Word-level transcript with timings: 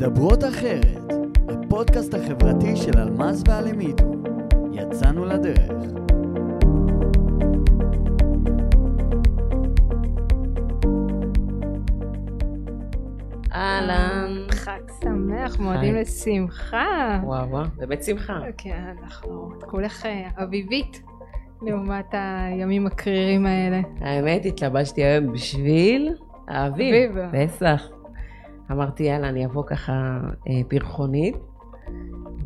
מדברות 0.00 0.44
אחרת, 0.44 1.12
הפודקאסט 1.48 2.14
החברתי 2.14 2.76
של 2.76 2.98
אלמז 2.98 3.44
ואלמידו. 3.48 4.04
יצאנו 4.72 5.24
לדרך. 5.24 5.72
אהלן. 13.54 14.46
חג 14.50 14.80
שמח, 15.02 15.58
מועדים. 15.58 15.94
לשמחה. 15.94 17.20
וואו 17.24 17.50
וואו, 17.50 17.64
באמת 17.76 18.04
שמחה. 18.04 18.40
כן, 18.58 18.94
אנחנו 19.02 19.52
כולך 19.60 20.06
אה, 20.06 20.28
אביבית 20.42 21.02
לעומת 21.62 22.06
הימים 22.12 22.86
הקרירים 22.86 23.46
האלה. 23.46 23.80
האמת, 24.00 24.44
התלבשתי 24.44 25.04
היום 25.04 25.32
בשביל 25.32 26.14
האביב, 26.48 27.16
אביב. 27.18 27.46
פסח. 27.46 27.99
אמרתי, 28.70 29.02
יאללה, 29.02 29.28
אני 29.28 29.46
אבוא 29.46 29.64
ככה 29.66 29.92
אה, 30.48 30.60
פרחונית, 30.68 31.36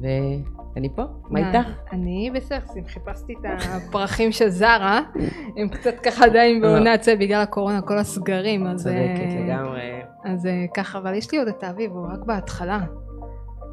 ואני 0.00 0.88
פה, 0.94 1.02
מה 1.30 1.38
איתך? 1.38 1.68
אני 1.92 2.30
בסכסים, 2.34 2.84
חיפשתי 2.86 3.32
את 3.32 3.46
הפרחים 3.68 4.32
של 4.32 4.48
זרה, 4.48 5.00
הם 5.56 5.68
קצת 5.68 5.94
ככה 6.02 6.24
עדיין 6.24 6.60
בעונת 6.60 7.02
זה 7.02 7.16
בגלל 7.16 7.40
הקורונה, 7.40 7.82
כל 7.82 7.98
הסגרים, 7.98 8.66
אז 8.66 8.82
צודקת 8.82 8.98
אה, 8.98 9.44
לגמרי. 9.44 10.02
אז 10.24 10.46
אה, 10.46 10.64
ככה, 10.74 10.98
אבל 10.98 11.14
יש 11.14 11.32
לי 11.32 11.38
עוד 11.38 11.48
את 11.48 11.62
האביב, 11.62 11.90
הוא 11.90 12.06
רק 12.12 12.18
בהתחלה. 12.26 12.80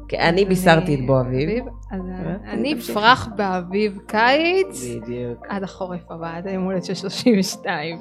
כן, 0.08 0.20
אני 0.20 0.44
בישרתי 0.44 0.94
את 0.94 1.06
בו 1.06 1.20
אביב. 1.20 1.64
אה, 1.92 1.98
אני. 2.46 2.74
אפרח 2.74 3.28
באביב 3.36 3.98
קיץ. 4.06 4.84
בדיוק. 4.84 5.46
עד 5.48 5.62
החורף 5.62 6.10
הבא, 6.10 6.36
עד 6.36 6.46
היום 6.46 6.64
הולדת 6.64 6.84
של 6.84 6.94
32. 6.94 7.98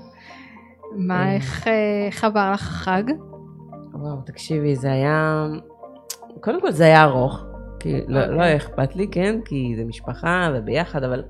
מה, 0.95 1.33
איך 1.35 1.67
אה, 1.67 1.73
איך 2.07 2.23
עבר 2.23 2.51
לך 2.53 2.67
החג? 2.67 3.03
וואו, 4.01 4.21
תקשיבי, 4.25 4.75
זה 4.75 4.91
היה... 4.91 5.47
קודם 6.39 6.61
כל 6.61 6.71
זה 6.71 6.83
היה 6.83 7.03
ארוך. 7.03 7.43
כי 7.79 7.93
לא, 8.07 8.21
אוקיי. 8.21 8.35
לא 8.37 8.41
היה 8.41 8.55
אכפת 8.55 8.95
לי, 8.95 9.07
כן? 9.11 9.39
כי 9.45 9.73
זה 9.77 9.85
משפחה 9.85 10.49
וביחד, 10.55 11.03
אבל... 11.03 11.23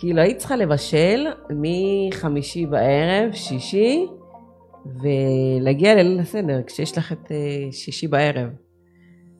כאילו 0.00 0.20
היית 0.22 0.38
צריכה 0.38 0.56
לבשל 0.56 1.26
מחמישי 1.50 2.66
בערב, 2.66 3.32
שישי, 3.32 4.06
ולהגיע 4.86 5.94
לליל 5.94 6.20
הסדר, 6.20 6.62
כשיש 6.66 6.98
לך 6.98 7.12
את 7.12 7.32
אה, 7.32 7.72
שישי 7.72 8.08
בערב. 8.08 8.48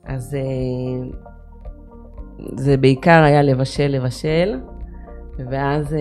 אז 0.05 0.35
אה, 0.35 1.09
זה 2.57 2.77
בעיקר 2.77 3.23
היה 3.23 3.43
לבשל, 3.43 3.87
לבשל, 3.87 4.61
ואז 5.51 5.95
אה, 5.95 6.01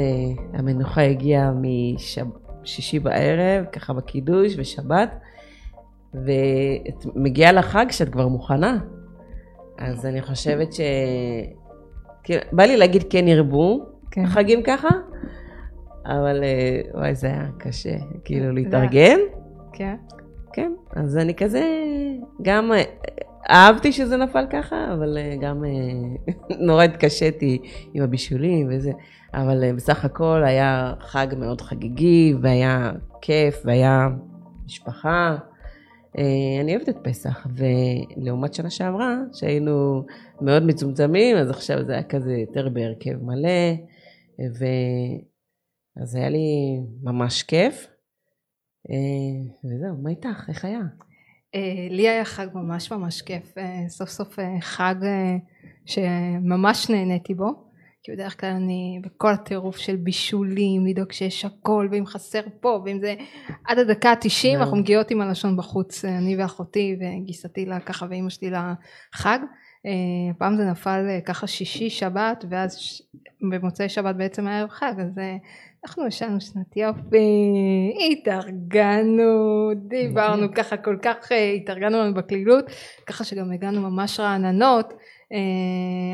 המנוחה 0.53 1.01
הגיעה 1.01 1.51
משישי 2.61 2.99
בערב, 2.99 3.65
ככה 3.71 3.93
בקידוש, 3.93 4.53
ושבת, 4.57 5.15
ואת 6.13 7.05
מגיעה 7.15 7.51
לחג 7.51 7.85
שאת 7.89 8.09
כבר 8.09 8.27
מוכנה. 8.27 8.77
אז 9.77 10.05
אני 10.05 10.21
חושבת 10.21 10.73
ש... 10.73 10.81
כאילו, 12.23 12.41
בא 12.51 12.63
לי 12.63 12.77
להגיד 12.77 13.03
כן 13.09 13.27
ירבו, 13.27 13.85
כן. 14.11 14.25
חגים 14.25 14.63
ככה, 14.63 14.87
אבל 16.05 16.43
אה, 16.43 16.81
וואי, 16.93 17.15
זה 17.15 17.27
היה 17.27 17.45
קשה, 17.57 17.95
כאילו 18.25 18.51
להתארגן. 18.51 19.19
כן. 19.73 19.95
כן, 20.53 20.71
אז 20.95 21.17
אני 21.17 21.35
כזה, 21.35 21.63
גם 22.41 22.71
אה, 22.71 22.83
אהבתי 23.49 23.91
שזה 23.91 24.17
נפל 24.17 24.45
ככה, 24.49 24.93
אבל 24.93 25.17
אה, 25.17 25.35
גם 25.41 25.63
נורא 26.67 26.83
התקשיתי 26.83 27.57
עם 27.93 28.03
הבישולים 28.03 28.67
וזה, 28.71 28.91
אבל 29.33 29.75
בסך 29.75 30.05
הכל 30.05 30.43
היה 30.43 30.93
חג 30.99 31.27
מאוד 31.37 31.61
חגיגי, 31.61 32.33
והיה 32.41 32.91
כיף, 33.21 33.61
והיה 33.65 34.09
משפחה. 34.65 35.37
אה, 36.17 36.61
אני 36.61 36.75
אוהבת 36.75 36.89
את 36.89 36.97
פסח, 37.03 37.47
ולעומת 37.55 38.53
שנה 38.53 38.69
שעברה, 38.69 39.17
שהיינו 39.33 40.05
מאוד 40.41 40.63
מצומצמים, 40.63 41.37
אז 41.37 41.49
עכשיו 41.49 41.85
זה 41.85 41.93
היה 41.93 42.03
כזה 42.03 42.33
יותר 42.33 42.69
בהרכב 42.69 43.23
מלא, 43.23 43.73
ו... 44.59 44.65
אז 46.01 46.15
היה 46.15 46.29
לי 46.29 46.79
ממש 47.03 47.43
כיף. 47.43 47.87
אה, 48.89 48.95
וזהו, 49.65 49.97
מה 50.03 50.09
איתך? 50.09 50.49
איך 50.49 50.65
היה? 50.65 50.79
אה, 51.55 51.87
לי 51.89 52.09
היה 52.09 52.25
חג 52.25 52.47
ממש 52.53 52.91
ממש 52.91 53.21
כיף, 53.21 53.55
סוף 53.87 54.09
סוף 54.09 54.39
חג 54.61 54.95
שממש 55.85 56.89
נהניתי 56.89 57.33
בו, 57.33 57.68
כי 58.03 58.11
בדרך 58.11 58.41
כלל 58.41 58.49
אני 58.49 59.01
בכל 59.03 59.31
הטירוף 59.33 59.77
של 59.77 59.95
בישולים, 59.95 60.85
לדאוג 60.85 61.11
שיש 61.11 61.45
הכל, 61.45 61.87
ואם 61.91 62.05
חסר 62.05 62.41
פה, 62.61 62.81
ואם 62.85 62.99
זה 63.01 63.15
עד 63.67 63.79
הדקה 63.79 64.09
ה-90, 64.09 64.29
זהו. 64.29 64.55
אנחנו 64.55 64.77
מגיעות 64.77 65.11
עם 65.11 65.21
הלשון 65.21 65.57
בחוץ, 65.57 66.05
אני 66.05 66.37
ואחותי 66.37 66.97
וגיסתי 66.99 67.65
לה 67.65 67.79
ככה 67.79 68.05
ואימא 68.09 68.29
שלי 68.29 68.51
לחג. 68.51 69.39
אה, 69.85 70.33
פעם 70.37 70.55
זה 70.55 70.63
נפל 70.65 71.05
אה, 71.09 71.21
ככה 71.21 71.47
שישי 71.47 71.89
שבת 71.89 72.45
ואז 72.49 72.77
ש- 72.77 73.01
במוצאי 73.51 73.89
שבת 73.89 74.15
בעצם 74.15 74.47
היה 74.47 74.59
ערב 74.59 74.69
חג 74.69 74.93
אז 74.97 75.17
אה, 75.19 75.35
אנחנו 75.85 76.07
ישנו 76.07 76.41
שנת 76.41 76.77
יופי 76.77 77.17
התארגנו 78.11 79.69
דיברנו. 79.75 80.47
ככה 80.55 80.77
כל 80.77 80.97
כך 81.01 81.31
התארגנו 81.61 81.97
לנו 81.97 82.13
בקלילות 82.13 82.65
ככה 83.05 83.23
שגם 83.23 83.51
הגענו 83.51 83.81
ממש 83.81 84.19
רעננות 84.19 84.93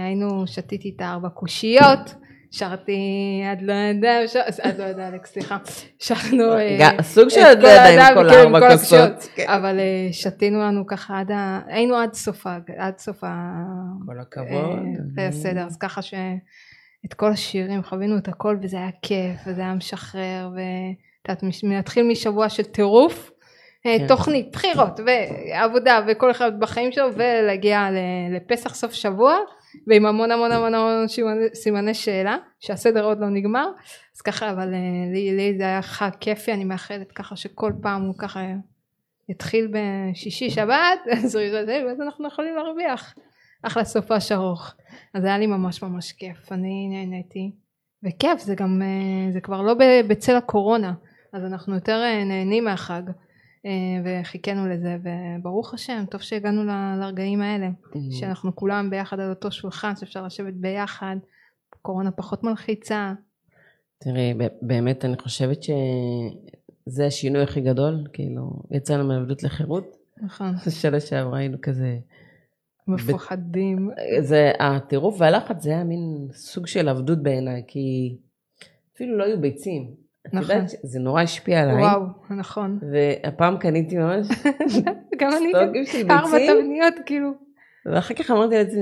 היינו 0.05 0.47
שתיתי 0.47 0.93
את 0.95 1.01
הארבע 1.01 1.29
קושיות 1.29 2.15
שרתי 2.51 2.99
עד 3.51 3.61
לא 3.61 3.73
ידע 3.73 4.27
ש- 4.27 4.59
עד 4.59 4.77
לא 4.79 4.83
ידע 4.83 5.07
אלכס 5.07 5.31
סליחה 5.31 5.57
שרנו 5.99 6.53
אה, 6.53 7.03
סוג 7.03 7.29
של 7.29 7.39
את 7.39 7.57
לא 7.57 7.67
יודע 7.67 8.07
עם 8.07 8.15
כל 8.15 8.29
הארבע 8.29 8.71
כוסות. 8.71 9.29
כן. 9.35 9.45
אבל 9.47 9.79
אה, 9.79 10.07
שתינו 10.11 10.59
לנו 10.59 10.85
ככה 10.87 11.19
עד 11.19 11.31
ה... 11.31 11.59
היינו 11.67 11.95
עד 11.95 12.13
סוף 12.13 12.47
ה... 12.47 12.57
עד 12.77 12.97
סוף 12.97 13.23
ה... 13.23 13.53
כל 14.05 14.17
אה, 14.17 14.21
הכבוד. 14.21 14.79
זה 15.15 15.27
הסדר 15.27 15.65
אז 15.65 15.77
ככה 15.77 16.01
שאת 16.01 17.13
כל 17.15 17.31
השירים 17.31 17.83
חווינו 17.83 18.17
את 18.17 18.27
הכל 18.27 18.57
וזה 18.61 18.77
היה 18.77 18.89
כיף 19.01 19.39
וזה 19.47 19.61
היה 19.61 19.73
משחרר 19.73 20.49
ואת 20.55 21.41
יודעת 21.43 21.63
להתחיל 21.63 22.07
משבוע 22.07 22.49
של 22.49 22.63
טירוף 22.63 23.29
אה. 23.29 23.34
תוכנית 24.07 24.51
בחירות 24.51 24.99
ועבודה 25.05 25.99
וכל 26.07 26.31
אחד 26.31 26.59
בחיים 26.59 26.91
שלו 26.91 27.07
ולהגיע 27.13 27.87
לפסח 28.31 28.75
סוף 28.75 28.93
שבוע 28.93 29.37
ועם 29.87 30.05
המון 30.05 30.31
המון 30.31 30.51
המון 30.51 30.73
המון 30.73 31.05
סימני- 31.53 31.93
שאלה 31.93 32.37
שהסדר 32.59 33.05
עוד 33.05 33.19
לא 33.19 33.29
נגמר. 33.29 33.67
אז 34.15 34.21
ככה 34.21 34.51
אבל 34.51 34.73
אה, 34.73 34.79
לי, 35.13 35.35
לי 35.37 35.57
זה 35.57 35.63
היה 35.63 35.81
חג 35.81 36.09
כיפי 36.19 36.53
אני 36.53 36.63
מאחלת 36.63 37.11
ככה 37.11 37.35
שכל 37.35 37.73
פעם 37.81 38.01
הוא 38.01 38.15
ככה 38.17 38.41
יתחיל 39.29 39.71
בשישי 39.71 40.49
שבת 40.49 40.99
יראה 41.41 41.83
ואז 41.87 42.01
אנחנו 42.01 42.27
יכולים 42.27 42.55
להרוויח. 42.55 43.13
אחלה 43.63 43.83
סופש 43.83 44.31
ארוך. 44.31 44.73
אז 45.13 45.23
היה 45.25 45.37
לי 45.37 45.47
ממש 45.47 45.83
ממש 45.83 46.11
כיף. 46.11 46.51
אני 46.51 46.87
נהניתי. 46.91 47.51
וכיף 48.03 48.39
זה 48.39 48.55
גם 48.55 48.81
אה, 48.81 49.31
זה 49.31 49.41
כבר 49.41 49.61
לא 49.61 49.73
בצל 50.07 50.35
הקורונה. 50.35 50.93
אז 51.33 51.43
אנחנו 51.45 51.75
יותר 51.75 52.01
אה, 52.03 52.23
נהנים 52.23 52.63
מהחג. 52.63 53.01
אה, 53.07 53.13
וחיכינו 54.03 54.67
לזה 54.67 54.97
וברוך 55.03 55.73
השם 55.73 56.03
טוב 56.11 56.21
שהגענו 56.21 56.63
לרגעים 56.99 57.41
האלה 57.41 57.69
שאנחנו 58.11 58.55
כולם 58.55 58.89
ביחד 58.89 59.19
על 59.19 59.29
אותו 59.29 59.51
שולחן 59.51 59.95
שאפשר 59.95 60.25
לשבת 60.25 60.53
ביחד 60.53 61.15
קורונה 61.81 62.11
פחות 62.11 62.43
מלחיצה 62.43 63.13
תראי, 63.97 64.33
באמת 64.61 65.05
אני 65.05 65.17
חושבת 65.17 65.63
שזה 65.63 67.05
השינוי 67.05 67.41
הכי 67.43 67.61
גדול, 67.61 68.07
כאילו, 68.13 68.63
יצאנו 68.71 69.07
מעבדות 69.07 69.43
לחירות. 69.43 69.97
נכון 70.21 70.57
שנה 70.81 70.99
שעברה 70.99 71.39
היינו 71.39 71.57
כזה, 71.61 71.97
מפוחדים 72.87 73.89
זה, 74.21 74.51
הטירוף 74.59 75.15
והלחץ 75.21 75.63
זה 75.63 75.69
היה 75.69 75.83
מין 75.83 76.27
סוג 76.31 76.67
של 76.67 76.89
עבדות 76.89 77.23
בעיניי, 77.23 77.63
כי 77.67 78.17
אפילו 78.95 79.17
לא 79.17 79.23
היו 79.23 79.41
ביצים. 79.41 80.04
את 80.27 80.33
נכון. 80.33 80.55
יודעת, 80.55 80.69
זה 80.83 80.99
נורא 80.99 81.21
השפיע 81.21 81.61
עליי. 81.61 81.75
וואו 81.75 82.01
נכון 82.29 82.79
והפעם 82.91 83.57
קניתי 83.57 83.97
ממש 83.97 84.27
גם 85.19 85.31
אני 85.39 85.51
ארבע 86.09 86.37
תבניות 86.37 86.93
כאילו 87.05 87.31
ואחר 87.85 88.13
כך 88.13 88.31
אמרתי 88.31 88.55
לעצמי, 88.55 88.81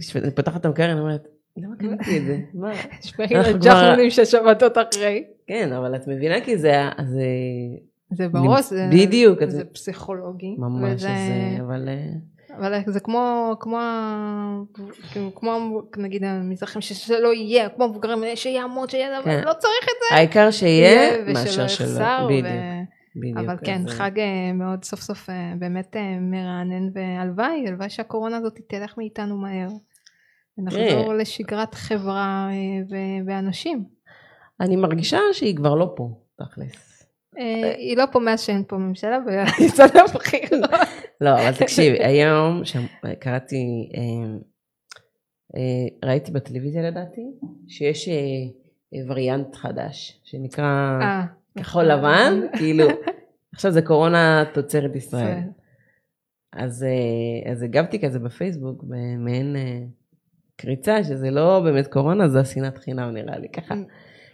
כשאני 0.00 0.30
פותחת 0.30 0.60
את 0.60 0.66
המקרר, 0.66 0.92
אני 0.92 1.00
אומרת, 1.00 1.28
למה 1.56 1.76
קניתי 1.76 2.18
את 2.18 2.24
זה? 2.26 2.38
מה? 2.54 2.72
שמעים 3.00 3.36
אנחנו 3.36 3.52
לג'חנונים 3.52 4.10
של 4.10 4.24
שבתות 4.24 4.78
אחרי 4.78 5.24
כן, 5.46 5.72
אבל 5.72 5.96
את 5.96 6.08
מבינה 6.08 6.40
כי 6.40 6.58
זה, 6.58 6.72
זה 7.04 7.24
זה 8.16 8.28
בראש 8.28 8.64
זה, 8.64 8.88
בדיוק, 8.92 9.44
זה 9.44 9.64
פסיכולוגי 9.64 10.56
ממש, 10.58 11.00
זה, 11.00 11.08
אבל 11.60 11.88
אה, 11.88 12.06
אבל 12.58 12.80
זה 12.86 13.00
כמו 13.00 13.56
כמו 13.60 13.78
כאילו, 15.12 15.34
כמו 15.34 15.82
נגיד 15.96 16.24
המזרחים 16.24 16.82
שזה 16.82 17.20
לא 17.20 17.34
יהיה 17.34 17.68
כמו 17.68 17.88
מבוגרים 17.88 18.24
שיהיה 18.34 18.62
המון 18.62 18.88
שיהיה 18.88 19.18
אבל 19.18 19.24
כן. 19.24 19.44
לא 19.44 19.52
צריך 19.52 19.84
את 19.84 19.96
זה 20.10 20.16
העיקר 20.16 20.50
שיהיה 20.50 21.24
מאשר 21.32 21.68
שלא, 21.68 22.26
בדיוק, 22.26 22.46
ו- 22.46 23.20
בדיוק. 23.20 23.38
אבל 23.38 23.56
כן 23.64 23.80
אז, 23.80 23.86
אה, 23.86 23.92
חג 23.92 24.18
אה, 24.18 24.52
מאוד 24.54 24.84
סוף 24.84 25.00
סוף 25.00 25.30
אה, 25.30 25.52
באמת 25.58 25.96
אה, 25.96 26.16
מרענן 26.20 26.88
והלוואי 26.94 27.64
הלוואי 27.68 27.90
שהקורונה 27.90 28.36
הזאת 28.36 28.58
תלך 28.68 28.94
מאיתנו 28.98 29.36
מהר. 29.36 29.68
ונחזור 30.58 31.14
לשגרת 31.14 31.74
חברה 31.74 32.48
ואנשים. 33.26 33.84
אני 34.60 34.76
מרגישה 34.76 35.18
שהיא 35.32 35.56
כבר 35.56 35.74
לא 35.74 35.92
פה, 35.96 36.08
תכלס. 36.38 36.91
אה, 37.38 37.74
היא 37.76 37.96
לא 37.96 38.04
פה 38.12 38.18
מאז 38.18 38.40
שאין 38.40 38.64
פה 38.68 38.76
ממשלה 38.76 39.18
ויצא 39.26 39.84
לבחירות. 39.98 40.70
לא, 41.20 41.30
אבל 41.30 41.52
תקשיבי, 41.58 42.04
היום 42.04 42.62
קראתי, 43.20 43.90
אה, 43.94 44.36
אה, 45.56 46.08
ראיתי 46.08 46.32
בטלוויזיה 46.32 46.82
לדעתי, 46.82 47.26
שיש 47.68 48.08
אה, 48.08 48.14
אה, 48.94 48.98
וריאנט 49.06 49.54
חדש, 49.54 50.20
שנקרא 50.24 50.98
אה, 51.02 51.24
כחול 51.58 51.84
לבן, 51.84 52.40
כאילו, 52.58 52.84
עכשיו 53.54 53.70
זה 53.70 53.82
קורונה 53.82 54.44
תוצרת 54.54 54.96
ישראל. 54.96 55.22
ישראל. 55.22 55.42
אז, 56.52 56.84
אה, 56.84 57.52
אז 57.52 57.62
הגבתי 57.62 58.00
כזה 58.00 58.18
בפייסבוק 58.18 58.82
במעין 58.82 59.56
אה, 59.56 59.80
קריצה 60.56 61.04
שזה 61.04 61.30
לא 61.30 61.60
באמת 61.64 61.86
קורונה, 61.86 62.28
זה 62.28 62.40
השנאת 62.40 62.78
חינם 62.78 63.10
נראה 63.10 63.38
לי, 63.38 63.48
ככה, 63.48 63.74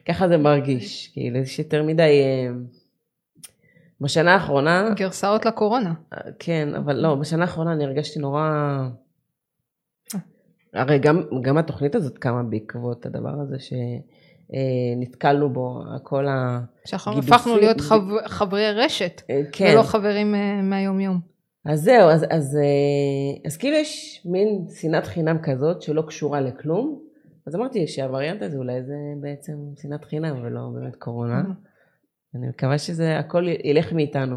ככה 0.09 0.29
זה 0.29 0.37
מרגיש, 0.37 1.11
כאילו 1.13 1.39
יש 1.39 1.59
יותר 1.59 1.83
מדי, 1.83 2.23
אה, 2.23 2.51
בשנה 4.01 4.35
האחרונה, 4.35 4.91
גרסאות 4.97 5.47
לקורונה. 5.47 5.95
כן, 6.39 6.75
אבל 6.75 6.97
לא, 6.97 7.15
בשנה 7.15 7.43
האחרונה 7.43 7.73
אני 7.73 7.85
הרגשתי 7.85 8.19
נורא, 8.19 8.43
הרי 10.75 10.99
גם, 10.99 11.23
גם 11.43 11.59
התוכנית 11.59 11.95
הזאת 11.95 12.19
קמה 12.19 12.43
בעקבות 12.43 13.07
הדבר 13.07 13.35
הזה 13.41 13.57
שנתקלנו 14.51 15.51
בו, 15.53 15.83
כל 16.03 16.27
ה... 16.29 16.61
שאנחנו 16.85 17.19
הפכנו 17.19 17.57
להיות 17.57 17.81
חב- 17.81 18.27
חברי 18.27 18.73
רשת, 18.73 19.23
אה, 19.31 19.41
כן. 19.53 19.71
ולא 19.73 19.83
חברים 19.83 20.35
אה, 20.35 20.63
מהיום 20.63 21.01
יום. 21.01 21.21
אז 21.65 21.81
זהו, 21.83 22.09
אז, 22.11 22.25
אז, 22.31 22.57
אה, 22.57 23.47
אז 23.47 23.57
כאילו 23.57 23.77
יש 23.77 24.23
מין 24.25 24.67
שנאת 24.81 25.07
חינם 25.07 25.39
כזאת 25.43 25.83
שלא 25.83 26.03
קשורה 26.03 26.41
לכלום. 26.41 27.01
אז 27.47 27.55
אמרתי 27.55 27.87
שהווריאנט 27.87 28.43
הזה 28.43 28.57
אולי 28.57 28.83
זה 28.83 28.95
בעצם 29.21 29.53
שנאת 29.83 30.05
חינם 30.05 30.45
ולא 30.45 30.61
באמת 30.75 30.97
קורונה. 30.97 31.43
אני 32.35 32.49
מקווה 32.49 32.79
שזה 32.79 33.19
הכל 33.19 33.47
ילך 33.65 33.93
מאיתנו. 33.93 34.37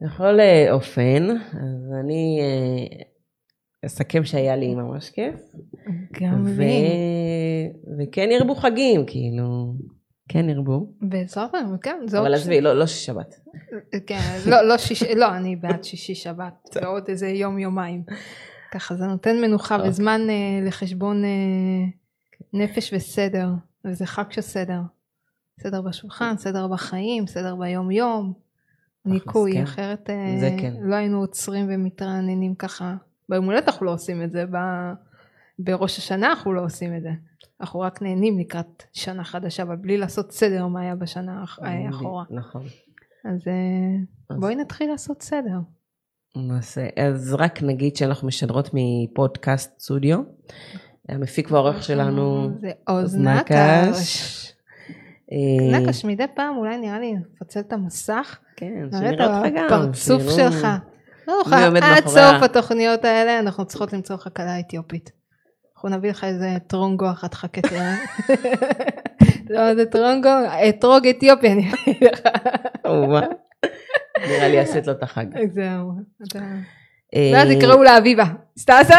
בכל 0.00 0.40
אה, 0.40 0.72
אופן, 0.72 1.30
אז 1.52 1.92
אני 2.00 2.40
אה, 2.42 3.02
אסכם 3.86 4.24
שהיה 4.24 4.56
לי 4.56 4.74
ממש 4.74 5.10
כיף. 5.10 5.40
גם 6.22 6.42
ו... 6.44 6.60
לי. 6.60 6.84
וכן 7.98 8.28
ירבו 8.30 8.54
חגים, 8.54 9.06
כאילו, 9.06 9.74
כן 10.28 10.48
ירבו. 10.48 10.92
בעזרת 11.00 11.54
השם, 11.54 11.76
כן, 11.82 11.96
זה 12.06 12.18
עוד 12.18 12.26
אבל 12.26 12.36
ש- 12.36 12.40
עזבי, 12.40 12.60
לא, 12.60 12.72
לא 12.78 12.86
של 12.86 12.94
שבת. 13.06 13.34
כן, 14.06 14.20
לא, 14.46 14.62
לא 14.62 14.78
שישי, 14.78 15.14
לא, 15.14 15.36
אני 15.36 15.56
בעד 15.56 15.84
שישי 15.84 16.14
שבת, 16.14 16.68
ועוד 16.82 17.04
איזה 17.08 17.28
יום 17.28 17.58
יומיים. 17.58 18.02
ככה 18.72 18.94
זה 18.96 19.06
נותן 19.06 19.40
מנוחה. 19.40 19.76
וזמן 19.86 20.20
אה, 20.30 20.66
לחשבון 20.66 21.22
נפש 22.52 22.92
וסדר, 22.92 23.48
וזה 23.84 24.06
חג 24.06 24.30
של 24.30 24.40
סדר. 24.40 24.80
סדר 25.62 25.82
בשולחן, 25.82 26.34
סדר 26.36 26.66
בחיים, 26.68 27.26
סדר 27.26 27.56
ביום 27.56 27.90
יום, 27.90 28.32
ניקוי, 29.04 29.52
כן. 29.52 29.62
אחרת 29.62 30.10
אה, 30.10 30.36
זה 30.40 30.56
כן. 30.60 30.74
לא 30.82 30.94
היינו 30.94 31.18
עוצרים 31.20 31.66
ומתרעננים 31.70 32.54
ככה. 32.54 32.94
ביום 33.28 33.44
הולדת 33.44 33.68
אנחנו 33.68 33.86
לא 33.86 33.92
עושים 33.92 34.22
את 34.22 34.32
זה, 34.32 34.44
ב- 34.52 34.92
בראש 35.58 35.98
השנה 35.98 36.26
אנחנו 36.26 36.52
לא 36.52 36.64
עושים 36.64 36.96
את 36.96 37.02
זה. 37.02 37.10
אנחנו 37.60 37.80
רק 37.80 38.02
נהנים 38.02 38.38
לקראת 38.38 38.82
שנה 38.92 39.24
חדשה, 39.24 39.62
אבל 39.62 39.76
בלי 39.76 39.98
לעשות 39.98 40.32
סדר 40.32 40.66
מה 40.66 40.80
היה 40.80 40.94
בשנה 40.94 41.40
האח- 41.40 41.58
האחורה. 41.62 42.24
נכון. 42.30 42.62
אז 43.24 43.40
אה, 43.48 43.52
אז- 44.30 44.40
בואי 44.40 44.54
נתחיל 44.56 44.90
לעשות 44.90 45.22
סדר. 45.22 45.58
נעשה. 46.36 46.86
אז 46.96 47.34
רק 47.38 47.62
נגיד 47.62 47.96
שאנחנו 47.96 48.28
משדרות 48.28 48.70
מפודקאסט 48.74 49.80
סטודיו. 49.80 50.18
המפיק 51.08 51.50
והעורך 51.50 51.82
שלנו, 51.82 52.48
זה 52.60 52.70
עוז 52.86 53.16
נקש. 53.16 54.49
אה, 55.32 55.78
נקש 55.80 56.04
מדי 56.04 56.24
פעם 56.34 56.56
אולי 56.56 56.76
נראה 56.76 56.98
לי 56.98 57.14
נפצל 57.14 57.60
את 57.60 57.72
המסך, 57.72 58.38
כן, 58.56 58.66
שנראה 58.92 59.26
אותך 59.26 59.56
גם. 59.56 59.64
הפרצוף 59.66 60.22
שיראו- 60.22 60.52
שלך. 60.52 60.66
לא 61.28 61.34
נוכל, 61.38 61.76
עד 61.82 62.06
סוף 62.06 62.42
התוכניות 62.42 63.04
האלה 63.04 63.38
אנחנו 63.38 63.64
צריכות 63.64 63.92
למצוא 63.92 64.16
לך 64.16 64.28
כלה 64.36 64.60
אתיופית. 64.60 65.10
אנחנו 65.74 65.88
נביא 65.88 66.10
לך 66.10 66.24
איזה 66.24 66.48
טרונגו 66.66 67.10
אחת 67.10 67.34
חכה 67.34 67.60
תראה. 67.60 67.94
לא 69.50 69.74
זה 69.74 69.86
טרונגו, 69.86 70.28
אתרוג 70.68 71.06
אתיופי 71.06 71.52
אני 71.52 71.68
אביא 71.72 72.08
לך. 72.12 72.20
נראה 74.28 74.48
לי 74.48 74.58
עשית 74.58 74.86
לו 74.86 74.92
את 74.92 75.02
החג. 75.02 75.26
זהו. 75.52 75.90
אה, 77.14 77.30
ואז 77.34 77.50
יקראו 77.50 77.82
לה 77.82 77.98
אביבה. 77.98 78.24
סטאסה? 78.58 78.96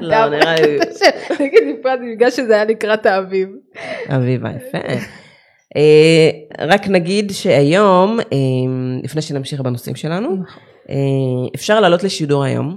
לא, 0.00 0.28
נראה 0.28 0.54
לי, 0.60 0.78
נגיד 1.40 1.62
נפרד 1.78 1.98
בגלל 2.14 2.30
שזה 2.30 2.54
היה 2.54 2.64
לקראת 2.64 3.06
האביב. 3.06 3.48
אביבה, 4.08 4.48
יפה. 4.50 4.78
אה, 5.76 6.30
רק 6.66 6.88
נגיד 6.88 7.30
שהיום, 7.30 8.20
אה, 8.20 8.36
לפני 9.04 9.22
שנמשיך 9.22 9.60
בנושאים 9.60 9.96
שלנו, 9.96 10.36
אה, 10.90 10.94
אפשר 11.54 11.80
לעלות 11.80 12.04
לשידור 12.04 12.44
היום 12.44 12.76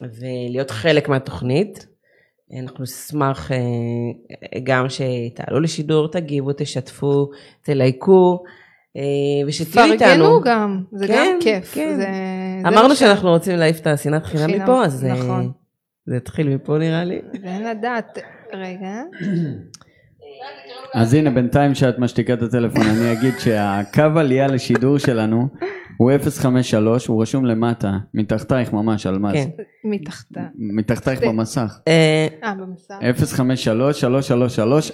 ולהיות 0.00 0.70
חלק 0.70 1.08
מהתוכנית. 1.08 1.86
אנחנו 2.62 2.82
נשמח 2.84 3.50
גם 4.62 4.86
שתעלו 4.88 5.60
לשידור, 5.60 6.08
תגיבו, 6.10 6.50
תשתפו, 6.56 7.30
תלייקו, 7.62 8.42
ושתהיו 9.46 9.84
איתנו. 9.92 9.98
פרגנו 10.08 10.40
גם, 10.44 10.82
זה 10.92 11.06
כן, 11.06 11.32
גם 11.34 11.38
כיף. 11.42 11.74
כן. 11.74 11.96
זה- 11.96 12.02
זה 12.62 12.68
אמרנו 12.68 12.96
ש- 12.96 12.98
שאנחנו 12.98 13.28
רוצים 13.30 13.56
להעיף 13.56 13.80
את 13.80 13.86
השנאת 13.86 14.24
חינם 14.26 14.62
מפה, 14.62 14.84
אז 14.84 15.04
נכון. 15.04 15.52
זה 16.06 16.16
התחיל 16.16 16.48
מפה 16.48 16.78
נראה 16.78 17.04
לי. 17.04 17.18
ואין 17.42 17.62
לדעת, 17.68 18.18
רגע, 18.52 19.02
אז 20.94 21.14
הנה, 21.14 21.30
בינתיים 21.30 21.74
שאת 21.74 21.98
משתיקה 21.98 22.32
את 22.32 22.42
הטלפון, 22.42 22.82
אני 22.82 23.12
אגיד 23.12 23.34
שהקו 23.38 24.02
עלייה 24.16 24.46
לשידור 24.46 24.98
שלנו 24.98 25.48
הוא 26.00 26.10
053, 26.40 27.06
הוא 27.06 27.22
רשום 27.22 27.44
למטה, 27.44 27.98
מתחתייך 28.14 28.72
ממש, 28.72 29.06
אלמז. 29.06 29.32
כן. 29.32 29.48
מתחתה. 29.84 30.40
מתחתייך 30.58 31.22
במסך. 31.22 31.78
אה, 31.88 32.26
אה, 32.44 32.54
במסך. 32.54 32.94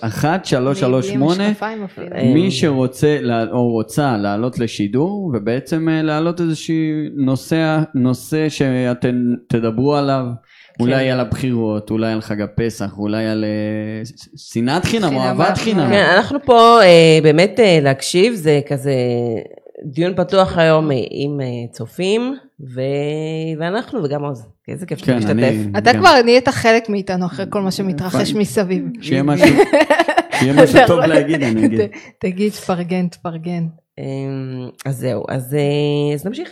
053-333-1338. 0.03 1.19
משקפיים 1.19 1.85
אפילו. 1.85 2.07
אה, 2.17 2.35
מי 2.35 2.51
שרוצה 2.51 3.19
או 3.53 3.71
רוצה 3.71 4.17
לעלות 4.17 4.59
לשידור 4.59 5.33
ובעצם 5.35 5.89
אה, 5.89 6.03
להעלות 6.03 6.41
איזשהו 6.41 6.75
נושא, 7.17 7.83
נושא 7.95 8.49
שאתם 8.49 9.17
תדברו 9.49 9.97
עליו, 9.97 10.27
אולי 10.81 11.11
על 11.11 11.21
הבחירות, 11.21 11.91
אולי 11.91 12.13
על 12.13 12.21
חג 12.21 12.41
הפסח, 12.41 12.99
אולי 12.99 13.27
על 13.27 13.45
אה, 13.45 14.03
שנאת 14.37 14.85
חינם 14.85 15.17
או 15.17 15.21
אהבת 15.21 15.41
אנחנו- 15.49 15.65
חינם. 15.65 15.91
כן, 15.91 16.05
אנחנו 16.17 16.39
פה 16.45 16.79
אה, 16.83 17.19
באמת 17.23 17.61
אה, 17.61 17.79
להקשיב, 17.83 18.35
זה 18.35 18.61
כזה 18.69 18.95
דיון 19.85 20.15
פתוח 20.17 20.59
היום 20.59 20.93
אה, 20.93 20.97
עם 21.11 21.41
אה, 21.41 21.47
צופים, 21.73 22.37
ו- 22.75 22.81
ואנחנו 23.59 24.05
וגם 24.05 24.25
עוז. 24.25 24.47
איזה 24.69 24.87
כיף 24.87 24.99
שאתה 24.99 25.13
כן, 25.13 25.19
משתתף. 25.19 25.35
אני... 25.39 25.67
אתה 25.79 25.93
גם. 25.93 25.99
כבר 26.01 26.23
נהיית 26.25 26.49
חלק 26.49 26.89
מאיתנו 26.89 27.27
אחרי 27.27 27.47
כל 27.51 27.61
מה 27.63 27.71
שמתרחש 27.71 28.33
מסביב. 28.35 28.85
שיהיה 29.01 29.23
משהו, 29.23 29.47
שיהיה 30.39 30.53
משהו 30.53 30.79
טוב 30.87 31.01
להגיד, 31.01 31.43
אני 31.43 31.67
אגיד. 31.67 31.81
ת- 31.81 31.91
תגיד, 32.19 32.53
תפרגן, 32.53 33.09
תפרגן. 33.09 33.67
אה, 33.99 34.05
אז 34.87 34.97
זהו, 34.97 35.25
אז 35.29 35.55
אה, 35.55 36.15
אז 36.15 36.27
נמשיך. 36.27 36.51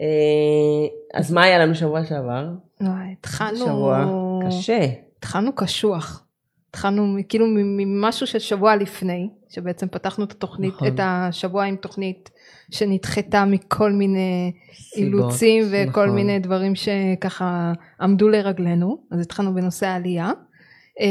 אה, 0.00 0.86
אז 1.14 1.32
מה 1.32 1.42
היה 1.42 1.58
לנו 1.58 1.74
שבוע 1.74 2.04
שעבר? 2.04 2.48
התחלנו... 2.80 3.66
שבוע 3.66 4.06
קשה. 4.46 4.86
התחלנו 5.18 5.54
קשוח. 5.54 6.24
התחלנו 6.70 7.16
כאילו 7.28 7.46
ממשהו 7.48 8.26
של 8.26 8.38
שבוע 8.38 8.76
לפני, 8.76 9.28
שבעצם 9.48 9.88
פתחנו 9.88 10.24
את 10.24 10.32
התוכנית, 10.32 10.74
נכון. 10.74 10.88
את 10.88 11.00
השבוע 11.02 11.64
עם 11.64 11.76
תוכנית 11.76 12.30
שנדחתה 12.70 13.44
מכל 13.44 13.92
מיני 13.92 14.52
סיבות, 14.72 14.96
אילוצים 14.96 15.64
וכל 15.70 16.04
נכון. 16.04 16.14
מיני 16.14 16.38
דברים 16.38 16.72
שככה 16.74 17.72
עמדו 18.00 18.28
לרגלינו, 18.28 18.98
אז 19.10 19.20
התחלנו 19.20 19.54
בנושא 19.54 19.86
העלייה, 19.86 20.30
אה, 21.00 21.06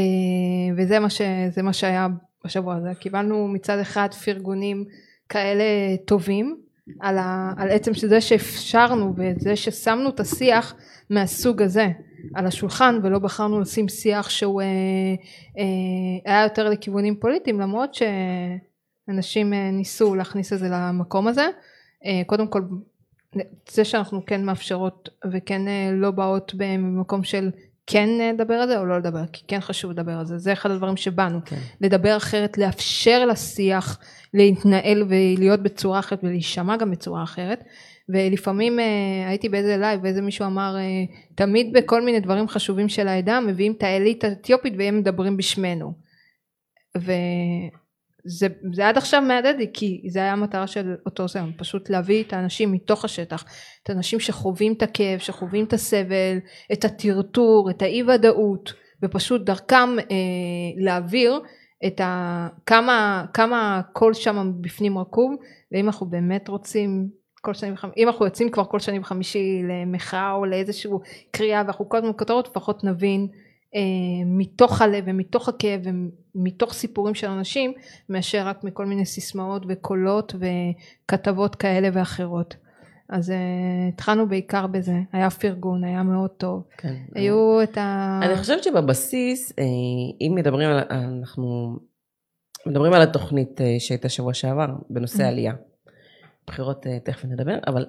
וזה 0.76 0.98
מה, 0.98 1.10
ש, 1.10 1.20
מה 1.62 1.72
שהיה 1.72 2.08
בשבוע 2.44 2.74
הזה, 2.74 2.88
קיבלנו 3.00 3.48
מצד 3.48 3.78
אחד 3.78 4.08
פרגונים 4.24 4.84
כאלה 5.28 5.64
טובים, 6.04 6.56
על, 7.00 7.18
ה, 7.18 7.52
על 7.56 7.70
עצם 7.70 7.94
שזה 7.94 8.20
שאפשרנו 8.20 9.14
וזה 9.16 9.56
ששמנו 9.56 10.08
את 10.08 10.20
השיח 10.20 10.74
מהסוג 11.10 11.62
הזה 11.62 11.88
על 12.34 12.46
השולחן 12.46 12.98
ולא 13.02 13.18
בחרנו 13.18 13.60
לשים 13.60 13.88
שיח 13.88 14.30
שהוא 14.30 14.62
אה, 14.62 14.66
אה, 15.58 16.32
היה 16.32 16.42
יותר 16.42 16.68
לכיוונים 16.68 17.16
פוליטיים 17.16 17.60
למרות 17.60 17.94
שאנשים 17.94 19.52
אה, 19.52 19.70
ניסו 19.70 20.14
להכניס 20.14 20.52
את 20.52 20.58
זה 20.58 20.68
למקום 20.70 21.28
הזה. 21.28 21.46
אה, 22.04 22.22
קודם 22.26 22.48
כל 22.48 22.62
זה 23.70 23.84
שאנחנו 23.84 24.26
כן 24.26 24.44
מאפשרות 24.44 25.08
וכן 25.32 25.68
אה, 25.68 25.90
לא 25.92 26.10
באות 26.10 26.54
במקום 26.54 27.24
של 27.24 27.50
כן 27.86 28.08
לדבר 28.34 28.54
על 28.54 28.68
זה 28.68 28.78
או 28.78 28.84
לא 28.84 28.98
לדבר? 28.98 29.26
כי 29.32 29.42
כן 29.48 29.60
חשוב 29.60 29.90
לדבר 29.90 30.12
על 30.12 30.26
זה. 30.26 30.38
זה 30.38 30.52
אחד 30.52 30.70
הדברים 30.70 30.96
שבאנו. 30.96 31.38
כן. 31.44 31.56
לדבר 31.80 32.16
אחרת 32.16 32.58
לאפשר 32.58 33.26
לשיח 33.26 33.98
להתנהל 34.34 35.02
ולהיות 35.08 35.60
בצורה 35.60 35.98
אחרת 35.98 36.20
ולהישמע 36.22 36.76
גם 36.76 36.90
בצורה 36.90 37.22
אחרת. 37.22 37.64
ולפעמים 38.08 38.80
אה, 38.80 39.28
הייתי 39.28 39.48
באיזה 39.48 39.76
live 39.76 40.00
ואיזה 40.02 40.22
מישהו 40.22 40.46
אמר 40.46 40.76
אה, 40.76 41.04
תמיד 41.34 41.72
בכל 41.72 42.02
מיני 42.02 42.20
דברים 42.20 42.48
חשובים 42.48 42.88
של 42.88 43.08
העדה 43.08 43.40
מביאים 43.40 43.72
את 43.72 43.82
האליטה 43.82 44.28
האתיופית 44.28 44.74
והם 44.78 44.98
מדברים 44.98 45.36
בשמנו 45.36 45.92
זה, 48.26 48.46
זה 48.72 48.88
עד 48.88 48.96
עכשיו 48.96 49.22
מהדהד 49.22 49.56
לי 49.56 49.70
כי 49.72 50.02
זה 50.08 50.18
היה 50.18 50.32
המטרה 50.32 50.66
של 50.66 50.94
אותו 51.06 51.28
זרם 51.28 51.52
פשוט 51.56 51.90
להביא 51.90 52.22
את 52.22 52.32
האנשים 52.32 52.72
מתוך 52.72 53.04
השטח 53.04 53.44
את 53.82 53.90
האנשים 53.90 54.20
שחווים 54.20 54.72
את 54.72 54.82
הכאב 54.82 55.18
שחווים 55.18 55.64
את 55.64 55.72
הסבל 55.72 56.38
את 56.72 56.84
הטרטור 56.84 57.70
את 57.70 57.82
האי 57.82 58.02
ודאות 58.02 58.72
ופשוט 59.02 59.40
דרכם 59.40 59.98
אה, 59.98 60.16
להעביר 60.76 61.40
את 61.86 62.00
ה... 62.00 62.48
כמה, 62.66 63.24
כמה 63.34 63.78
הכל 63.78 64.14
שם 64.14 64.52
בפנים 64.60 64.98
רקוב 64.98 65.34
ואם 65.72 65.86
אנחנו 65.86 66.06
באמת 66.06 66.48
רוצים 66.48 67.08
כל 67.40 67.54
שני 67.54 67.72
וחמישי, 67.72 68.02
אם 68.02 68.08
אנחנו 68.08 68.24
יוצאים 68.24 68.50
כבר 68.50 68.64
כל 68.64 68.78
שני 68.78 68.98
וחמישי 68.98 69.62
למחאה 69.68 70.32
או 70.32 70.44
לאיזשהו 70.44 71.00
קריאה 71.30 71.62
ואנחנו 71.62 71.88
כל 71.88 71.96
הזמן 71.96 72.12
כותרות 72.18 72.48
לפחות 72.48 72.84
נבין 72.84 73.28
מתוך 74.26 74.82
הלב 74.82 75.04
ומתוך 75.06 75.48
הכאב 75.48 75.80
ומתוך 76.34 76.72
סיפורים 76.72 77.14
של 77.14 77.26
אנשים 77.26 77.72
מאשר 78.08 78.46
רק 78.46 78.64
מכל 78.64 78.86
מיני 78.86 79.06
סיסמאות 79.06 79.62
וקולות 79.68 80.34
וכתבות 80.38 81.54
כאלה 81.54 81.88
ואחרות. 81.92 82.56
אז 83.08 83.30
uh, 83.30 83.34
התחלנו 83.88 84.28
בעיקר 84.28 84.66
בזה, 84.66 84.94
היה 85.12 85.30
פרגון, 85.30 85.84
היה 85.84 86.02
מאוד 86.02 86.30
טוב. 86.30 86.62
כן. 86.78 86.94
היו 87.14 87.62
את 87.62 87.78
ה... 87.78 88.20
אני 88.22 88.36
חושבת 88.36 88.64
שבבסיס, 88.64 89.52
אה, 89.58 89.64
אם 90.20 90.32
מדברים 90.34 90.68
על, 90.68 90.80
אנחנו 90.90 91.76
מדברים 92.66 92.92
על 92.92 93.02
התוכנית 93.02 93.60
אה, 93.60 93.76
שהייתה 93.78 94.08
שבוע 94.08 94.34
שעבר, 94.34 94.66
בנושא. 94.90 95.26
עלייה. 95.26 95.54
בחירות 96.46 96.86
אה, 96.86 96.98
תכף 97.00 97.24
נדבר, 97.24 97.58
אבל 97.66 97.86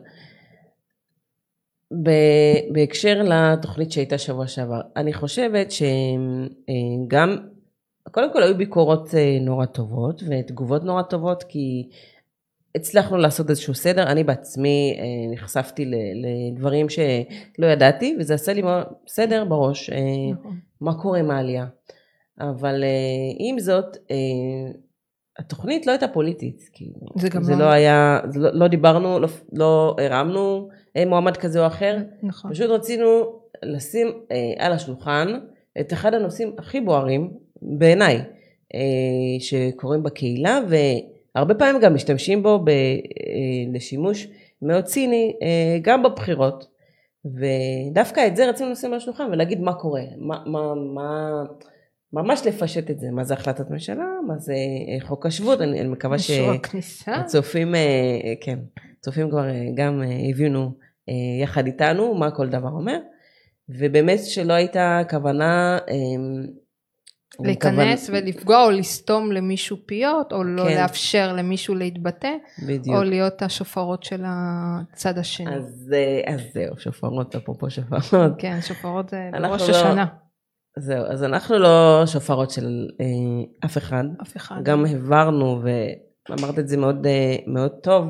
בהקשר 2.71 3.21
לתוכנית 3.23 3.91
שהייתה 3.91 4.17
שבוע 4.17 4.47
שעבר, 4.47 4.81
אני 4.95 5.13
חושבת 5.13 5.71
שגם, 5.71 7.37
קודם 8.11 8.33
כל 8.33 8.43
היו 8.43 8.57
ביקורות 8.57 9.15
אה, 9.15 9.37
נורא 9.41 9.65
טובות 9.65 10.23
ותגובות 10.29 10.83
נורא 10.83 11.01
טובות, 11.01 11.43
כי 11.43 11.89
הצלחנו 12.75 13.17
לעשות 13.17 13.49
איזשהו 13.49 13.73
סדר, 13.73 14.03
אני 14.03 14.23
בעצמי 14.23 14.95
אה, 14.99 15.33
נחשפתי 15.33 15.91
לדברים 16.15 16.89
שלא 16.89 17.65
ידעתי, 17.67 18.15
וזה 18.19 18.33
עשה 18.33 18.53
לי 18.53 18.61
סדר 19.07 19.45
בראש, 19.45 19.89
אה, 19.89 19.97
נכון. 20.33 20.59
מה 20.81 21.01
קורה 21.01 21.19
עם 21.19 21.31
העלייה. 21.31 21.65
אבל 22.39 22.83
אה, 22.83 22.89
עם 23.39 23.59
זאת, 23.59 23.97
אה, 24.11 24.15
התוכנית 25.39 25.87
לא 25.87 25.91
הייתה 25.91 26.07
פוליטית, 26.07 26.69
כאילו, 26.73 26.99
זה 27.17 27.29
גם 27.29 27.43
זה 27.43 27.51
לא- 27.51 27.59
לא 27.59 27.65
היה, 27.65 28.19
לא, 28.35 28.49
לא 28.53 28.67
דיברנו, 28.67 29.19
לא, 29.19 29.27
לא 29.53 29.95
הרמנו 29.99 30.69
אה, 30.71 30.74
מועמד 31.05 31.37
כזה 31.37 31.61
או 31.61 31.67
אחר, 31.67 31.97
נכון. 32.23 32.51
פשוט 32.51 32.69
רצינו 32.69 33.39
לשים 33.63 34.07
אה, 34.31 34.65
על 34.65 34.71
השולחן 34.73 35.27
את 35.79 35.93
אחד 35.93 36.13
הנושאים 36.13 36.55
הכי 36.57 36.81
בוערים 36.81 37.31
בעיניי 37.61 38.21
אה, 38.75 39.39
שקורים 39.39 40.03
בקהילה 40.03 40.59
והרבה 40.69 41.53
פעמים 41.53 41.81
גם 41.81 41.93
משתמשים 41.93 42.43
בו 42.43 42.59
ב, 42.59 42.69
אה, 42.69 43.73
לשימוש 43.73 44.27
מאוד 44.61 44.83
ציני 44.83 45.33
אה, 45.41 45.77
גם 45.81 46.03
בבחירות. 46.03 46.75
ודווקא 47.25 48.27
את 48.27 48.35
זה 48.35 48.49
רצינו 48.49 48.71
לשים 48.71 48.91
על 48.91 48.97
השולחן 48.97 49.23
ולהגיד 49.31 49.61
מה 49.61 49.73
קורה, 49.73 50.01
מה, 50.17 50.43
מה, 50.45 50.75
מה, 50.75 51.43
ממש 52.13 52.41
לפשט 52.45 52.91
את 52.91 52.99
זה, 52.99 53.11
מה 53.11 53.23
זה 53.23 53.33
החלטת 53.33 53.69
ממשלה, 53.69 54.05
מה 54.27 54.37
זה 54.37 54.53
אה, 54.53 55.07
חוק 55.07 55.25
השבות, 55.25 55.61
אני, 55.61 55.79
אני 55.79 55.87
מקווה 55.87 56.19
ש... 56.19 56.31
אישור 56.31 56.51
הכניסה. 56.51 57.15
הצופים, 57.15 57.75
אה, 57.75 58.33
כן, 58.41 58.59
הצופים 58.99 59.29
כבר 59.29 59.49
אה, 59.49 59.65
גם 59.75 60.01
אה, 60.01 60.29
הבינו 60.29 60.61
אה, 60.61 60.84
יחד 61.43 61.65
איתנו 61.65 62.15
מה 62.15 62.31
כל 62.31 62.49
דבר 62.49 62.69
אומר, 62.69 62.97
ובאמת 63.69 64.19
שלא 64.25 64.53
הייתה 64.53 65.01
כוונה... 65.09 65.77
אה, 65.89 65.95
להיכנס 67.39 68.09
כוונה- 68.09 68.25
ולפגוע 68.25 68.65
או 68.65 68.71
לסתום 68.71 69.31
למישהו 69.31 69.77
פיות 69.85 70.33
או 70.33 70.43
לא 70.43 70.63
כן. 70.63 70.75
לאפשר 70.81 71.33
למישהו 71.33 71.75
להתבטא 71.75 72.31
בדיוק. 72.67 72.95
או 72.97 73.03
להיות 73.03 73.41
השופרות 73.41 74.03
של 74.03 74.23
הצד 74.25 75.17
השני. 75.17 75.55
אז, 75.55 75.93
אה, 75.93 76.33
אז 76.33 76.41
זהו, 76.53 76.79
שופרות, 76.79 77.35
אפרופו 77.35 77.69
שופרות. 77.69 78.33
כן, 78.37 78.57
שופרות 78.61 79.09
זה 79.09 79.29
בראש 79.41 79.69
לא- 79.69 79.75
השנה. 79.75 80.05
זהו, 80.79 81.05
אז 81.05 81.23
אנחנו 81.23 81.57
לא 81.59 82.03
שופרות 82.05 82.51
של 82.51 82.87
אה, 83.01 83.05
אף 83.65 83.77
אחד. 83.77 84.03
אף 84.21 84.37
אחד. 84.37 84.55
גם 84.63 84.85
הבהרנו, 84.85 85.61
ואמרת 86.29 86.59
את 86.59 86.67
זה 86.67 86.77
מאוד, 86.77 87.05
אה, 87.07 87.35
מאוד 87.47 87.71
טוב 87.83 88.05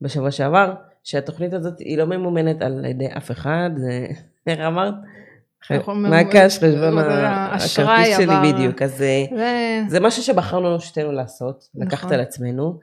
בשבוע 0.00 0.30
שעבר, 0.30 0.74
שהתוכנית 1.06 1.52
הזאת 1.52 1.78
היא 1.78 1.98
לא 1.98 2.04
ממומנת 2.04 2.62
על 2.62 2.84
ידי 2.84 3.06
אף 3.16 3.30
אחד, 3.30 3.70
זה, 3.76 4.06
איך 4.46 4.60
אמרת? 4.60 4.94
אנחנו 5.70 5.94
מהקש, 5.94 6.58
חשבון 6.58 6.98
האשראי 6.98 7.86
הכרטיס 7.86 8.16
שלי. 8.16 8.52
בדיוק, 8.52 8.82
אז 8.82 9.02
אה, 9.02 9.24
זה- 9.88 10.00
משהו 10.00 10.22
שבחרנו 10.22 10.80
שתינו 10.80 11.12
לעשות, 11.12 11.64
לקחת 11.74 12.04
נכון. 12.04 12.12
על 12.12 12.20
עצמנו, 12.20 12.78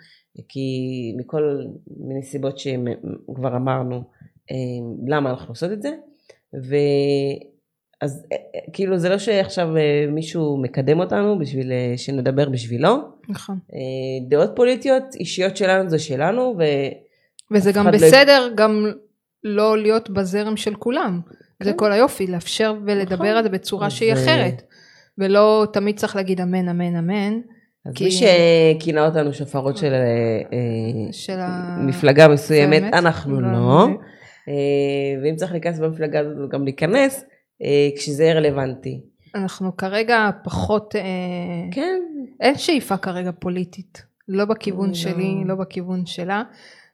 כי 0.50 0.70
מכל 1.18 1.60
מיני 1.98 2.24
סיבות 2.24 2.60
שכבר 2.60 3.56
אמרנו 3.56 4.04
אה, 4.52 4.56
למה 5.08 5.30
אנחנו 5.30 5.52
עושות 5.52 5.72
את 5.72 5.82
זה, 5.82 5.92
ואז 6.54 8.26
אה, 8.32 8.38
כאילו 8.74 8.98
זה 8.98 9.10
לא 9.10 9.18
שעכשיו 9.18 9.68
מישהו 10.12 10.58
מקדם 10.62 11.00
אותנו 11.00 11.40
בשביל 11.40 11.72
שנדבר 11.98 12.50
בשבילו, 12.50 12.98
נכון. 13.30 13.60
דעות 14.30 14.50
פוליטיות 14.56 15.04
אישיות 15.16 15.58
שלנו 15.58 15.90
זה 15.90 16.00
שלנו, 16.00 16.56
ו... 16.60 16.64
וזה 17.54 17.72
גם 17.72 17.86
לא- 17.86 17.92
בסדר 17.92 18.50
גם 18.56 18.86
לא 19.44 19.78
להיות 19.78 20.10
בזרם 20.10 20.58
של 20.58 20.76
כולם. 20.76 21.22
זה 21.64 21.72
כן. 21.72 21.78
כל 21.78 21.92
היופי, 21.92 22.28
לאפשר 22.28 22.76
ולדבר 22.86 23.16
נכון. 23.16 23.28
על 23.28 23.44
זה 23.44 23.50
בצורה 23.50 23.88
אז, 23.88 23.94
שהיא 23.94 24.14
אה, 24.14 24.24
אחרת. 24.24 24.62
ולא 25.18 25.68
תמיד 25.74 25.98
צריך 26.00 26.16
להגיד 26.16 26.42
אמן 26.42 26.70
אמן 26.70 26.96
אמן. 26.96 27.40
אז 27.86 27.94
כי- 27.96 28.04
מי 28.04 28.12
שכינה 28.12 29.06
אותנו 29.06 29.34
שופרות 29.34 29.78
של 29.78 29.94
אה, 29.94 30.00
אה, 30.54 31.12
של 31.14 31.40
ה... 31.40 31.78
מפלגה 31.88 32.28
מסוימת, 32.28 32.82
באמת? 32.82 32.94
אנחנו 32.94 33.42
לא, 33.42 33.52
לא. 33.52 33.86
זה- 33.88 33.94
אה, 34.52 35.24
ואם 35.24 35.36
צריך 35.36 35.52
להיכנס 35.52 35.80
במפלגה 35.80 36.20
הזאת 36.20 36.50
גם 36.52 36.64
להיכנס, 36.64 37.26
אה, 37.64 37.90
כשזה 37.98 38.24
יהיה 38.24 38.34
רלוונטי. 38.36 39.02
אנחנו 39.36 39.78
כרגע 39.78 40.30
פחות, 40.44 40.96
אה, 40.96 41.02
כן, 41.72 42.00
אין 42.42 42.58
שאיפה 42.58 42.98
כרגע 42.98 43.32
פוליטית. 43.40 44.04
לא 44.28 44.46
בכיוון 44.46 44.90
לא. 44.90 44.94
שלי, 44.96 45.36
לא 45.46 45.56
בכיוון 45.56 46.06
שלה. 46.06 46.44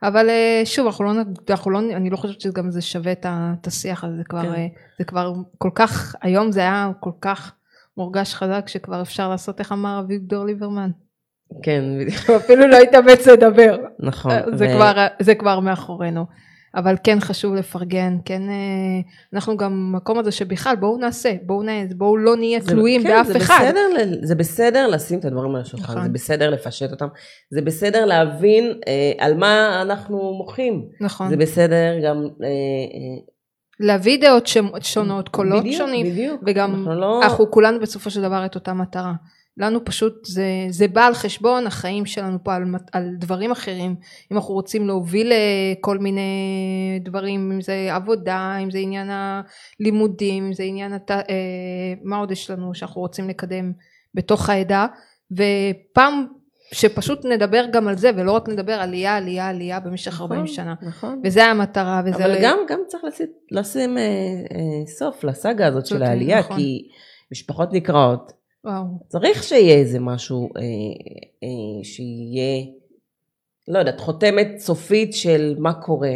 אבל 0.04 0.30
אה, 0.30 0.62
שוב, 0.66 0.86
אנחנו 0.86 1.06
לא, 1.06 1.12
אנחנו 1.50 1.72
לא, 1.72 1.80
אני 1.80 2.10
לא 2.10 2.18
חושבת 2.18 2.42
שגם 2.42 2.72
זה 2.72 2.82
שווה 2.82 3.12
את 3.12 3.68
השיח 3.68 4.04
הזה, 4.04 4.18
זה 4.18 4.24
כבר, 4.24 4.42
כן. 4.42 4.54
אה, 4.54 4.68
זה 5.00 5.04
כבר 5.04 5.34
כל 5.58 5.70
כך, 5.76 6.16
היום 6.22 6.52
זה 6.52 6.60
היה 6.60 6.92
כל 7.00 7.12
כך 7.22 7.52
מורגש 7.98 8.34
חזק 8.34 8.68
שכבר 8.68 9.02
אפשר 9.02 9.30
לעשות, 9.30 9.60
איך 9.60 9.72
אמר 9.72 10.00
אביגדור 10.00 10.46
ליברמן? 10.46 10.92
כן, 11.64 11.84
אפילו 12.38 12.68
לא 12.68 12.78
התאמץ 12.78 13.28
לדבר. 13.28 13.78
נכון. 14.00 14.32
זה, 14.54 14.66
ו- 14.66 14.76
כבר, 14.76 15.08
זה 15.20 15.36
כבר 15.36 15.60
מאחורינו. 15.60 16.26
אבל 16.76 16.96
כן 17.04 17.20
חשוב 17.20 17.56
לפרגן, 17.56 18.18
כן, 18.26 18.42
אה, 18.50 19.02
אנחנו 19.34 19.58
גם 19.58 19.92
במקום 19.94 20.20
הזה 20.20 20.32
שבכלל 20.32 20.76
בואו 20.76 20.98
נעשה, 20.98 21.34
בואו 21.44 21.64
נעז, 21.64 21.94
בואו 21.94 22.18
לא 22.18 22.36
נהיה 22.36 22.60
תלויים 22.60 23.04
כן, 23.04 23.10
באף 23.10 23.28
זה 23.28 23.38
אחד. 23.38 23.60
בסדר, 23.62 24.06
זה 24.22 24.36
בסדר 24.36 24.88
לשים 24.88 25.20
את 25.20 25.26
הדברים 25.26 25.56
על 25.56 25.62
השולחן, 25.62 25.94
נכון. 25.94 26.04
זה 26.04 26.10
בסדר 26.10 26.50
לפשט 26.50 26.92
אותם, 26.92 27.08
זה 27.50 27.62
בסדר 27.62 28.06
להבין 28.06 28.80
אה, 28.88 29.12
על 29.18 29.38
מה 29.38 29.82
אנחנו 29.82 30.34
מוחים, 30.34 30.86
נכון. 31.02 31.30
זה 31.30 31.38
בסדר 31.38 32.00
גם... 32.04 32.18
אה, 32.44 32.48
אה, 32.48 33.40
להביא 33.80 34.22
דעות 34.22 34.50
שונות, 34.82 35.30
קולות 35.30 35.64
בדיוק, 35.64 35.78
שונים, 35.78 36.06
בדיוק. 36.06 36.42
וגם 36.46 36.76
אנחנו 36.76 36.96
לא... 36.96 37.24
אנחנו 37.24 37.52
כולנו 37.52 37.80
בסופו 37.80 38.10
של 38.10 38.22
דבר 38.22 38.46
את 38.46 38.56
אותה 38.56 38.74
מטרה. 38.74 39.14
לנו 39.60 39.86
פשוט 39.86 40.26
זה, 40.26 40.46
זה 40.70 40.88
בא 40.88 41.06
על 41.06 41.14
חשבון 41.14 41.68
החיים 41.68 42.06
שלנו 42.06 42.38
פה 42.44 42.56
על, 42.56 42.64
על 42.92 43.16
דברים 43.18 43.52
אחרים. 43.52 43.96
אם 44.32 44.38
אנחנו 44.38 44.54
רוצים 44.54 44.88
להוביל 44.88 45.32
לכל 45.34 45.98
מיני 45.98 46.22
דברים, 47.04 47.52
אם 47.52 47.62
זה 47.62 47.96
עבודה, 47.96 48.58
אם 48.64 48.72
זה 48.72 48.78
עניין 48.78 49.10
הלימודים, 49.10 50.46
אם 50.46 50.54
זה 50.54 50.64
עניין, 50.64 50.94
הת... 50.94 51.12
אה, 51.12 51.24
מה 52.04 52.18
עוד 52.18 52.32
יש 52.32 52.50
לנו 52.50 52.76
שאנחנו 52.76 53.02
רוצים 53.02 53.30
לקדם 53.30 53.72
בתוך 54.16 54.50
העדה. 54.50 54.88
ופעם 55.32 56.26
שפשוט 56.72 57.26
נדבר 57.26 57.66
גם 57.72 57.88
על 57.88 57.98
זה 57.98 58.12
ולא 58.16 58.32
רק 58.32 58.50
נדבר 58.50 58.74
עלייה 58.74 59.18
עלייה 59.18 59.50
עלייה 59.50 59.80
במשך 59.80 60.14
נכון, 60.14 60.32
40 60.32 60.48
שנה. 60.48 60.74
נכון. 60.82 61.22
וזה 61.24 61.46
המטרה 61.46 62.02
וזה 62.06 62.26
אבל 62.26 62.44
גם, 62.44 62.58
גם 62.70 62.80
צריך 62.88 63.04
לשים, 63.04 63.28
לשים 63.52 63.98
אה, 63.98 64.04
אה, 64.04 64.88
סוף 64.88 65.24
לסאגה 65.24 65.68
הזאת 65.68 65.86
של 65.86 66.04
העלייה, 66.04 66.40
נכון. 66.40 66.58
כי 66.58 66.90
משפחות 67.32 67.74
נקראות, 67.74 68.32
וואו. 68.64 68.86
צריך 69.08 69.44
שיהיה 69.44 69.76
איזה 69.76 70.00
משהו 70.00 70.50
אה, 70.58 70.62
אה, 71.44 71.84
שיהיה, 71.84 72.66
לא 73.68 73.80
יודעת, 73.80 74.00
חותמת 74.00 74.48
סופית 74.58 75.14
של 75.14 75.56
מה 75.60 75.74
קורה. 75.74 76.14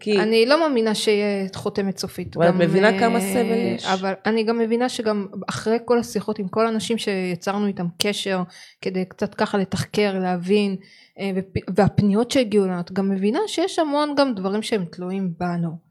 כי 0.00 0.18
אני 0.20 0.46
לא 0.46 0.60
מאמינה 0.60 0.94
שיהיה 0.94 1.46
חותמת 1.54 1.98
סופית. 1.98 2.36
אבל 2.36 2.48
את 2.48 2.54
מבינה 2.54 2.94
אה, 2.94 2.98
כמה 2.98 3.20
סבל 3.20 3.74
יש. 3.74 3.84
אבל 3.86 4.12
אני 4.26 4.44
גם 4.44 4.58
מבינה 4.58 4.88
שגם 4.88 5.26
אחרי 5.48 5.78
כל 5.84 5.98
השיחות 5.98 6.38
עם 6.38 6.48
כל 6.48 6.66
האנשים 6.66 6.98
שיצרנו 6.98 7.66
איתם 7.66 7.86
קשר, 8.02 8.42
כדי 8.80 9.04
קצת 9.04 9.34
ככה 9.34 9.58
לתחקר, 9.58 10.18
להבין, 10.18 10.76
אה, 11.18 11.30
והפניות 11.76 12.30
שהגיעו 12.30 12.66
לנו, 12.66 12.80
את 12.80 12.92
גם 12.92 13.10
מבינה 13.10 13.40
שיש 13.46 13.78
המון 13.78 14.14
גם 14.16 14.34
דברים 14.34 14.62
שהם 14.62 14.84
תלויים 14.84 15.32
בנו. 15.38 15.85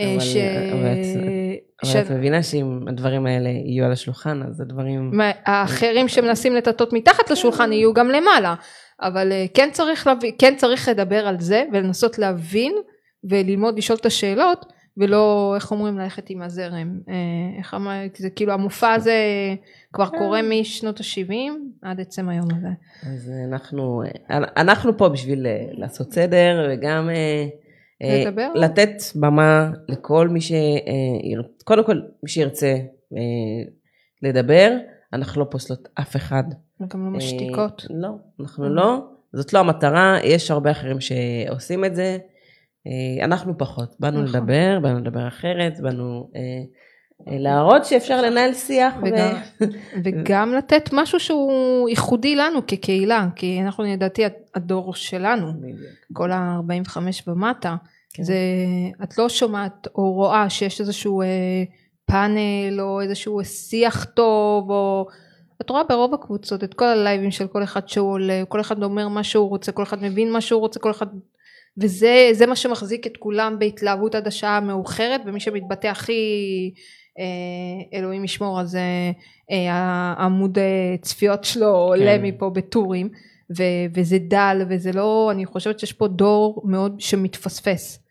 אה, 0.00 0.12
אבל- 0.12 0.20
ש... 0.20 0.36
אבל 0.72 0.86
את- 0.92 1.04
ש- 1.84 1.96
אבל 1.96 2.04
את 2.04 2.10
מבינה 2.10 2.42
שאם 2.42 2.80
הדברים 2.88 3.26
האלה 3.26 3.48
יהיו 3.48 3.84
על 3.84 3.92
השולחן, 3.92 4.42
אז 4.48 4.60
הדברים... 4.60 5.10
מה- 5.12 5.30
האחרים 5.46 6.08
שמנסים 6.08 6.54
לטאטות 6.54 6.92
מתחת 6.92 7.30
לשולחן 7.30 7.72
יהיו 7.72 7.94
גם 7.94 8.08
למעלה. 8.08 8.54
אבל 9.02 9.32
אה, 9.32 9.44
כן 9.54 9.68
צריך 9.72 10.06
להבין, 10.06 10.30
כן 10.38 10.54
צריך 10.56 10.88
לדבר 10.88 11.26
על 11.26 11.40
זה 11.40 11.64
ולנסות 11.72 12.18
להבין 12.18 12.72
וללמוד 13.24 13.78
לשאול 13.78 13.98
את 14.00 14.06
השאלות 14.06 14.66
ולא 14.96 15.52
איך 15.54 15.70
אומרים 15.70 15.98
ללכת 15.98 16.30
עם 16.30 16.42
הזרם. 16.42 16.98
אה, 17.08 17.14
איך 17.58 17.74
אמר, 17.74 17.92
זה 18.16 18.30
כאילו 18.30 18.52
המופע 18.52 18.92
הזה 18.92 19.14
כבר 19.92 20.06
קורה 20.06 20.40
משנות 20.42 21.00
ה-70 21.00 21.32
עד 21.82 22.00
עצם 22.00 22.28
היום 22.28 22.46
הזה. 22.56 22.68
אז 23.02 23.32
אנחנו, 23.48 24.02
אנחנו 24.56 24.96
פה 24.98 25.08
בשביל 25.08 25.46
לעשות 25.72 26.12
סדר 26.12 26.68
וגם 26.72 27.10
לדבר. 28.02 28.52
לתת 28.54 29.02
במה 29.14 29.70
לכל 29.88 30.28
מי 30.28 30.40
ש... 30.40 30.52
אה, 30.52 31.42
קודם 31.64 31.84
כל, 31.84 32.00
מי 32.22 32.30
שירצה 32.30 32.76
אה, 33.16 33.70
לדבר, 34.22 34.76
אנחנו 35.12 35.40
לא 35.40 35.46
פוסלות 35.50 35.88
אף 36.00 36.16
אחד. 36.16 36.44
וגם 36.80 37.00
לא 37.00 37.06
אה, 37.06 37.10
משתיקות 37.10 37.86
לא, 37.90 38.08
אנחנו 38.40 38.74
לא. 38.74 38.98
זאת 39.32 39.52
לא 39.52 39.58
המטרה, 39.58 40.18
יש 40.24 40.50
הרבה 40.50 40.70
אחרים 40.70 40.96
שעושים 41.00 41.84
את 41.84 41.94
זה. 41.94 42.18
אה, 42.86 43.24
אנחנו 43.24 43.58
פחות. 43.58 43.96
באנו 44.00 44.22
נכון. 44.22 44.40
לדבר, 44.40 44.78
באנו 44.82 44.98
לדבר 44.98 45.28
אחרת, 45.28 45.80
באנו 45.80 46.30
אה, 46.36 46.40
אה, 46.40 46.62
להראות 47.26 47.84
שאפשר 47.84 48.22
לנהל 48.22 48.54
שיח. 48.54 48.94
ו- 48.96 49.06
וגם, 49.06 49.34
וגם 50.04 50.54
לתת 50.54 50.90
משהו 50.92 51.20
שהוא 51.20 51.88
ייחודי 51.88 52.36
לנו 52.36 52.66
כקהילה 52.66 53.26
כי 53.36 53.60
אנחנו 53.60 53.84
לדעתי 53.84 54.22
הדור 54.54 54.94
שלנו 54.94 55.52
כל 56.12 56.32
ה-45 56.32 56.96
ומטה, 57.26 57.76
כן. 58.14 58.22
זה, 58.22 58.34
את 59.02 59.18
לא 59.18 59.28
שומעת 59.28 59.86
או 59.94 60.12
רואה 60.12 60.50
שיש 60.50 60.80
איזשהו 60.80 61.22
אה, 61.22 61.26
פאנל 62.04 62.80
או 62.80 63.00
איזשהו 63.00 63.44
שיח 63.44 64.04
טוב 64.04 64.70
או 64.70 65.06
את 65.60 65.70
רואה 65.70 65.82
ברוב 65.84 66.14
הקבוצות 66.14 66.64
את 66.64 66.74
כל 66.74 66.84
הלייבים 66.84 67.30
של 67.30 67.46
כל 67.46 67.62
אחד 67.62 67.88
שהוא 67.88 68.12
עולה, 68.12 68.42
כל 68.48 68.60
אחד 68.60 68.82
אומר 68.82 69.08
מה 69.08 69.24
שהוא 69.24 69.48
רוצה, 69.48 69.72
כל 69.72 69.82
אחד 69.82 70.02
מבין 70.02 70.32
מה 70.32 70.40
שהוא 70.40 70.60
רוצה, 70.60 70.80
כל 70.80 70.90
אחד 70.90 71.06
וזה 71.78 72.28
זה 72.32 72.46
מה 72.46 72.56
שמחזיק 72.56 73.06
את 73.06 73.16
כולם 73.16 73.58
בהתלהבות 73.58 74.14
עד 74.14 74.26
השעה 74.26 74.56
המאוחרת 74.56 75.20
ומי 75.26 75.40
שמתבטא 75.40 75.86
הכי 75.86 76.12
אה, 76.12 76.80
אלוהים 77.94 78.24
ישמור 78.24 78.60
אז 78.60 78.76
אה, 78.76 79.10
אה, 79.50 79.72
העמוד 79.72 80.58
אה, 80.58 80.96
צפיות 81.02 81.44
שלו 81.44 81.68
עולה 81.68 82.18
כן. 82.18 82.22
מפה 82.22 82.50
בטורים 82.50 83.08
ו- 83.58 83.86
וזה 83.94 84.18
דל 84.18 84.62
וזה 84.68 84.92
לא 84.92 85.28
אני 85.32 85.46
חושבת 85.46 85.78
שיש 85.78 85.92
פה 85.92 86.08
דור 86.08 86.62
מאוד 86.64 87.00
שמתפספס 87.00 88.02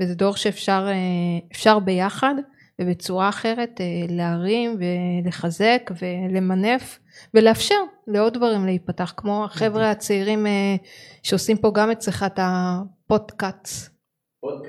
וזה 0.00 0.14
דור 0.14 0.36
שאפשר 0.36 0.86
אה, 0.88 1.46
אפשר 1.52 1.78
ביחד 1.78 2.34
ובצורה 2.80 3.28
אחרת 3.28 3.80
אה, 3.80 3.86
להרים 4.08 4.76
ולחזק 4.78 5.90
ולמנף 6.00 6.98
ולאפשר 7.34 7.74
לעוד 8.06 8.34
דברים 8.34 8.66
להיפתח 8.66 9.14
כמו 9.16 9.44
החבר'ה 9.44 9.90
הצעירים 9.90 10.46
אה, 10.46 10.76
שעושים 11.22 11.56
פה 11.56 11.70
גם 11.74 11.90
אצלך 11.90 12.24
את 12.26 12.38
הפודקאטס 12.42 13.90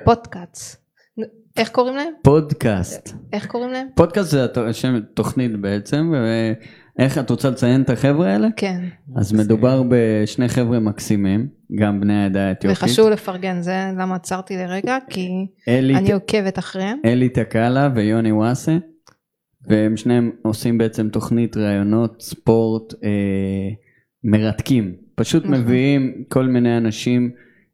פודקאטס 0.03 0.86
איך 1.57 1.69
קוראים 1.69 1.95
להם? 1.95 2.13
פודקאסט. 2.21 3.13
איך 3.33 3.45
קוראים 3.45 3.71
להם? 3.71 3.87
פודקאסט 3.95 4.29
זה 4.29 4.47
שם 4.71 4.99
תוכנית 5.13 5.55
בעצם, 5.61 6.13
ואיך 6.99 7.17
את 7.17 7.29
רוצה 7.29 7.49
לציין 7.49 7.81
את 7.81 7.89
החבר'ה 7.89 8.27
האלה? 8.33 8.47
כן 8.55 8.81
אז 9.15 9.33
מדובר 9.33 9.83
בשני 9.89 10.49
חבר'ה 10.49 10.79
מקסימים, 10.79 11.47
גם 11.75 12.01
בני 12.01 12.23
העדה 12.23 12.47
האתיופית. 12.47 12.83
וחשוב 12.83 13.09
לפרגן 13.09 13.61
זה 13.61 13.91
למה 13.97 14.15
עצרתי 14.15 14.57
לרגע 14.57 14.97
כי 15.09 15.29
אני 15.67 16.11
עוקבת 16.11 16.59
אחריהם 16.59 16.99
אלי 17.05 17.29
תקאלה 17.29 17.89
ויוני 17.95 18.31
וואסה, 18.31 18.77
והם 19.67 19.97
שניהם 19.97 20.31
עושים 20.41 20.77
בעצם 20.77 21.09
תוכנית 21.09 21.57
ראיונות 21.57 22.21
ספורט 22.21 22.93
אה, 23.03 23.09
מרתקים. 24.23 24.95
פשוט 25.15 25.45
נכון. 25.45 25.55
מביאים 25.57 26.23
כל 26.29 26.45
מיני 26.45 26.77
אנשים, 26.77 27.31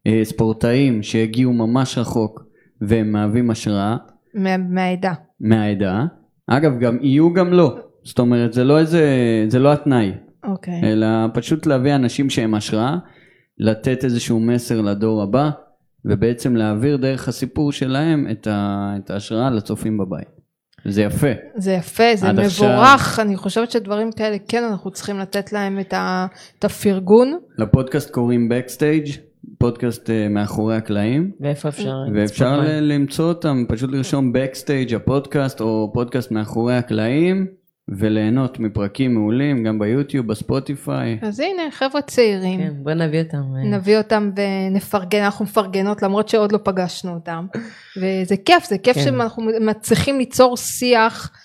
אה, 0.08 0.22
ספורטאים 0.24 1.04
שהגיעו 1.04 1.54
ממש 1.54 1.98
רחוק, 1.98 2.44
והם 2.82 3.12
מהווים 3.12 3.50
השראה 3.52 3.98
מה- 4.34 4.58
מהעדה 4.58 5.14
מהעדה. 5.40 6.06
אגב, 6.48 6.80
גם 6.80 6.98
יהיו 7.02 7.34
גם 7.34 7.54
לא. 7.54 7.78
זאת 8.04 8.20
אומרת, 8.20 8.54
זה 8.54 8.64
לא 8.64 8.80
איזה, 8.80 9.06
זה 9.48 9.60
לא 9.60 9.74
התנאי, 9.74 10.12
אוקיי 10.44 10.82
אלא 10.84 11.08
פשוט 11.34 11.66
להביא 11.66 11.96
אנשים 11.96 12.30
שהם 12.30 12.56
השראה, 12.56 12.98
לתת 13.58 14.04
איזשהו 14.04 14.40
מסר 14.40 14.82
לדור 14.82 15.24
הבא, 15.24 15.50
ובעצם 16.06 16.56
להעביר 16.56 16.98
דרך 16.98 17.28
הסיפור 17.28 17.72
שלהם 17.72 18.28
את, 18.32 18.48
ה, 18.48 18.94
את 18.98 19.10
ההשראה 19.12 19.50
לצופים 19.50 19.98
בבית. 19.98 20.28
זה 20.86 21.02
יפה. 21.04 21.28
זה 21.56 21.72
יפה, 21.72 22.04
זה 22.16 22.32
מבורך, 22.34 23.20
אני 23.20 23.36
חושבת 23.38 23.72
שדברים 23.72 24.12
כאלה 24.12 24.38
כן 24.48 24.64
אנחנו 24.64 24.92
צריכים 24.92 25.20
לתת 25.20 25.54
להם 25.54 25.80
את, 25.80 25.94
ה, 25.94 26.26
את 26.60 26.66
הפרגון. 26.66 27.38
לפודקאסט 27.58 28.12
קוראים 28.12 28.50
Backstage, 28.52 29.10
פודקאסט 29.58 30.10
uh, 30.10 30.30
מאחורי 30.30 30.76
הקלעים, 30.76 31.32
ואיפה 31.40 31.70
אפשר... 31.70 31.96
ואפשר 32.14 32.62
למצוא 32.82 33.26
אותם, 33.26 33.66
פשוט 33.70 33.92
לרשום 33.92 34.34
Backstage 34.36 34.96
הפודקאסט, 34.96 35.62
או 35.62 35.92
פודקאסט 35.94 36.32
מאחורי 36.32 36.78
הקלעים, 36.78 37.48
וליהנות 37.88 38.60
מפרקים 38.60 39.14
מעולים, 39.14 39.64
גם 39.64 39.80
ביוטיוב, 39.80 40.28
בספוטיפיי. 40.28 41.20
אז 41.22 41.40
הנה 41.40 41.72
חבר'ה 41.72 42.02
צעירים, 42.02 42.60
כן, 42.60 42.74
בוא 42.84 42.94
נביא 42.94 43.20
אותם. 43.20 43.38
אה, 43.58 43.64
נביא 43.64 43.98
אותם 43.98 44.32
ונפרגן, 44.36 45.24
אנחנו 45.24 45.46
מפרגנות 45.46 46.02
למרות 46.02 46.30
שעוד 46.30 46.52
לא 46.52 46.60
פגשנו 46.64 47.14
אותם. 47.14 47.46
וזה 47.98 48.38
כיף, 48.46 48.66
זה 48.66 48.78
כיף 48.78 48.96
כן. 48.96 49.04
שאנחנו 49.04 49.44
מצליחים 49.62 50.18
ליצור 50.18 50.58
שיח 50.58 51.32
אה, 51.34 51.43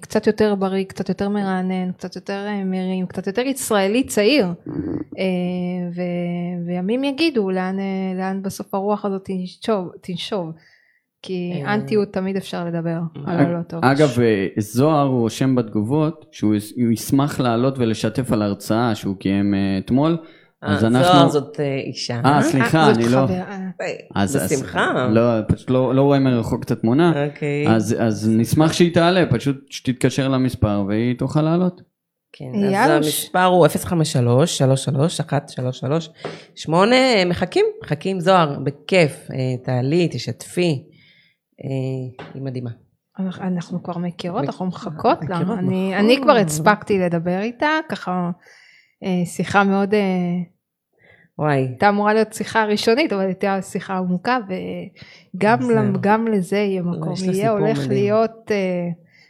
קצת 0.00 0.26
יותר 0.26 0.54
בריא, 0.54 0.84
קצת 0.84 1.08
יותר 1.08 1.28
מרענן, 1.28 1.92
קצת 1.92 2.16
יותר 2.16 2.46
אה, 2.46 2.64
מרים, 2.64 3.06
קצת 3.06 3.26
יותר 3.26 3.42
ישראלי 3.42 4.04
צעיר. 4.04 4.46
אה, 5.18 5.88
ו- 5.96 6.66
וימים 6.66 7.04
יגידו 7.04 7.50
לאן, 7.50 7.78
אה, 7.78 8.18
לאן 8.18 8.42
בסוף 8.42 8.74
הרוח 8.74 9.04
הזאת 9.04 9.24
תנשוב, 9.24 9.88
תנשוב. 10.00 10.52
כי 11.22 11.52
אה. 11.54 11.74
אנטיות 11.74 12.12
תמיד 12.12 12.36
אפשר 12.36 12.64
לדבר 12.64 12.98
על 13.26 13.38
הלא 13.38 13.62
טוב. 13.62 13.84
אגב, 13.84 14.20
אה, 14.20 14.46
זוהר 14.58 15.06
רושם 15.06 15.54
בתגובות 15.54 16.26
שהוא 16.32 16.54
ישמח 16.92 17.40
לעלות 17.40 17.78
ולשתף 17.78 18.32
על 18.32 18.42
הרצאה 18.42 18.94
שהוא 18.94 19.16
קיים 19.16 19.54
אה, 19.54 19.78
אתמול. 19.78 20.16
אז 20.62 20.84
אה, 20.84 20.88
אנחנו... 20.88 21.04
זוהר 21.12 21.28
זאת 21.28 21.60
אה, 21.60 21.74
אישה. 21.78 22.20
אה, 22.24 22.42
סליחה, 22.42 22.86
זאת 22.94 22.96
אני 22.96 23.08
לא... 23.12 23.26
אה, 24.16 24.24
בשמחה. 24.44 25.08
לא, 25.10 25.22
פשוט 25.48 25.70
לא, 25.70 25.94
לא 25.94 26.02
רואה 26.02 26.18
מרחוק 26.18 26.64
את 26.64 26.70
התמונה. 26.70 27.26
אוקיי. 27.26 27.68
אז, 27.68 27.96
אז 28.00 28.28
נשמח 28.32 28.72
שהיא 28.72 28.94
תעלה, 28.94 29.24
פשוט 29.30 29.56
שתתקשר 29.70 30.28
למספר 30.28 30.84
והיא 30.88 31.18
תוכל 31.18 31.42
לעלות. 31.42 31.80
כן, 32.32 32.44
אז 32.74 32.90
המספר 32.90 33.44
הוא 33.44 33.66
053-33-1338, 33.66 33.70
מחכים, 37.26 37.66
מחכים 37.84 38.20
זוהר, 38.20 38.58
בכיף, 38.64 39.30
אה, 39.30 39.36
תעלי, 39.64 40.08
תשתפי, 40.12 40.84
אה, 41.64 42.24
היא 42.34 42.42
מדהימה. 42.42 42.70
אנחנו- 43.40 43.82
כבר 43.82 43.98
מכירות, 43.98 44.42
מכ- 44.42 44.46
אנחנו 44.46 44.66
מחכות 44.66 45.18
לה. 45.28 45.36
אני- 45.36 45.44
נכון. 45.44 45.58
אני 45.94 46.18
כבר 46.22 46.32
הספקתי 46.32 46.98
לדבר 46.98 47.40
איתה, 47.40 47.68
ככה 47.88 48.10
אה, 48.10 48.30
שיחה 49.24 49.64
מאוד, 49.64 49.94
אה, 49.94 50.00
וואי, 51.38 51.56
הייתה 51.56 51.88
אמורה 51.88 52.14
להיות 52.14 52.32
שיחה 52.32 52.64
ראשונית, 52.64 53.12
אבל 53.12 53.24
הייתה 53.26 53.62
שיחה 53.62 53.96
עמוקה, 53.98 54.38
וגם. 55.36 55.58
למ- 55.70 55.96
גם 56.00 56.28
לזה 56.28 56.56
יהיה 56.56 56.82
מקום. 56.82 57.14
יהיה 57.32 57.50
הולך 57.50 57.78
מדהים. 57.78 57.90
להיות 57.90 58.50
אה, 58.50 58.88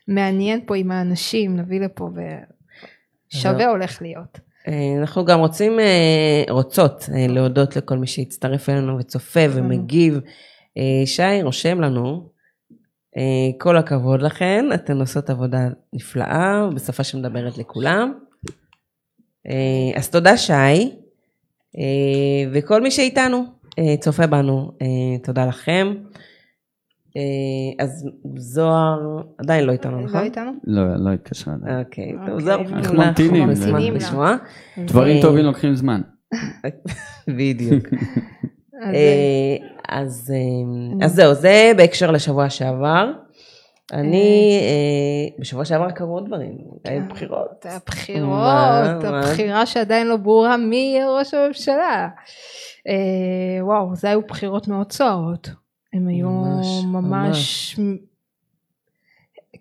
מעניין 0.08 0.60
פה 0.66 0.76
עם 0.76 0.90
האנשים, 0.90 1.56
נביא 1.56 1.80
לפה, 1.80 2.10
ושווה. 3.34 3.70
הולך 3.70 4.02
להיות. 4.02 4.40
אה, 4.68 4.72
אנחנו 5.00 5.24
גם 5.24 5.38
רוצים, 5.40 5.80
אה, 5.80 6.44
רוצות 6.50 7.08
אה, 7.14 7.26
להודות 7.28 7.76
לכל 7.76 7.98
מי 7.98 8.06
שהצטרף 8.06 8.68
אלינו 8.68 8.98
וצופה 8.98 9.40
ומגיב. 9.50 10.20
אה, 10.78 11.06
שי 11.06 11.42
רושם 11.42 11.80
לנו, 11.80 12.28
אה, 13.16 13.22
כל 13.58 13.76
הכבוד 13.76 14.22
לכן, 14.22 14.64
אתן 14.74 15.00
עושות 15.00 15.30
עבודה 15.30 15.58
נפלאה, 15.92 16.68
בשפה 16.74 17.04
שמדברת 17.04 17.58
לכולם. 17.58 18.12
אה, 19.46 19.98
אז 19.98 20.10
תודה 20.10 20.36
שי, 20.36 20.52
אה, 20.52 21.82
וכל 22.52 22.82
מי 22.82 22.90
שאיתנו, 22.90 23.44
אה, 23.78 23.94
צופה 24.00 24.26
בנו, 24.26 24.72
תודה 25.22 25.46
לכם. 25.46 25.94
אז 27.78 28.08
זוהר 28.36 29.22
עדיין 29.38 29.64
לא 29.64 29.72
איתנו, 29.72 30.00
לא 30.00 30.04
נכון? 30.04 30.22
איתנו? 30.22 30.52
לא, 30.64 30.82
לא 30.96 31.12
התקשרה. 31.12 31.54
עדיין. 31.54 31.78
אוקיי, 31.78 32.12
טוב, 32.12 32.28
אוקיי, 32.28 32.44
זהו, 32.44 32.60
אנחנו 32.60 32.98
ממתינים. 32.98 33.48
דברים 34.78 35.22
טובים 35.22 35.44
לוקחים 35.44 35.74
זמן. 35.74 36.00
בדיוק. 37.38 37.84
אז, 38.82 38.96
אז 39.88 40.32
אז 41.02 41.14
זהו, 41.14 41.34
זה 41.34 41.72
בהקשר 41.76 42.10
לשבוע 42.10 42.50
שעבר. 42.50 43.12
אני, 43.92 44.58
אה, 44.62 45.40
בשבוע 45.40 45.64
שעבר 45.64 45.90
קרו 45.90 46.14
עוד 46.14 46.26
דברים, 46.26 46.58
היו 46.84 47.02
בחירות. 47.08 47.48
זה 47.62 47.68
מה, 47.68 47.76
הבחירות? 47.76 49.04
הבחירה 49.04 49.66
שעדיין 49.66 50.06
לא 50.06 50.16
ברורה 50.16 50.56
מי 50.56 50.76
יהיה 50.76 51.10
ראש 51.10 51.34
הממשלה. 51.34 52.08
אה, 52.88 53.64
וואו, 53.64 53.96
זה 53.96 54.08
היו 54.08 54.22
בחירות 54.22 54.68
מאוד 54.68 54.92
סוערות. 54.92 55.50
הם 55.92 56.08
היו 56.08 56.30
ממש, 56.84 57.76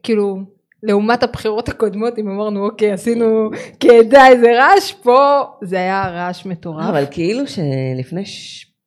כאילו, 0.04 0.38
לעומת 0.84 1.24
הבחירות 1.24 1.70
הקודמות, 1.70 2.20
אם 2.20 2.30
אמרנו, 2.30 2.66
אוקיי, 2.66 2.92
עשינו 2.92 3.50
כעדה 3.80 4.28
איזה 4.28 4.48
רעש, 4.58 4.94
פה 4.94 5.44
זה 5.62 5.76
היה 5.76 6.10
רעש 6.10 6.46
מטורף. 6.46 6.86
אבל 6.90 7.06
כאילו 7.12 7.44
שלפני. 7.48 8.24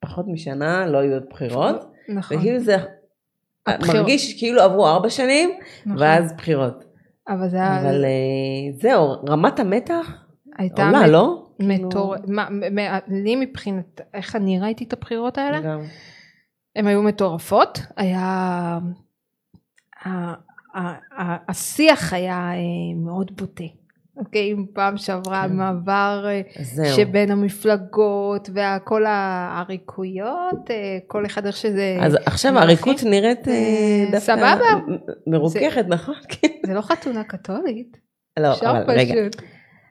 פחות 0.00 0.24
משנה 0.28 0.86
לא 0.86 0.98
היו 0.98 1.14
עוד 1.14 1.24
בחירות, 1.30 1.92
נכון, 2.08 2.36
וכאילו 2.36 2.60
זה 2.60 2.76
הבחירות. 3.66 3.96
מרגיש 3.96 4.38
כאילו 4.38 4.62
עברו 4.62 4.86
ארבע 4.88 5.10
שנים, 5.10 5.50
נכון. 5.86 6.02
ואז 6.02 6.32
בחירות. 6.32 6.84
אבל 7.28 7.48
זה 7.48 7.56
היה, 7.56 7.80
אבל 7.80 8.04
אה, 8.04 8.10
זהו, 8.80 9.12
רמת 9.28 9.60
המתח 9.60 10.12
הייתה 10.58 10.86
עולה, 10.86 11.06
לא? 11.06 11.46
מטור... 11.58 12.14
מה, 12.28 12.50
מ- 12.50 12.74
מ- 12.74 12.98
לי 13.24 13.36
מבחינת 13.36 14.00
איך 14.14 14.36
אני 14.36 14.60
ראיתי 14.60 14.84
את 14.84 14.92
הבחירות 14.92 15.38
האלה, 15.38 15.60
גם. 15.60 15.80
הן 16.76 16.86
היו 16.86 17.02
מטורפות, 17.02 17.78
היה... 17.96 18.78
השיח 21.48 22.12
היה 22.12 22.52
אה, 22.52 22.94
מאוד 22.96 23.36
בוטה. 23.36 23.64
אוקיי, 24.26 24.52
אם 24.52 24.64
פעם 24.72 24.96
שעברה 24.96 25.44
כן. 25.48 25.56
מעבר 25.56 26.24
אה, 26.28 26.40
זהו. 26.62 26.96
שבין 26.96 27.30
המפלגות 27.30 28.50
וכל 28.54 29.04
העריקויות, 29.06 30.70
אה, 30.70 30.98
כל 31.06 31.26
אחד 31.26 31.46
איך 31.46 31.56
שזה... 31.56 31.98
אז 32.00 32.18
עכשיו 32.26 32.52
מלכים. 32.52 32.68
העריקות 32.68 33.02
נראית 33.04 33.48
אה, 33.48 34.04
דווקא 34.04 34.20
סבבה. 34.20 34.94
מרוככת, 35.26 35.84
נכון? 35.88 36.14
כן. 36.32 36.48
זה 36.66 36.74
לא 36.74 36.80
חתונה 36.80 37.24
קתולית, 37.24 37.96
לא, 38.38 38.54
אבל 38.60 38.98
רגע. 38.98 39.14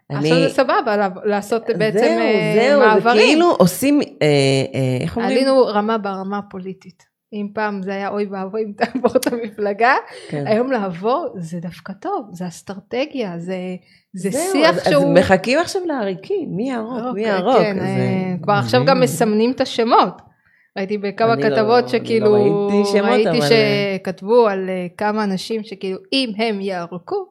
עכשיו 0.09 0.39
זה 0.39 0.49
סבבה 0.49 1.09
לעשות 1.25 1.63
בעצם 1.77 1.99
זהו, 1.99 2.19
אה, 2.19 2.53
זהו, 2.55 2.81
זה 2.81 2.87
מעברים. 2.87 3.17
כאילו 3.17 3.51
עושים, 3.51 4.01
אה, 4.01 4.07
אה, 4.21 4.97
איך 5.01 5.17
אומרים? 5.17 5.37
עלינו 5.37 5.65
רמה 5.65 5.97
ברמה 5.97 6.37
הפוליטית. 6.37 7.10
אם 7.33 7.47
פעם 7.53 7.81
זה 7.83 7.91
היה 7.91 8.09
אוי 8.09 8.25
ואבוי 8.31 8.61
אם 8.63 8.71
תעבור 8.77 9.11
את 9.15 9.33
המפלגה, 9.33 9.93
כן. 10.29 10.47
היום 10.47 10.71
לעבור 10.71 11.27
זה 11.35 11.59
דווקא 11.59 11.93
טוב, 11.93 12.29
זה 12.31 12.47
אסטרטגיה, 12.47 13.39
זה, 13.39 13.55
זה 14.13 14.29
זהו, 14.29 14.41
שיח 14.51 14.77
אז- 14.77 14.83
שהוא... 14.89 15.03
אז 15.03 15.25
מחכים 15.25 15.59
עכשיו 15.59 15.81
לעריקים, 15.85 16.49
מי 16.55 16.69
יערוק, 16.69 16.93
מי 17.03 17.09
אוקיי, 17.09 17.23
יערוק. 17.23 17.57
כן, 17.57 17.79
זה 17.79 17.85
אה, 17.85 18.33
כבר 18.43 18.53
עכשיו. 18.53 18.85
גם 18.85 18.99
מסמנים 19.01 19.51
את 19.51 19.61
השמות. 19.61 20.21
ראיתי 20.77 20.97
בכמה 20.97 21.35
לא- 21.35 21.41
כתבות 21.41 21.83
אני 21.83 21.89
שכאילו, 21.89 22.25
לא 22.25 22.33
ראיתי 22.33 22.89
שמות, 22.91 23.09
ראיתי 23.09 23.29
אבל- 23.29 23.47
שכתבו 23.99 24.47
על 24.47 24.69
אה, 24.69 24.87
כמה 24.97 25.23
אנשים 25.23 25.63
שכאילו 25.63 25.97
אם 26.13 26.29
הם 26.37 26.61
יערקו, 26.61 27.25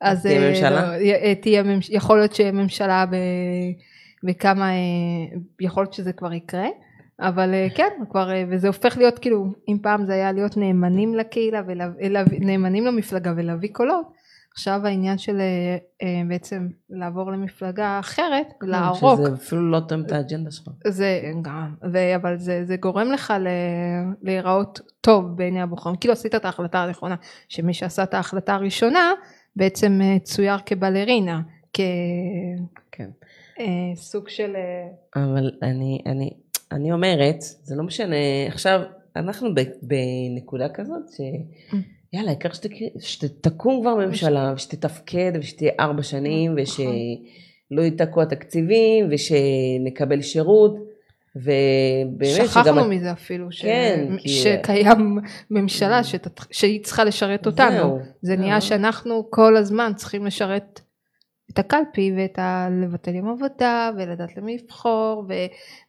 אז 0.00 0.22
תהיה 0.22 0.42
אה, 0.42 0.48
ממשלה? 0.48 0.70
לא, 0.88 0.94
י- 1.02 1.14
אה, 1.14 1.34
תהיה 1.34 1.62
ממש- 1.62 1.90
יכול 1.90 2.18
להיות 2.18 2.34
שיהיה 2.34 2.52
ממשלה 2.52 3.04
ב- 3.10 3.16
בכמה, 4.24 4.70
יכול 5.60 5.82
להיות 5.82 5.92
שזה 5.92 6.12
כבר 6.12 6.32
יקרה. 6.32 6.66
אבל 7.20 7.54
אה, 7.54 7.66
כן, 7.74 7.88
כבר, 8.10 8.30
אה, 8.30 8.44
וזה 8.50 8.66
הופך 8.66 8.98
להיות 8.98 9.18
כאילו, 9.18 9.46
אם 9.68 9.76
פעם 9.82 10.06
זה 10.06 10.12
היה 10.12 10.32
להיות 10.32 10.56
נאמנים 10.56 11.14
לקהילה, 11.14 11.62
ולהביא- 11.66 12.40
נאמנים 12.40 12.86
למפלגה 12.86 13.32
ולהביא 13.36 13.68
קולות, 13.72 14.06
עכשיו 14.52 14.80
העניין 14.84 15.18
של 15.18 15.40
אה, 15.40 15.76
אה, 16.02 16.22
בעצם 16.28 16.68
לעבור 16.90 17.32
למפלגה 17.32 17.98
אחרת, 18.00 18.46
לערוק, 18.62 19.20
שזה 19.20 19.34
אפילו 19.34 19.70
לא 19.70 19.80
תואם 19.80 20.00
את 20.04 20.12
האג'נדה 20.12 20.50
שלך. 20.50 20.68
זה 20.86 21.20
גם, 21.42 21.74
ו- 21.92 22.16
אבל 22.16 22.36
זה, 22.36 22.64
זה 22.64 22.76
גורם 22.76 23.12
לך 23.12 23.34
ל- 23.40 23.46
להיראות 24.22 24.80
טוב 25.00 25.36
בעיני 25.36 25.62
הבוחרים, 25.62 25.96
כאילו 25.96 26.12
עשית 26.12 26.34
את 26.34 26.44
ההחלטה 26.44 26.78
הנכונה, 26.82 27.14
שמי 27.48 27.74
שעשה 27.74 28.02
את 28.02 28.14
ההחלטה 28.14 28.54
הראשונה 28.54 29.12
בעצם 29.56 29.98
אה, 30.02 30.18
צויר 30.18 30.56
כבלרינה, 30.66 31.40
כן. 31.72 33.10
כסוג 33.94 34.28
של... 34.28 34.56
אה, 34.56 35.22
אבל 35.22 35.50
אני, 35.62 35.98
אני, 36.06 36.30
אני 36.72 36.92
אומרת, 36.92 37.36
זה 37.40 37.74
לא 37.76 37.82
משנה, 37.82 38.16
עכשיו, 38.48 38.80
אנחנו 39.16 39.54
ב, 39.54 39.60
בנקודה 39.82 40.68
כזאת, 40.68 41.02
ש... 41.16 41.20
יאללה, 42.12 42.28
העיקר 42.30 42.48
שתק- 42.52 42.98
שתקום 43.00 43.80
כבר 43.80 43.94
ממשלה, 43.94 44.52
ושתתפקד, 44.56 45.32
ושתהיה 45.40 45.72
ארבע 45.80 46.02
שנים, 46.02 46.58
נכון. 46.58 46.84
ושלא 47.70 47.82
ייתקעו 47.82 48.22
התקציבים, 48.22 49.08
ושנקבל 49.10 50.22
שירות, 50.22 50.76
ובאמת 51.36 52.48
שכחנו 52.48 52.84
מזה 52.88 53.12
אפילו, 53.12 53.52
ש... 53.52 53.62
כן, 53.62 54.16
כי- 54.18 54.28
שקיים 54.28 55.18
ממשלה 55.50 56.04
שתת... 56.04 56.40
שהיא 56.50 56.84
צריכה 56.84 57.04
לשרת 57.04 57.46
אותנו. 57.46 57.70
זהו, 57.76 57.98
זה 58.22 58.36
נהיה 58.36 58.60
זהו. 58.60 58.68
שאנחנו 58.68 59.30
כל 59.30 59.56
הזמן 59.56 59.92
צריכים 59.96 60.26
לשרת 60.26 60.80
את 61.50 61.58
הקלפי 61.58 62.12
ואת 62.16 62.38
ה... 62.38 62.68
לבטל 62.82 63.14
יום 63.14 63.28
עבודה 63.28 63.90
ולדעת 63.96 64.36
למי 64.36 64.58
לבחור 64.58 65.24
ו... 65.28 65.32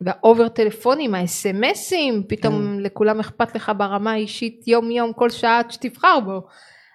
והאובר 0.02 0.48
טלפונים, 0.48 1.15
האס.אם.אסים, 1.15 2.24
פתאום 2.28 2.54
כן. 2.54 2.84
לכולם 2.84 3.20
אכפת 3.20 3.56
לך 3.56 3.72
ברמה 3.78 4.12
האישית 4.12 4.67
יום 4.67 4.91
יום 4.91 5.13
כל 5.13 5.30
שעה 5.30 5.60
עד 5.60 5.72
שתבחר 5.72 6.20
בו. 6.26 6.41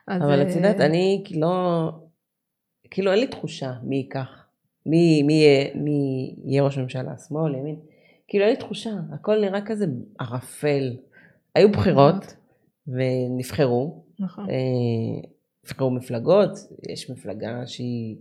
אז, 0.08 0.22
אבל 0.22 0.40
אה, 0.40 0.50
את 0.50 0.56
יודעת, 0.56 0.80
אני 0.80 1.24
לא, 1.30 1.88
כאילו 2.90 3.12
אין 3.12 3.20
לי 3.20 3.26
תחושה 3.26 3.72
מי 3.82 3.96
ייקח, 3.96 4.46
מי, 4.86 5.22
מי, 5.22 5.44
מי 5.74 6.34
יהיה 6.44 6.62
ראש 6.62 6.78
ממשלה, 6.78 7.18
שמאל, 7.28 7.54
ימין, 7.54 7.76
כאילו 8.28 8.44
אין 8.44 8.52
לי 8.52 8.60
תחושה, 8.60 8.90
הכל 9.14 9.40
נראה 9.40 9.60
כזה 9.60 9.86
ערפל. 10.18 10.96
היו 11.54 11.72
בחירות 11.72 12.34
ונבחרו, 12.88 14.04
נכון. 14.18 14.50
אה, 14.50 15.28
נבחרו 15.64 15.90
מפלגות, 15.90 16.50
יש 16.88 17.10
מפלגה 17.10 17.66
שהיא 17.66 18.16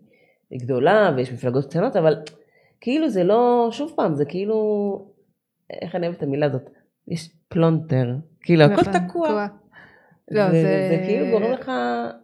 גדולה 0.58 1.12
ויש 1.16 1.32
מפלגות 1.32 1.66
קטנות, 1.70 1.96
אבל 1.96 2.16
כאילו 2.82 3.10
זה 3.10 3.24
לא, 3.24 3.68
שוב 3.72 3.94
פעם, 3.96 4.16
זה 4.16 4.26
כאילו, 4.26 4.56
איך 5.82 5.96
אני 5.96 6.06
אוהבת 6.08 6.18
את 6.18 6.24
המילה 6.24 6.46
הזאת, 6.46 6.70
יש 7.08 7.30
פלונטר, 7.48 8.06
כאילו 8.42 8.64
הכל 8.64 8.82
נכון, 8.82 9.08
תקוע. 9.08 9.48
לא, 10.32 10.52
זה- 10.52 10.88
זה 10.92 11.04
כאילו 11.08 11.26
גורם 11.32 11.52
לך... 11.52 11.72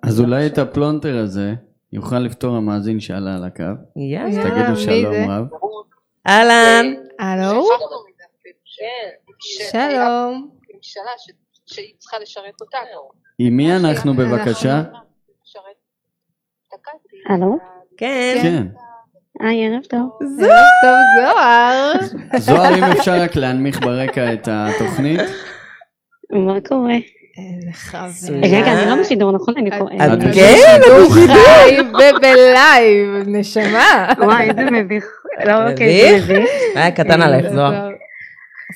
אז 0.03 0.19
אולי 0.21 0.47
את 0.47 0.57
הפלונטר 0.57 1.17
הזה 1.17 1.53
יוכל 1.93 2.19
לפתור 2.19 2.55
המאזין 2.55 2.99
שעלה 2.99 3.35
על 3.35 3.43
הקו. 3.43 3.63
יאללה. 3.95 4.29
יאללה, 4.33 4.49
תגידו 4.49 4.71
מי 4.71 4.77
שלום? 4.77 5.29
רב. 5.31 5.47
אהלן. 6.27 6.85
הלו? 7.19 7.63
שלום. 9.71 10.49
ממשלה 10.75 11.11
ש- 11.17 11.31
שהיא 11.73 11.93
צריכה 11.97 12.19
לשרת 12.19 12.61
אותנו. 12.61 13.09
עם 13.39 13.57
מי 13.57 13.75
אנחנו 13.75 14.13
בבקשה? 14.13 14.79
לשרת 15.43 15.63
את 16.67 16.73
הקלפי. 16.73 17.17
הלו? 17.33 17.57
כן. 17.97 18.37
כן. 18.41 18.63
היי, 19.39 19.67
ערב 19.67 19.83
טוב. 19.89 20.09
ערב 20.41 20.65
טוב 20.81 20.99
זוהר. 21.17 21.93
זוהר, 22.37 22.75
אם 22.77 22.83
אפשר 22.83 23.21
רק 23.21 23.35
להנמיך 23.35 23.79
ברקע 23.79 24.33
את 24.33 24.49
התוכנית. 24.51 25.21
מה 26.31 26.61
קורה? 26.67 26.95
רגע, 28.43 28.73
אני 28.73 28.89
לא 28.89 28.95
בשידור, 29.01 29.31
נכון? 29.31 29.53
אני 29.57 29.69
פה... 29.71 29.85
את 29.85 30.23
את 30.23 30.35
כן? 30.35 30.79
הוא 30.91 31.11
חי 31.11 31.77
ובלייב, 31.79 33.27
נשמה. 33.27 34.07
וואי, 34.17 34.47
איזה 34.49 34.71
מביך. 34.71 35.05
לא, 35.45 35.69
אוקיי, 35.69 36.11
מביך? 36.11 36.25
זה 36.25 36.33
מביך. 36.33 36.49
היה 36.75 36.91
קטן 36.91 37.21
עלייך, 37.21 37.45
זוהר. 37.53 37.89
לא, 37.89 37.95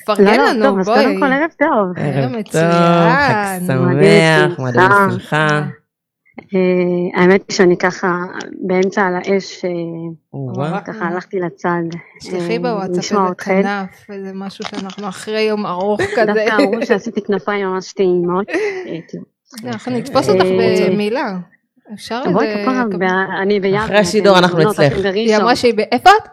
פרגן 0.06 0.40
לא, 0.40 0.46
לנו, 0.46 0.64
טוב, 0.64 0.78
אז 0.78 0.86
בואי. 0.86 1.04
קודם 1.04 1.20
כל 1.20 1.32
ערב 1.32 1.50
טוב. 1.58 2.04
ערב. 2.04 2.42
טוב, 2.42 2.52
חג 2.52 3.58
שמח, 3.66 4.56
שמחה. 5.10 5.60
אה, 6.54 7.20
האמת 7.22 7.44
היא 7.48 7.56
שאני 7.56 7.76
ככה 7.76 8.16
באמצע 8.66 9.02
על 9.06 9.14
האש, 9.16 9.64
אה. 9.64 10.80
ככה 10.86 11.04
הלכתי 11.04 11.36
לצד. 11.40 11.82
תשלחי 12.20 12.52
אה, 12.52 12.58
בוואטסאפ 12.58 12.98
לשמוע 12.98 13.22
איזה 13.22 13.32
אתכם. 13.32 13.62
כנף, 13.62 14.10
איזה 14.10 14.30
משהו 14.34 14.64
שאנחנו 14.64 15.08
אחרי 15.08 15.40
יום 15.40 15.66
ארוך 15.66 16.00
כזה. 16.16 16.24
דווקא 16.26 16.62
אמרו 16.62 16.86
שעשיתי 16.86 17.20
כנפיים 17.22 17.66
ממש 17.66 17.92
טעימות. 17.92 18.46
אנחנו 19.66 19.92
נתפוס 19.92 20.28
אותך 20.28 20.44
במילה. 20.90 21.36
אפשר 21.94 22.22
איזה... 22.26 22.62
כפרה, 22.62 22.84
ב- 22.98 23.02
אני 23.42 23.60
ביבנה. 23.60 23.84
אחרי 23.84 23.98
השידור 23.98 24.38
אנחנו 24.38 24.70
אצלך. 24.70 24.92
אתן 24.98 25.06
היא. 25.14 25.36
אמרה 25.36 25.56
שהיא 25.56 25.74
ב... 25.74 25.80
איפה 25.80 26.10
את? 26.10 26.28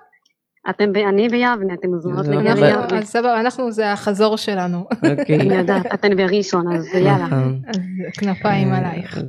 אתם 0.69 0.93
ב- 0.93 0.97
אני 0.97 1.29
ביבנה, 1.29 1.73
אתם 1.73 1.87
אנחנו- 2.49 2.61
ליבנה. 2.61 2.97
אז 2.97 3.03
סבבה, 3.07 3.39
אנחנו 3.39 3.71
זה 3.71 3.91
החזור 3.91 4.37
שלנו. 4.37 4.85
אוקיי. 5.19 5.39
אני 5.41 5.55
יודעת, 5.55 5.85
אתן 5.93 6.17
בראשון, 6.17 6.75
אז 6.75 6.87
יאללה. 6.93 7.17
נכון. 7.17 7.61
אז 7.67 7.77
כנפיים 8.19 8.73
עלייך. 8.73 9.19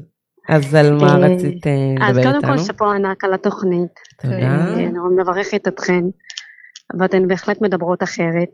אז 0.49 0.75
על 0.75 0.93
מה 0.93 1.07
אה, 1.07 1.19
רצית 1.19 1.67
אה, 1.67 2.09
אז 2.09 2.17
לדבר 2.17 2.31
קודם 2.31 2.43
כל 2.43 2.53
איתנו? 2.53 2.67
שאפו 2.67 2.91
ענק 2.91 3.25
על 3.25 3.35
התוכנית, 3.35 4.01
תודה. 4.23 4.37
אה, 4.37 4.75
אני 4.75 4.99
מברכת 5.23 5.69
אתכן, 5.69 6.05
ואתן 6.99 7.29
בהחלט 7.29 7.61
מדברות 7.61 8.03
אחרת, 8.03 8.49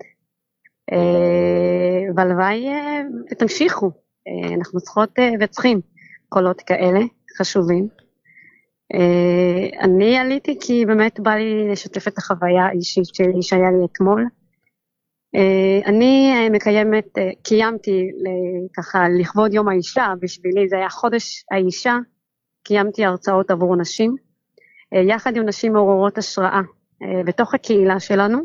והלוואי 2.17 2.67
ותמשיכו, 3.33 3.91
אה, 4.29 4.55
אנחנו 4.55 4.81
צריכות 4.81 5.19
וצריכים 5.41 5.81
קולות 6.29 6.61
כאלה 6.61 7.01
חשובים. 7.39 7.89
אני 9.81 10.19
עליתי 10.19 10.59
כי 10.61 10.87
באמת 10.87 11.21
בא 11.21 11.31
לי 11.31 11.69
לשתף 11.73 12.09
את 12.09 12.19
החוויה 12.19 12.67
האישית 12.67 13.15
שלי 13.15 13.43
שהיה 13.43 13.71
לי 13.71 13.85
אתמול. 13.93 14.27
אה, 15.37 15.81
אני 15.87 16.33
אה, 16.35 16.51
מקיימת, 16.51 17.19
אה, 17.19 17.31
קיימתי 17.43 18.11
ככה 18.77 19.09
לכבוד 19.09 19.55
יום 19.55 19.69
האישה, 19.69 20.13
בשבילי 20.21 20.69
זה 20.69 20.77
היה 20.77 20.89
חודש 20.89 21.45
האישה, 21.51 21.99
קיימתי 22.63 23.05
הרצאות 23.05 23.51
עבור 23.51 23.77
נשים, 23.77 24.17
יחד 25.09 25.37
עם 25.37 25.43
נשים 25.43 25.73
מעוררות 25.73 26.19
השראה 26.19 26.61
אה, 27.03 27.23
בתוך 27.27 27.55
הקהילה 27.55 28.01
שלנו. 28.01 28.39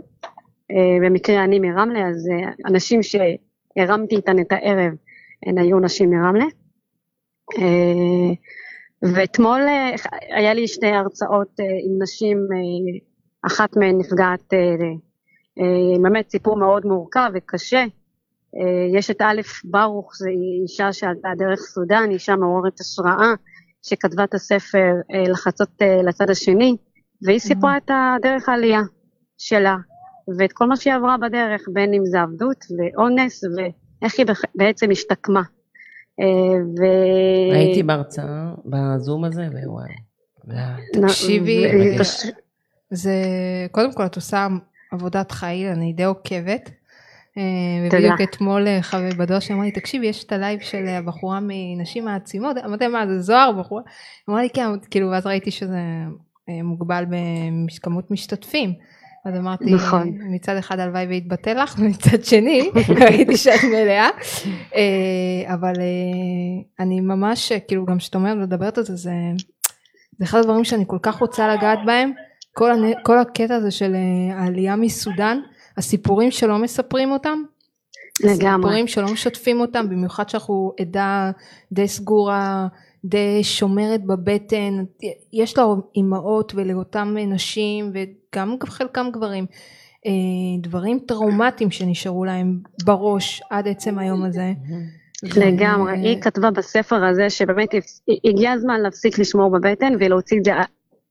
במקרה 1.01 1.43
אני 1.43 1.60
מרמלה, 1.60 2.08
אז 2.08 2.30
אה, 2.32 2.51
אנשים 2.67 2.99
הרמתי 3.77 4.15
איתן 4.15 4.39
את 4.39 4.51
הערב, 4.51 4.93
הן 5.45 5.58
היו 5.58 5.80
נשים 5.80 6.10
מרמלה. 6.10 6.45
ואתמול 9.01 9.62
היה 10.30 10.54
לי 10.54 10.67
שתי 10.67 10.88
הרצאות 10.88 11.60
עם 11.60 12.01
נשים, 12.01 12.38
אחת 13.45 13.77
מהן 13.77 13.97
נפגעת, 13.97 14.54
באמת 16.02 16.30
סיפור 16.30 16.58
מאוד 16.58 16.86
מורכב 16.86 17.32
וקשה. 17.36 17.86
אה, 18.58 18.98
יש 18.98 19.12
את 19.12 19.22
א' 19.22 19.42
ברוך, 19.64 20.12
זו 20.16 20.30
אישה 20.64 20.94
שעלתה 20.94 21.30
דרך 21.38 21.60
סודאן, 21.60 22.12
אישה 22.12 22.36
מעוררת 22.36 22.80
השראה, 22.80 23.34
שכתבה 23.84 24.24
את 24.24 24.34
הספר 24.34 24.94
אה, 25.14 25.24
לחצות 25.32 25.70
אה, 25.82 26.02
לצד 26.04 26.30
השני, 26.30 26.78
והיא 27.26 27.40
סיפרה 27.40 27.78
את 27.78 27.92
הדרך 27.92 28.50
העלייה 28.50 28.82
שלה, 29.38 29.76
ואת 30.38 30.54
כל 30.54 30.68
מה 30.68 30.76
שהיא 30.76 30.94
עברה 30.94 31.18
בדרך, 31.18 31.62
בין 31.74 31.94
אם 31.94 32.06
זה 32.06 32.22
עבדות 32.22 32.66
ואונס, 32.78 33.44
ואיך 33.44 34.20
היא 34.20 34.26
בעצם 34.56 34.92
השתקמה. 34.92 35.42
אה, 36.20 36.64
ו... 36.80 36.84
הייתי 37.54 37.84
בהרצאה, 37.84 38.54
בזום 38.66 39.24
הזה, 39.24 39.48
ווואי. 39.66 39.94
תקשיבי. 40.94 41.66
זה 42.90 43.14
קודם 43.72 43.94
כל 43.94 44.06
את 44.06 44.16
עושה 44.16 44.48
עבודת 44.91 45.32
חייל 45.32 45.67
אני 45.67 45.93
די 45.93 46.04
עוקבת. 46.04 46.71
אה, 47.38 47.89
תודה. 47.89 47.97
ובדיוק 47.97 48.21
אתמול 48.30 48.67
אה, 48.67 48.82
חבר 48.82 49.10
בדואר 49.17 49.39
שאמר 49.39 49.62
לי 49.62 49.71
תקשיבי 49.71 50.08
יש 50.08 50.23
את 50.23 50.32
הלייב 50.32 50.60
של 50.60 50.88
הבחורה 50.88 51.39
מנשים 51.41 52.08
מעצימות 52.08 52.58
אמרתי 52.65 52.88
מה 52.88 53.08
זה 53.08 53.19
זוהר 53.19 53.51
בחורה 53.51 53.82
אמרה 54.30 54.41
לי 54.41 54.49
כן 54.49 54.65
כאילו 54.91 55.12
ואז 55.12 55.25
ראיתי 55.25 55.51
שזה 55.51 55.80
אה, 56.49 56.63
מוגבל 56.63 57.06
בכמות 57.67 58.12
משתתפים 58.12 58.73
אז 59.25 59.36
אמרתי 59.36 59.73
נכון. 59.73 60.17
מצד 60.19 60.58
אחד 60.58 60.80
הלוואי 60.80 61.06
ויתבטא 61.06 61.49
לך 61.49 61.75
ומצד 61.80 62.23
שני 62.23 62.69
ראיתי 63.01 63.38
שאת 63.38 63.63
מלאה 63.63 64.10
אה, 64.75 65.54
אבל 65.54 65.73
אה, 65.80 66.63
אני 66.80 67.01
ממש 67.01 67.51
כאילו 67.67 67.86
גם 67.86 67.97
כשאת 67.97 68.15
אומרת 68.15 68.38
מדברת 68.38 68.77
על 68.77 68.84
זה 68.84 68.95
זה 68.95 69.12
זה 70.17 70.25
אחד 70.25 70.39
הדברים 70.39 70.63
שאני 70.63 70.84
כל 70.88 70.99
כך 71.01 71.15
רוצה 71.15 71.56
לגעת 71.56 71.80
בהם 71.86 72.12
כל, 72.54 72.72
הנ... 72.72 73.04
כל 73.04 73.20
הקטע 73.20 73.56
הזה 73.56 73.72
של 73.72 73.96
אה, 73.96 74.38
העלייה 74.38 74.76
מסודאן 74.76 75.40
הסיפורים 75.78 76.32
שלא 76.32 76.58
מספרים 76.58 77.12
אותם 77.12 77.44
לגמרי. 78.24 78.56
סיפורים 78.56 78.88
שלא 78.88 79.14
משתפים 79.14 79.62
אותם 79.62 79.90
במיוחד 79.90 80.30
שאנחנו 80.30 80.74
עדה 80.80 81.32
די 81.72 81.88
סגורה 81.88 82.68
די 83.06 83.44
שומרת 83.44 84.06
בבטן 84.06 84.84
יש 85.34 85.58
לה 85.58 85.64
אימהות 85.96 86.54
ולאותם 86.56 87.16
נשים 87.28 87.92
וגם 87.94 88.56
חלקם 88.70 89.08
גברים 89.14 89.46
אה, 90.06 90.12
דברים 90.62 91.00
טראומטיים 91.08 91.72
שנשארו 91.72 92.26
להם 92.26 92.60
בראש 92.84 93.42
עד 93.50 93.68
עצם 93.68 94.00
היום 94.00 94.24
הזה. 94.24 94.54
לגמרי, 95.24 95.92
ו- 95.92 95.96
היא 95.96 96.22
כתבה 96.22 96.52
בספר 96.52 97.06
הזה 97.06 97.30
שבאמת 97.30 97.70
הגיע 98.26 98.52
הזמן 98.52 98.82
להפסיק 98.82 99.20
לשמור 99.20 99.50
בבטן 99.50 99.94
ולהוציא 100.00 100.40
את 100.40 100.46
זה 100.46 100.52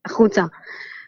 החוצה. 0.05 0.43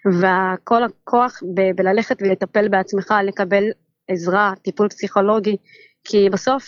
וכל 0.07 0.83
הכוח 0.83 1.43
ב- 1.53 1.71
בללכת 1.75 2.21
ולטפל 2.21 2.67
בעצמך, 2.67 3.13
לקבל 3.23 3.63
עזרה, 4.07 4.53
טיפול 4.61 4.89
פסיכולוגי, 4.89 5.57
כי 6.03 6.29
בסוף 6.29 6.63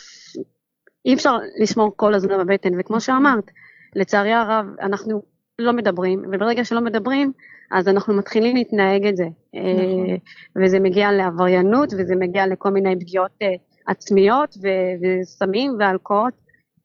אי 1.06 1.14
אפשר 1.14 1.38
לשמור 1.62 1.94
כל 1.96 2.14
הזמן 2.14 2.38
בבטן, 2.38 2.80
וכמו 2.80 3.02
שאמרת, 3.02 3.52
לצערי 3.96 4.34
הרב 4.34 4.66
אנחנו 4.82 5.22
לא 5.60 5.74
מדברים, 5.74 6.24
וברגע 6.28 6.66
שלא 6.66 6.82
מדברים, 6.82 7.32
אז 7.72 7.88
אנחנו 7.88 8.14
מתחילים 8.14 8.56
להתנהג 8.56 9.08
את 9.08 9.18
זה. 9.18 9.26
אה, 9.56 10.16
וזה 10.64 10.80
מגיע 10.80 11.12
לעבריינות, 11.12 11.94
וזה 11.94 12.16
מגיע 12.16 12.48
לכל 12.48 12.70
מיני 12.70 13.00
פגיעות 13.00 13.32
אה, 13.42 13.54
עצמיות, 13.88 14.56
וסמים 15.02 15.76
ואלכוהול. 15.80 16.32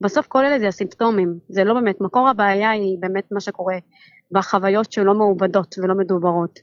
בסוף 0.01 0.27
כל 0.27 0.45
אלה 0.45 0.59
זה 0.59 0.69
הסימפטומים, 0.69 1.39
זה 1.49 1.65
לא 1.65 1.75
באמת, 1.75 2.01
מקור 2.01 2.29
הבעיה 2.29 2.71
היא 2.71 2.97
באמת 3.01 3.25
מה 3.33 3.41
שקורה 3.41 3.77
בחוויות 4.33 4.93
שלא 4.93 5.15
מעובדות 5.15 5.75
ולא 5.79 5.95
מדוברות. 5.95 6.59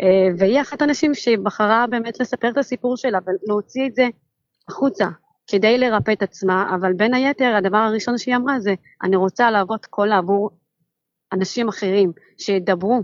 אה, 0.00 0.28
והיא 0.38 0.60
אחת 0.60 0.82
הנשים 0.82 1.14
שבחרה 1.14 1.86
באמת 1.90 2.20
לספר 2.20 2.48
את 2.48 2.58
הסיפור 2.58 2.96
שלה 2.96 3.18
ולהוציא 3.26 3.86
את 3.86 3.94
זה 3.94 4.08
החוצה, 4.68 5.06
כדי 5.46 5.78
לרפא 5.78 6.12
את 6.12 6.22
עצמה, 6.22 6.74
אבל 6.74 6.92
בין 6.92 7.14
היתר 7.14 7.54
הדבר 7.56 7.78
הראשון 7.78 8.18
שהיא 8.18 8.36
אמרה 8.36 8.60
זה, 8.60 8.74
אני 9.02 9.16
רוצה 9.16 9.50
להוות 9.50 9.86
קול 9.86 10.12
עבור 10.12 10.50
אנשים 11.32 11.68
אחרים, 11.68 12.12
שידברו, 12.38 13.02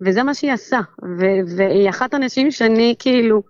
וזה 0.00 0.22
מה 0.22 0.34
שהיא 0.34 0.52
עשה, 0.52 0.80
והיא 1.56 1.90
אחת 1.90 2.14
הנשים 2.14 2.50
שאני 2.50 2.94
כאילו 2.98 3.42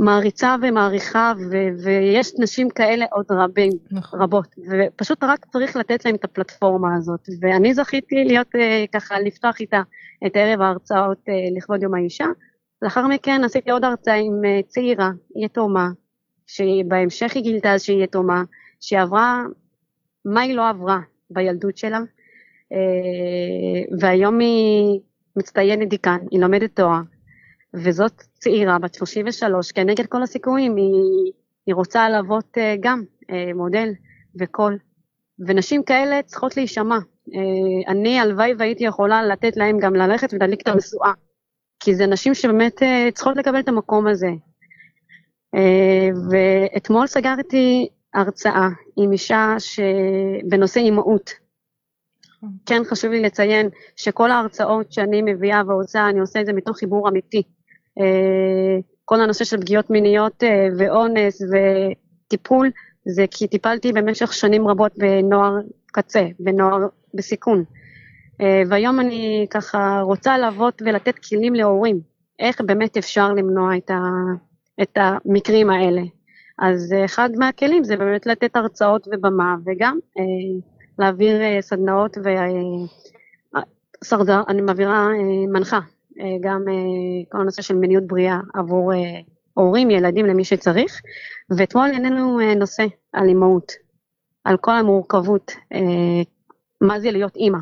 מעריצה 0.00 0.56
ומעריכה, 0.62 1.32
ו- 1.50 1.84
ויש 1.84 2.32
נשים 2.38 2.70
כאלה 2.70 3.04
עוד 3.10 3.26
רבים. 3.30 3.72
נכון. 3.90 4.22
רבות, 4.22 4.54
ופשוט 4.70 5.24
רק 5.24 5.46
צריך 5.52 5.76
לתת 5.76 6.04
להם 6.04 6.14
את 6.14 6.24
הפלטפורמה 6.24 6.96
הזאת. 6.96 7.28
ואני 7.40 7.74
זכיתי 7.74 8.24
להיות 8.24 8.56
אה, 8.56 8.84
ככה, 8.92 9.20
לפתוח 9.20 9.60
איתה 9.60 9.82
את 10.26 10.32
ערב 10.34 10.60
ההרצאות 10.60 11.18
אה, 11.28 11.34
לכבוד 11.56 11.82
יום 11.82 11.94
האישה. 11.94 12.26
לאחר 12.82 13.06
מכן 13.06 13.44
עשיתי 13.44 13.70
עוד 13.70 13.84
הרצאה 13.84 14.14
עם 14.14 14.44
אה, 14.44 14.60
צעירה, 14.66 15.10
יתומה, 15.36 15.88
שבהמשך 16.46 17.34
היא 17.34 17.42
גילתה 17.42 17.78
שהיא 17.78 18.04
יתומה, 18.04 18.42
שעברה, 18.80 19.42
מה 20.24 20.40
היא 20.40 20.54
לא 20.54 20.68
עברה 20.68 21.00
בילדות 21.30 21.76
שלה, 21.76 22.00
אה, 22.72 23.96
והיום 24.00 24.38
היא 24.38 25.00
מצטיינת 25.36 25.88
דיקן, 25.88 26.18
היא 26.30 26.40
לומדת 26.40 26.76
תואר, 26.76 27.00
וזאת 27.74 28.22
צעירה 28.38 28.78
בת 28.78 28.94
33, 28.94 29.72
כנגד 29.72 30.06
כל 30.06 30.22
הסיכויים, 30.22 30.76
היא, 30.76 31.32
היא 31.66 31.74
רוצה 31.74 32.08
להוות 32.08 32.58
אה, 32.58 32.74
גם 32.80 33.02
אה, 33.30 33.50
מודל 33.54 33.88
וקול, 34.40 34.78
ונשים 35.46 35.82
כאלה 35.82 36.22
צריכות 36.22 36.56
להישמע. 36.56 36.98
אה, 37.34 37.92
אני 37.92 38.20
הלוואי 38.20 38.54
והייתי 38.58 38.84
יכולה 38.84 39.22
לתת 39.22 39.56
להם 39.56 39.78
גם 39.78 39.96
ללכת 39.96 40.34
ולהדליק 40.34 40.60
את 40.60 40.68
המשואה, 40.68 41.12
כי 41.80 41.94
זה 41.94 42.06
נשים 42.06 42.34
שבאמת 42.34 42.82
אה, 42.82 43.08
צריכות 43.14 43.36
לקבל 43.36 43.60
את 43.60 43.68
המקום 43.68 44.06
הזה. 44.06 44.30
אה, 45.54 46.08
ואתמול 46.30 47.06
סגרתי 47.06 47.88
הרצאה 48.14 48.68
עם 48.96 49.12
אישה 49.12 49.54
שבנושא 49.58 50.80
אימהות. 50.80 51.30
כן 52.66 52.82
חשוב 52.84 53.10
לי 53.10 53.20
לציין 53.20 53.68
שכל 53.96 54.30
ההרצאות 54.30 54.92
שאני 54.92 55.22
מביאה 55.22 55.62
ועושה, 55.66 56.08
אני 56.08 56.20
עושה 56.20 56.40
את 56.40 56.46
זה 56.46 56.52
מתוך 56.52 56.78
חיבור 56.78 57.08
אמיתי. 57.08 57.42
אה, 57.98 58.78
כל 59.04 59.20
הנושא 59.20 59.44
של 59.44 59.60
פגיעות 59.60 59.90
מיניות 59.90 60.42
אה, 60.42 60.68
ואונס 60.78 61.42
וטיפול, 61.42 62.70
זה 63.04 63.24
כי 63.30 63.48
טיפלתי 63.48 63.92
במשך 63.92 64.32
שנים 64.32 64.68
רבות 64.68 64.92
בנוער 64.98 65.56
קצה, 65.86 66.26
בנוער 66.38 66.86
בסיכון. 67.14 67.64
אה, 68.40 68.62
והיום 68.68 69.00
אני 69.00 69.46
ככה 69.50 70.00
רוצה 70.00 70.38
לעבוד 70.38 70.72
ולתת 70.80 71.18
כלים 71.18 71.54
להורים, 71.54 72.00
איך 72.38 72.60
באמת 72.60 72.96
אפשר 72.96 73.32
למנוע 73.32 73.76
את, 73.76 73.90
ה, 73.90 74.00
את 74.82 74.98
המקרים 75.00 75.70
האלה. 75.70 76.02
אז 76.58 76.94
אחד 77.04 77.30
מהכלים 77.36 77.84
זה 77.84 77.96
באמת 77.96 78.26
לתת 78.26 78.56
הרצאות 78.56 79.08
ובמה, 79.12 79.56
וגם 79.66 79.98
אה, 80.18 80.22
להעביר 80.98 81.60
סדנאות 81.60 82.18
ו... 82.24 82.28
אה, 82.28 83.62
אני 84.48 84.62
מעבירה 84.62 85.06
אה, 85.06 85.46
מנחה, 85.52 85.80
גם 86.40 86.64
אה, 86.68 86.74
כל 87.32 87.40
הנושא 87.40 87.62
של 87.62 87.74
מיניות 87.76 88.06
בריאה 88.06 88.38
עבור 88.54 88.92
אה, 88.94 88.98
הורים, 89.54 89.90
ילדים, 89.90 90.26
למי 90.26 90.44
שצריך. 90.44 91.00
ואתמול 91.56 91.84
העלינו 91.84 92.40
אה, 92.40 92.54
נושא 92.54 92.86
על 93.12 93.28
אימהות, 93.28 93.72
על 94.44 94.56
כל 94.56 94.72
המורכבות, 94.74 95.52
אה, 95.74 96.22
מה 96.80 97.00
זה 97.00 97.10
להיות 97.10 97.36
אימא. 97.36 97.58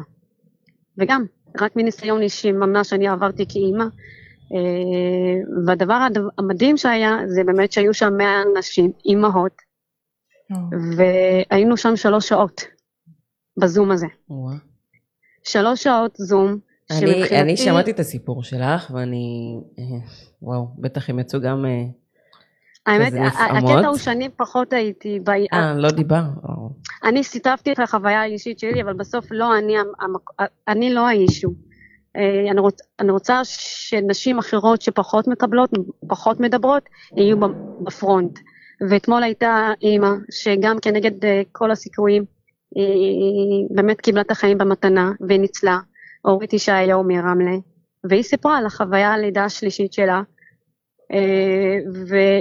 וגם, 0.99 1.25
רק 1.61 1.77
מניסיון 1.77 2.23
אישי 2.23 2.53
ממש 2.53 2.92
אני 2.92 3.09
עברתי 3.09 3.45
כאימא. 3.49 3.85
אה, 4.55 5.62
והדבר 5.66 5.95
הד- 5.95 6.19
המדהים 6.38 6.77
שהיה, 6.77 7.16
זה 7.27 7.45
באמת 7.45 7.73
שהיו 7.73 7.95
שם 7.95 8.16
100 8.16 8.42
נשים, 8.59 8.92
אימהות, 9.05 9.53
והיינו 10.97 11.77
שם 11.77 11.97
שלוש 11.97 12.29
שעות 12.29 12.62
בזום 13.61 13.90
הזה. 13.90 14.07
שלוש 15.45 15.83
שעות 15.83 16.16
זום, 16.16 16.59
אני. 16.90 17.40
אני 17.40 17.57
שמעתי 17.57 17.90
את 17.90 18.01
הסיפור 18.01 18.42
שלך, 18.42 18.90
ואני... 18.94 19.57
אה, 19.79 19.85
וואו, 20.42 20.68
בטח 20.79 21.11
הם 21.11 21.18
יצאו 21.18 21.40
גם... 21.40 21.66
אה, 21.66 21.85
האמת. 22.87 23.12
הקטע 23.33 23.88
הוא 23.88 23.96
שאני 23.96 24.29
פחות 24.29 24.72
הייתי, 24.72 25.20
ב... 25.20 25.29
אה, 25.29 25.75
לא 25.75 25.90
דיבר. 25.90 26.22
אני 27.05 27.25
שיתפתי 27.25 27.72
את 27.72 27.79
החוויה 27.79 28.20
האישית 28.20 28.59
שלי, 28.59 28.83
אבל 28.83 28.92
בסוף 28.92 29.27
לא 29.31 29.59
אני, 29.59 29.75
אני 30.68 30.94
לא 30.94 31.07
האישו. 31.07 31.49
אה, 32.16 32.51
אני, 32.51 32.61
רוצ, 32.61 32.81
אני 33.01 33.11
רוצה 33.11 33.40
שנשים 33.44 34.38
אחרות 34.38 34.83
שפחות 34.83 35.29
מקבלות, 35.29 35.70
פחות 36.09 36.40
מדברות, 36.40 36.83
יהיו 37.16 37.37
בפרונט. 37.81 38.38
ואתמול 38.90 39.22
הייתה 39.22 39.72
אימא 39.83 40.11
שגם 40.31 40.77
כנגד 40.83 41.25
אה, 41.25 41.42
כל 41.53 41.70
הסיכויים, 41.70 42.25
היא 42.75 43.66
באמת 43.70 44.01
קיבלה 44.01 44.20
את 44.20 44.31
החיים 44.31 44.59
במתנה 44.59 45.12
וניצלה, 45.29 45.79
אורית 46.27 46.53
ישעיהו 46.53 47.05
מרמלה, 47.05 47.57
והיא 48.05 48.23
סיפרה 48.23 48.59
על 48.59 48.67
החוויה 48.67 49.12
הלידה 49.12 49.45
השלישית 49.45 49.93
שלה, 49.93 50.23
אה, 51.12 52.41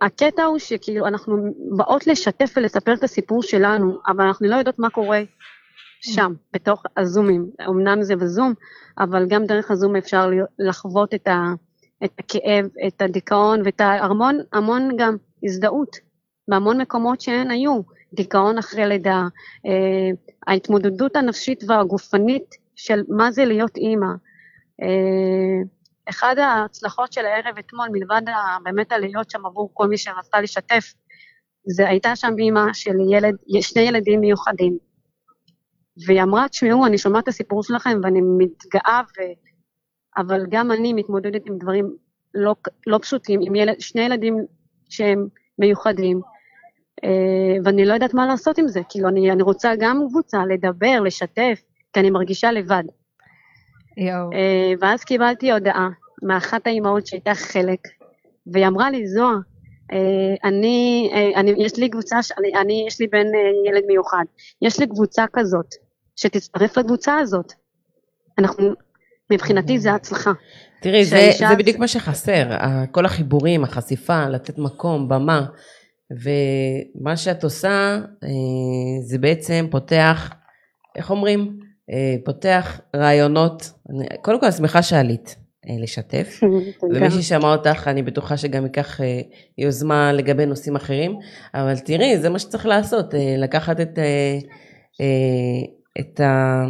הקטע 0.00 0.44
הוא 0.44 0.58
שכאילו 0.58 1.06
אנחנו 1.06 1.36
באות 1.76 2.06
לשתף 2.06 2.52
ולספר 2.56 2.94
את 2.94 3.02
הסיפור 3.02 3.42
שלנו, 3.42 3.98
אבל 4.06 4.24
אנחנו 4.24 4.48
לא 4.48 4.56
יודעות 4.56 4.78
מה 4.78 4.90
קורה 4.90 5.22
שם, 6.00 6.32
בתוך 6.52 6.82
הזומים. 6.96 7.50
אמנם 7.68 8.02
זה 8.02 8.16
בזום, 8.16 8.54
אבל 8.98 9.26
גם 9.28 9.46
דרך 9.46 9.70
הזום 9.70 9.96
אפשר 9.96 10.30
לחוות 10.58 11.14
את, 11.14 11.28
ה, 11.28 11.52
את 12.04 12.10
הכאב, 12.18 12.68
את 12.86 13.02
הדיכאון 13.02 13.62
ואת 13.64 13.80
ההמון 13.80 14.38
המון 14.52 14.90
גם 14.98 15.16
הזדהות 15.44 15.96
בהמון 16.48 16.80
מקומות 16.80 17.20
שהן 17.20 17.50
היו. 17.50 17.80
דיכאון 18.14 18.58
אחרי 18.58 18.86
לידה, 18.86 19.22
אה, 19.66 20.10
ההתמודדות 20.46 21.16
הנפשית 21.16 21.64
והגופנית 21.66 22.54
של 22.78 23.02
מה 23.08 23.30
זה 23.32 23.44
להיות 23.44 23.76
אימא. 23.76 24.06
אה, 24.82 25.62
אחד 26.08 26.38
ההצלחות 26.38 27.12
של 27.12 27.26
הערב 27.26 27.58
אתמול, 27.58 27.88
מלבד 27.92 28.22
באמת 28.64 28.92
הלהיות 28.92 29.30
שם 29.30 29.46
עבור 29.46 29.70
כל 29.74 29.88
מי 29.88 29.98
שרצתה 29.98 30.40
לשתף, 30.40 30.94
זה 31.66 31.88
הייתה 31.88 32.16
שם 32.16 32.34
אימא 32.38 32.72
של 32.72 32.94
ילד, 33.12 33.34
שני 33.60 33.82
ילדים 33.82 34.20
מיוחדים. 34.20 34.78
והיא 36.06 36.22
אמרה, 36.22 36.48
תשמעו, 36.48 36.86
אני 36.86 36.98
שומעת 36.98 37.22
את 37.22 37.28
הסיפור 37.28 37.62
שלכם 37.62 38.00
ואני 38.02 38.20
מתגאה, 38.22 39.00
ו... 39.18 39.22
אבל 40.18 40.46
גם 40.50 40.72
אני 40.72 40.92
מתמודדת 40.92 41.42
עם 41.46 41.58
דברים 41.58 41.96
לא, 42.34 42.54
לא 42.86 42.98
פשוטים, 43.02 43.40
עם 43.42 43.54
ילד, 43.54 43.80
שני 43.80 44.02
ילדים 44.02 44.36
שהם 44.88 45.28
מיוחדים, 45.58 46.20
אה, 47.04 47.56
ואני 47.64 47.84
לא 47.84 47.94
יודעת 47.94 48.14
מה 48.14 48.26
לעשות 48.26 48.58
עם 48.58 48.68
זה. 48.68 48.80
כאילו, 48.88 49.08
אני, 49.08 49.32
אני 49.32 49.42
רוצה 49.42 49.72
גם 49.78 50.02
קבוצה, 50.08 50.38
לדבר, 50.46 51.00
לשתף, 51.04 51.62
כי 51.92 52.00
אני 52.00 52.10
מרגישה 52.10 52.52
לבד. 52.52 52.84
יואו. 53.96 54.32
אה, 54.32 54.72
ואז 54.80 55.04
קיבלתי 55.04 55.52
הודעה 55.52 55.88
מאחת 56.22 56.66
האימהות 56.66 57.06
שהייתה 57.06 57.34
חלק, 57.34 57.80
והיא 58.46 58.66
אמרה 58.66 58.90
לי, 58.90 59.06
זוהר, 59.06 59.36
אה, 59.92 60.48
אני, 60.48 61.10
אה, 61.12 61.40
אני, 61.40 61.54
יש 61.58 61.76
לי 61.76 61.88
קבוצה, 61.90 62.22
ש- 62.22 62.32
אני, 62.38 62.52
אני, 62.60 62.84
יש 62.86 63.00
לי 63.00 63.06
בן 63.06 63.26
ילד 63.68 63.82
מיוחד, 63.86 64.24
יש 64.62 64.80
לי 64.80 64.86
קבוצה 64.86 65.24
כזאת, 65.32 65.74
שתצטרף 66.16 66.78
לקבוצה 66.78 67.18
הזאת. 67.18 67.52
אנחנו, 68.38 68.70
מבחינתי 69.32 69.78
זה 69.78 69.94
הצלחה. 69.94 70.32
תראי, 70.82 71.04
זה, 71.04 71.30
זה 71.48 71.56
בדיוק 71.58 71.78
מה 71.78 71.88
שחסר, 71.88 72.56
כל 72.92 73.04
החיבורים, 73.04 73.64
החשיפה, 73.64 74.28
לתת 74.28 74.58
מקום, 74.58 75.08
במה, 75.08 75.46
ומה 76.10 77.16
שאת 77.16 77.44
עושה, 77.44 77.98
זה 79.06 79.18
בעצם 79.18 79.66
פותח, 79.70 80.30
איך 80.96 81.10
אומרים? 81.10 81.67
אה, 81.92 82.16
פותח 82.24 82.80
רעיונות, 82.96 83.72
אני, 83.90 84.06
קודם 84.22 84.40
כל 84.40 84.46
אני 84.46 84.52
שמחה 84.52 84.82
שעלית 84.82 85.36
אה, 85.68 85.74
לשתף, 85.82 86.40
ומי 86.94 87.10
ששמע 87.10 87.52
אותך, 87.52 87.88
אני 87.88 88.02
בטוחה 88.02 88.36
שגם 88.36 88.64
ייקח 88.64 89.00
אה, 89.00 89.20
יוזמה 89.58 90.12
לגבי 90.12 90.46
נושאים 90.46 90.76
אחרים, 90.76 91.18
אבל 91.54 91.78
תראי, 91.78 92.18
זה 92.18 92.28
מה 92.28 92.38
שצריך 92.38 92.66
לעשות, 92.66 93.14
לקחת 93.38 93.80
את, 93.80 93.98
את 96.00 96.20
ה... 96.20 96.64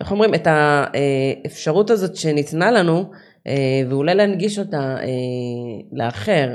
איך 0.00 0.10
אומרים? 0.10 0.34
את 0.34 0.46
האפשרות 0.46 1.90
הזאת 1.90 2.16
שניתנה 2.16 2.70
לנו, 2.70 3.10
ואולי 3.88 4.14
להנגיש 4.14 4.58
אותה 4.58 4.96
לאחר, 5.92 6.54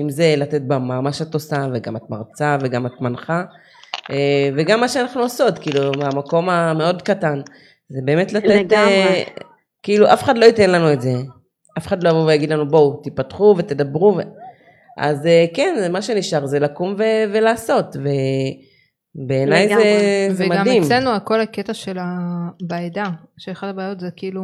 אם 0.00 0.10
זה 0.10 0.34
לתת 0.36 0.62
במה, 0.62 1.00
מה 1.00 1.12
שאת 1.12 1.34
עושה, 1.34 1.66
וגם 1.74 1.96
את 1.96 2.02
מרצה, 2.10 2.56
וגם 2.60 2.86
את 2.86 3.00
מנחה, 3.00 3.44
וגם 4.56 4.80
מה 4.80 4.88
שאנחנו 4.88 5.22
עושות, 5.22 5.58
כאילו, 5.58 5.92
מהמקום 5.98 6.48
המאוד 6.48 7.02
קטן, 7.02 7.40
זה 7.88 8.00
באמת 8.04 8.32
לתת, 8.32 8.46
לגמרי. 8.48 8.92
אה, 8.92 9.22
כאילו, 9.82 10.12
אף 10.12 10.22
אחד 10.22 10.38
לא 10.38 10.44
ייתן 10.44 10.70
לנו 10.70 10.92
את 10.92 11.00
זה. 11.00 11.12
אף 11.78 11.86
אחד 11.86 12.02
לא 12.02 12.08
יבוא 12.08 12.24
ויגיד 12.24 12.50
לנו, 12.50 12.68
בואו, 12.68 13.00
תיפתחו 13.02 13.54
ותדברו. 13.58 14.16
ו... 14.16 14.20
אז 14.98 15.26
אה, 15.26 15.44
כן, 15.54 15.92
מה 15.92 16.02
שנשאר 16.02 16.46
זה 16.46 16.58
לקום 16.58 16.94
ו- 16.98 17.32
ולעשות, 17.32 17.96
ובעיניי 19.14 19.68
זה. 19.68 20.28
זה 20.34 20.44
וגם 20.46 20.60
מדהים. 20.60 20.82
אצלנו 20.82 21.10
הכל 21.10 21.40
הקטע 21.40 21.74
של 21.74 21.98
ה... 21.98 22.04
בעדה, 22.62 23.04
שאחת 23.38 23.68
הבעיות 23.68 24.00
זה 24.00 24.08
כאילו, 24.16 24.42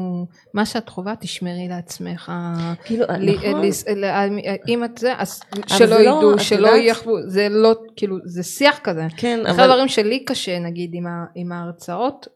מה 0.55 0.67
שאת 0.67 0.89
חווה 0.89 1.15
תשמרי 1.21 1.67
לעצמך. 1.69 2.33
כאילו, 2.85 3.05
לי- 3.19 3.37
נכון. 3.51 3.65
לס- 3.65 3.89
ל- 3.89 4.05
אם 4.69 4.85
את 4.85 4.99
זה, 4.99 5.13
אז 5.19 5.41
שלא 5.67 5.87
זה 5.87 5.95
לא, 5.95 6.01
ידעו, 6.01 6.35
את 6.35 6.41
שלא 6.41 6.67
יודעת- 6.69 6.85
יחוו, 6.85 7.13
זה 7.27 7.49
לא, 7.51 7.75
כאילו, 7.97 8.17
זה 8.25 8.43
שיח 8.43 8.79
כזה. 8.85 9.07
כן, 9.17 9.41
אחד 9.47 9.51
אבל... 9.55 9.63
הדברים 9.63 9.89
שלי 9.89 10.25
קשה 10.25 10.59
נגיד 10.59 10.91
עם, 10.95 11.07
ה, 11.07 11.25
עם 11.35 11.53
ההרצאות 11.53 12.27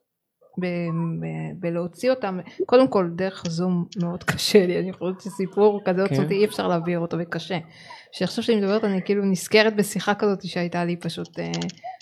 בלהוציא 1.60 2.10
אותם 2.10 2.38
קודם 2.66 2.88
כל 2.88 3.08
דרך 3.16 3.42
הזום 3.46 3.84
מאוד 4.02 4.24
קשה 4.24 4.66
לי 4.66 4.78
אני 4.78 4.92
חושבת 4.92 5.20
שסיפור 5.20 5.80
כזה 5.84 6.08
כן. 6.08 6.14
עוצמתי 6.14 6.34
אי 6.34 6.44
אפשר 6.44 6.68
להעביר 6.68 6.98
אותו 6.98 7.16
וקשה. 7.20 7.58
שעכשיו 8.12 8.44
שאני 8.44 8.60
מדברת 8.60 8.84
אני 8.84 9.00
כאילו 9.04 9.24
נזכרת 9.24 9.76
בשיחה 9.76 10.14
כזאת 10.14 10.42
שהייתה 10.46 10.84
לי 10.84 10.96
פשוט 10.96 11.38
אה, 11.38 11.50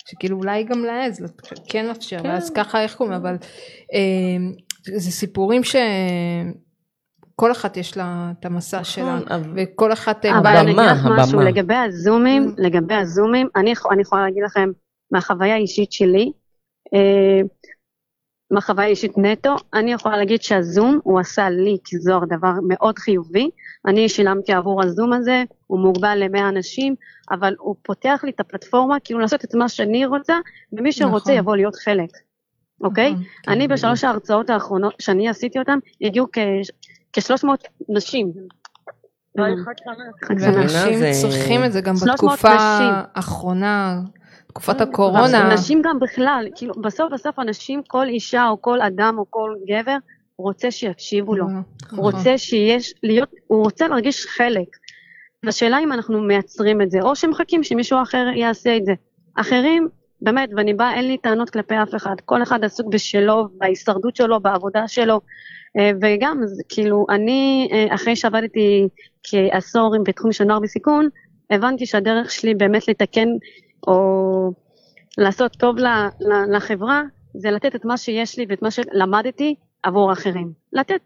שכאילו 0.07 0.37
אולי 0.37 0.63
גם 0.63 0.83
להעז 0.85 1.25
כן 1.69 1.85
לאפשר 1.85 2.19
כן. 2.23 2.29
ואז 2.29 2.49
ככה 2.49 2.81
איך 2.83 2.95
קוראים 2.95 3.15
אבל 3.15 3.35
אה, 3.93 4.37
זה 4.97 5.11
סיפורים 5.11 5.61
שכל 5.63 5.81
אחת 7.51 7.77
יש 7.77 7.97
לה 7.97 8.31
את 8.39 8.45
המסע 8.45 8.83
שלה 8.83 9.15
נכון, 9.15 9.31
אבל- 9.31 9.53
וכל 9.55 9.93
אחת 9.93 10.25
אה, 10.25 10.31
אבל 10.35 10.43
באה- 10.43 10.61
אני 10.61 10.71
אגיד 10.71 10.79
לך 10.83 11.05
הבמה, 11.05 11.15
משהו, 11.23 11.39
הבמה. 11.39 11.49
לגבי 11.49 11.75
הזומים, 11.75 12.55
לגבי 12.57 12.93
הזומים, 12.95 13.47
אני 13.55 13.73
אני 13.91 14.01
יכולה 14.01 14.21
להגיד 14.25 14.43
לכם 14.43 14.69
מהחוויה 15.11 15.53
האישית 15.55 15.91
שלי, 15.91 16.31
אה, 16.93 17.41
מהחוויה 18.51 18.87
האישית 18.87 19.17
נטו, 19.17 19.55
אני 19.73 19.93
יכולה 19.93 20.17
להגיד 20.17 20.41
שהזום 20.41 20.99
הוא 21.03 21.19
עשה 21.19 21.49
לי 21.49 21.77
כזוהר 21.85 22.25
דבר 22.25 22.51
מאוד 22.67 22.99
חיובי, 22.99 23.49
אני 23.85 24.09
שילמתי 24.09 24.53
עבור 24.53 24.83
הזום 24.83 25.13
הזה, 25.13 25.43
הוא 25.67 25.79
מוגבל 25.79 26.15
ל-100 26.23 26.49
אנשים, 26.49 26.95
אבל 27.31 27.55
הוא 27.59 27.75
פותח 27.81 28.21
לי 28.23 28.31
את 28.31 28.39
הפלטפורמה 28.39 28.99
כאילו 29.03 29.19
לעשות 29.19 29.45
את 29.45 29.55
מה 29.55 29.69
שאני 29.69 30.05
רוצה, 30.05 30.37
ומי 30.73 30.91
שרוצה 30.91 31.23
נכון. 31.23 31.37
יבוא 31.37 31.55
להיות 31.55 31.75
חלק, 31.75 32.09
אוקיי? 32.81 33.11
נכון, 33.11 33.23
כן. 33.43 33.51
אני 33.51 33.67
בשלוש 33.67 34.03
ההרצאות 34.03 34.49
האחרונות 34.49 34.93
שאני 34.99 35.29
עשיתי 35.29 35.59
אותן, 35.59 35.79
הגיעו 36.01 36.27
כ-300 36.33 37.47
נשים. 37.89 38.31
שמח. 39.37 39.67
ואנשים 40.39 40.99
צריכים 41.21 41.65
את 41.65 41.71
זה 41.73 41.81
גם 41.81 41.95
300 41.95 42.13
בתקופה. 42.15 42.55
האחרונה, 43.15 44.01
תקופת 44.49 44.81
אה, 44.81 44.87
הקורונה. 44.87 45.53
נשים 45.53 45.81
גם 45.81 45.99
בכלל, 45.99 46.47
כאילו 46.55 46.73
בסוף 46.73 47.13
בסוף 47.13 47.39
אנשים, 47.39 47.81
כל 47.87 48.07
אישה 48.07 48.47
או 48.49 48.61
כל 48.61 48.81
אדם 48.81 49.15
או 49.17 49.25
כל 49.29 49.55
גבר 49.67 49.97
רוצה 50.37 50.71
שיקשיבו 50.71 51.35
לו, 51.35 51.45
נכון. 51.81 51.99
רוצה 51.99 52.37
שיש, 52.37 52.93
להיות, 53.03 53.29
הוא 53.47 53.63
רוצה 53.63 53.87
להרגיש 53.87 54.25
חלק. 54.25 54.67
והשאלה 55.43 55.79
אם 55.79 55.93
אנחנו 55.93 56.21
מייצרים 56.21 56.81
את 56.81 56.91
זה, 56.91 56.99
או 57.01 57.15
שמחכים 57.15 57.63
שמישהו 57.63 58.01
אחר 58.01 58.25
יעשה 58.35 58.77
את 58.77 58.85
זה. 58.85 58.93
אחרים, 59.35 59.87
באמת, 60.21 60.49
ואני 60.57 60.73
באה, 60.73 60.93
אין 60.93 61.07
לי 61.07 61.17
טענות 61.17 61.49
כלפי 61.49 61.75
אף 61.83 61.95
אחד, 61.95 62.15
כל 62.25 62.43
אחד 62.43 62.63
עסוק 62.63 62.87
בשלו, 62.87 63.47
בהישרדות 63.57 64.15
שלו, 64.15 64.39
בעבודה 64.39 64.87
שלו, 64.87 65.21
אה, 65.77 65.91
וגם, 66.01 66.41
כאילו, 66.69 67.05
אני, 67.09 67.69
אה, 67.71 67.95
אחרי 67.95 68.15
שעבדתי 68.15 68.87
כעשור 69.23 69.95
בתחום 70.03 70.31
של 70.31 70.43
נוער 70.43 70.59
בסיכון, 70.59 71.09
הבנתי 71.49 71.85
שהדרך 71.85 72.31
שלי 72.31 72.55
באמת 72.55 72.87
לתקן, 72.87 73.27
או 73.87 74.53
לעשות 75.17 75.51
טוב 75.51 75.77
ל- 75.77 75.87
ל- 76.19 76.55
לחברה, 76.55 77.01
זה 77.33 77.51
לתת 77.51 77.75
את 77.75 77.85
מה 77.85 77.97
שיש 77.97 78.37
לי 78.37 78.45
ואת 78.49 78.61
מה 78.61 78.71
שלמדתי 78.71 79.55
עבור 79.83 80.13
אחרים. 80.13 80.53
לתת 80.73 81.01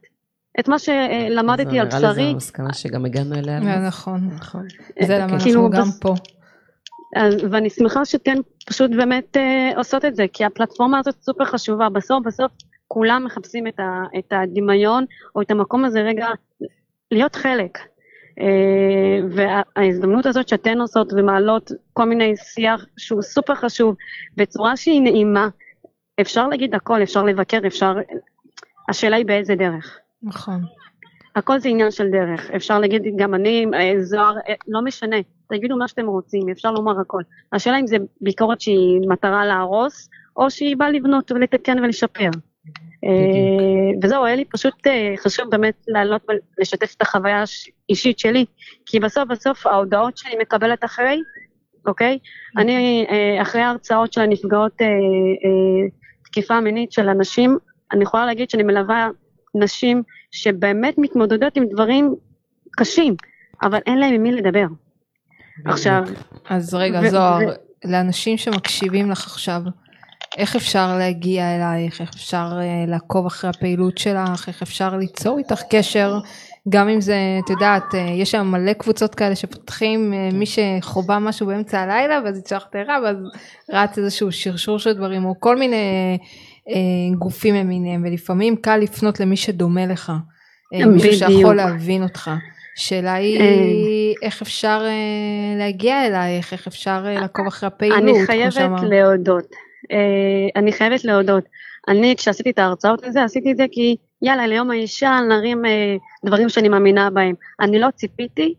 את 0.59 0.67
מה 0.67 0.79
שלמדתי 0.79 1.79
על 1.79 1.87
אז 1.87 1.95
נראה 1.95 1.99
לי 1.99 2.07
בשרי, 2.09 2.25
זו 2.25 2.31
המסקנה 2.31 2.73
שגם 2.73 3.05
הגענו 3.05 3.35
אליה. 3.35 3.57
אה, 3.57 3.87
נכון, 3.87 4.29
נכון. 4.35 4.67
זה 5.01 5.17
למה 5.17 5.39
כאילו, 5.39 5.67
אנחנו 5.67 5.79
גם 5.79 5.87
פה. 6.01 6.13
ואני 7.51 7.69
שמחה 7.69 8.05
שאתן 8.05 8.37
פשוט 8.67 8.91
באמת 8.91 9.37
אה, 9.37 9.71
עושות 9.77 10.05
את 10.05 10.15
זה, 10.15 10.25
כי 10.33 10.45
הפלטפורמה 10.45 10.99
הזאת 10.99 11.15
סופר 11.21 11.45
חשובה. 11.45 11.89
בסוף 11.89 12.25
בסוף 12.25 12.51
כולם 12.87 13.23
מחפשים 13.25 13.67
את 14.17 14.31
הדמיון 14.31 15.05
או 15.35 15.41
את 15.41 15.51
המקום 15.51 15.85
הזה 15.85 16.01
רגע 16.01 16.27
להיות 17.11 17.35
חלק. 17.35 17.77
אה, 18.39 19.19
וההזדמנות 19.29 20.25
הזאת 20.25 20.47
שאתן 20.47 20.81
עושות 20.81 21.13
ומעלות 21.13 21.71
כל 21.93 22.05
מיני 22.05 22.35
שיח 22.37 22.85
שהוא 22.97 23.21
סופר 23.21 23.55
חשוב 23.55 23.95
בצורה 24.37 24.77
שהיא 24.77 25.01
נעימה, 25.01 25.49
אפשר 26.21 26.47
להגיד 26.47 26.75
הכל, 26.75 27.03
אפשר 27.03 27.23
לבקר, 27.23 27.59
אפשר... 27.67 27.95
השאלה 28.89 29.15
היא 29.15 29.25
באיזה 29.25 29.55
דרך. 29.55 29.97
נכון. 30.23 30.61
הכל 31.35 31.59
זה 31.59 31.69
עניין 31.69 31.91
של 31.91 32.09
דרך. 32.09 32.51
אפשר 32.51 32.79
להגיד 32.79 33.03
גם 33.15 33.33
אני, 33.33 33.65
אה, 33.73 33.93
זוהר, 34.01 34.37
אה, 34.49 34.53
לא 34.67 34.81
משנה, 34.81 35.15
תגידו 35.49 35.77
מה 35.77 35.87
שאתם 35.87 36.07
רוצים, 36.07 36.49
אפשר 36.49 36.71
לומר 36.71 36.99
הכל. 36.99 37.21
השאלה 37.53 37.79
אם 37.79 37.87
זה 37.87 37.97
ביקורת 38.21 38.61
שהיא 38.61 39.01
מטרה 39.09 39.45
להרוס, 39.45 40.09
או 40.37 40.51
שהיא 40.51 40.77
באה 40.77 40.89
לבנות 40.89 41.31
ולתקן 41.31 41.79
ולשפר. 41.79 42.29
אה, 43.03 43.91
וזהו, 44.03 44.25
היה 44.25 44.35
לי 44.35 44.45
פשוט 44.45 44.87
אה, 44.87 45.13
חשוב 45.17 45.49
באמת 45.49 45.75
לעלות 45.87 46.21
ולשתף 46.57 46.93
את 46.97 47.01
החוויה 47.01 47.43
האישית 47.89 48.19
שלי, 48.19 48.45
כי 48.85 48.99
בסוף 48.99 49.27
בסוף 49.29 49.67
ההודעות 49.67 50.17
שאני 50.17 50.35
מקבלת 50.41 50.83
אחרי, 50.83 51.21
אוקיי? 51.85 52.19
אני, 52.57 53.05
אה, 53.09 53.41
אחרי 53.41 53.61
ההרצאות 53.61 54.13
של 54.13 54.21
הנפגעות 54.21 54.81
תקיפה 56.25 56.59
מינית 56.61 56.91
של 56.91 57.09
אנשים, 57.09 57.57
אני 57.91 58.03
יכולה 58.03 58.25
להגיד 58.25 58.49
שאני 58.49 58.63
מלווה 58.63 59.09
נשים 59.55 60.03
שבאמת 60.31 60.97
מתמודדות 60.97 61.57
עם 61.57 61.65
דברים 61.71 62.15
קשים, 62.71 63.15
אבל 63.61 63.79
אין 63.85 63.99
להם 63.99 64.13
עם 64.13 64.23
מי 64.23 64.31
לדבר. 64.31 64.65
עכשיו, 65.65 66.03
אז 66.49 66.73
רגע, 66.73 67.09
זוהר, 67.09 67.39
לאנשים 67.85 68.37
שמקשיבים 68.37 69.11
לך 69.11 69.25
עכשיו, 69.25 69.61
איך 70.37 70.55
אפשר 70.55 70.97
להגיע 70.97 71.55
אלייך, 71.55 72.01
איך 72.01 72.09
אפשר 72.13 72.51
אה, 72.61 72.85
לעקוב 72.87 73.25
אחרי 73.25 73.49
הפעילות 73.49 73.97
שלך, 73.97 74.47
איך 74.47 74.61
אפשר 74.61 74.97
ליצור 74.97 75.37
איתך 75.37 75.61
קשר, 75.69 76.19
גם 76.69 76.89
אם 76.89 77.01
זה, 77.01 77.15
את 77.45 77.49
יודעת, 77.49 77.95
אה, 77.95 77.99
יש 77.99 78.31
שם 78.31 78.47
מלא 78.47 78.73
קבוצות 78.73 79.15
כאלה 79.15 79.35
שפותחים, 79.35 80.13
אה, 80.13 80.29
מי 80.33 80.45
שחובה 80.45 81.19
משהו 81.19 81.47
באמצע 81.47 81.79
הלילה, 81.79 82.19
ואז 82.25 82.37
יצטרך 82.37 82.65
תארה, 82.71 82.97
ואז 83.03 83.17
רץ 83.71 83.97
איזשהו 83.97 84.31
שרשור 84.31 84.79
של 84.79 84.93
דברים, 84.93 85.25
או 85.25 85.35
כל 85.39 85.55
מיני 85.55 86.17
אה, 86.69 87.17
גופים 87.19 87.55
למיניהם, 87.55 88.03
ולפעמים 88.05 88.55
קל 88.55 88.77
לפנות 88.77 89.19
למי 89.19 89.37
שדומה 89.37 89.85
לך, 89.85 90.11
אה, 90.73 90.85
מישהו 90.85 91.11
בדיוק. 91.11 91.31
שיכול 91.31 91.55
להבין 91.55 92.03
אותך. 92.03 92.31
שאלה 92.75 93.13
היא. 93.13 94.15
איך 94.21 94.41
אפשר 94.41 94.81
להגיע 95.57 96.07
אלייך, 96.07 96.53
איך 96.53 96.67
אפשר 96.67 97.03
לעקוב 97.03 97.47
אחרי 97.47 97.67
הפעילות, 97.67 97.99
אני 97.99 98.25
חייבת. 98.25 98.81
להודות. 98.89 99.55
אה, 99.91 99.97
אני 100.55 100.71
חייבת 100.71 101.05
להודות. 101.05 101.43
אני, 101.87 102.15
כשעשיתי 102.17 102.49
את 102.49 102.59
ההרצאות 102.59 103.03
הזה, 103.03 103.23
עשיתי 103.23 103.51
את 103.51 103.57
זה 103.57 103.65
כי 103.71 103.95
יאללה, 104.21 104.47
ליום 104.47 104.71
האישה 104.71 105.19
נרים 105.29 105.65
אה, 105.65 105.95
דברים 106.25 106.49
שאני 106.49 106.69
מאמינה 106.69 107.09
בהם. 107.09 107.35
אני 107.59 107.79
לא 107.79 107.87
ציפיתי 107.95 108.53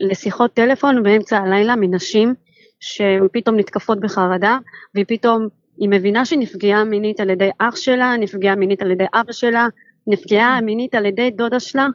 לשיחות 0.00 0.54
טלפון 0.54 1.02
באמצע 1.02 1.38
הלילה 1.38 1.76
מנשים 1.76 2.34
שפתאום 2.80 3.56
נתקפות 3.56 4.00
בחרדה, 4.00 4.58
והיא 4.94 5.04
פתאום, 5.08 5.48
היא 5.78 5.88
מבינה 5.88 6.24
שהיא 6.24 6.38
נפגעה 6.38 6.84
מינית 6.84 7.20
על 7.20 7.30
ידי 7.30 7.50
אח 7.58 7.76
שלה, 7.76 8.16
נפגעה 8.16 8.54
מינית 8.54 8.82
על 8.82 8.90
ידי 8.90 9.04
אבא 9.14 9.32
שלה, 9.32 9.68
נפגעה 10.06 10.60
מינית 10.60 10.94
על 10.94 11.06
ידי 11.06 11.30
דודה 11.30 11.60
שלה. 11.60 11.86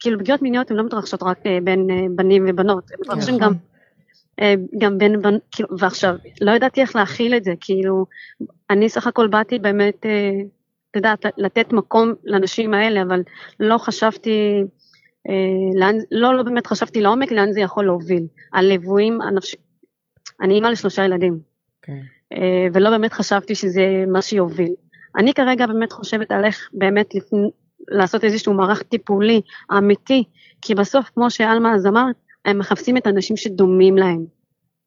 כאילו 0.00 0.18
פגיעות 0.18 0.42
מיניות 0.42 0.70
הן 0.70 0.76
לא 0.76 0.84
מתרחשות 0.84 1.22
רק 1.22 1.46
אה, 1.46 1.58
בין 1.62 1.86
בנים 2.16 2.44
ובנות, 2.48 2.84
הן 2.90 2.96
מתרחשות 3.00 3.28
נכון. 3.28 3.40
גם 3.40 3.52
גם 4.78 4.98
בין, 4.98 5.22
בנ... 5.22 5.36
כאילו, 5.52 5.68
ועכשיו, 5.78 6.14
לא 6.40 6.50
ידעתי 6.50 6.80
איך 6.80 6.96
להכיל 6.96 7.36
את 7.36 7.44
זה, 7.44 7.54
כאילו, 7.60 8.06
אני 8.70 8.88
סך 8.88 9.06
הכל 9.06 9.28
באתי 9.28 9.58
באמת, 9.58 10.06
אה, 10.06 10.30
את 10.90 10.96
יודעת, 10.96 11.26
לתת 11.36 11.72
מקום 11.72 12.14
לנשים 12.24 12.74
האלה, 12.74 13.02
אבל 13.02 13.22
לא 13.60 13.78
חשבתי, 13.78 14.62
אה, 15.28 15.80
לאן, 15.80 15.96
לא, 16.10 16.34
לא 16.36 16.42
באמת 16.42 16.66
חשבתי 16.66 17.00
לעומק 17.00 17.32
לאן 17.32 17.52
זה 17.52 17.60
יכול 17.60 17.84
להוביל. 17.84 18.26
הליוויים 18.52 19.20
הנפשי, 19.20 19.56
אני 20.40 20.54
אימא 20.54 20.66
לשלושה 20.66 21.04
ילדים, 21.04 21.38
כן. 21.82 22.00
אה, 22.32 22.66
ולא 22.72 22.90
באמת 22.90 23.12
חשבתי 23.12 23.54
שזה 23.54 24.04
מה 24.08 24.22
שיוביל. 24.22 24.74
אני 25.16 25.34
כרגע 25.34 25.66
באמת 25.66 25.92
חושבת 25.92 26.32
על 26.32 26.44
איך 26.44 26.68
באמת 26.72 27.14
לפני, 27.14 27.50
לעשות 27.88 28.24
איזשהו 28.24 28.54
מערך 28.54 28.82
טיפולי 28.82 29.40
אמיתי, 29.78 30.24
כי 30.62 30.74
בסוף, 30.74 31.10
כמו 31.14 31.30
שעלמה 31.30 31.74
אז 31.74 31.86
אמרת, 31.86 32.16
הם 32.44 32.58
מחפשים 32.58 32.96
את 32.96 33.06
האנשים 33.06 33.36
שדומים 33.36 33.96
להם, 33.96 34.24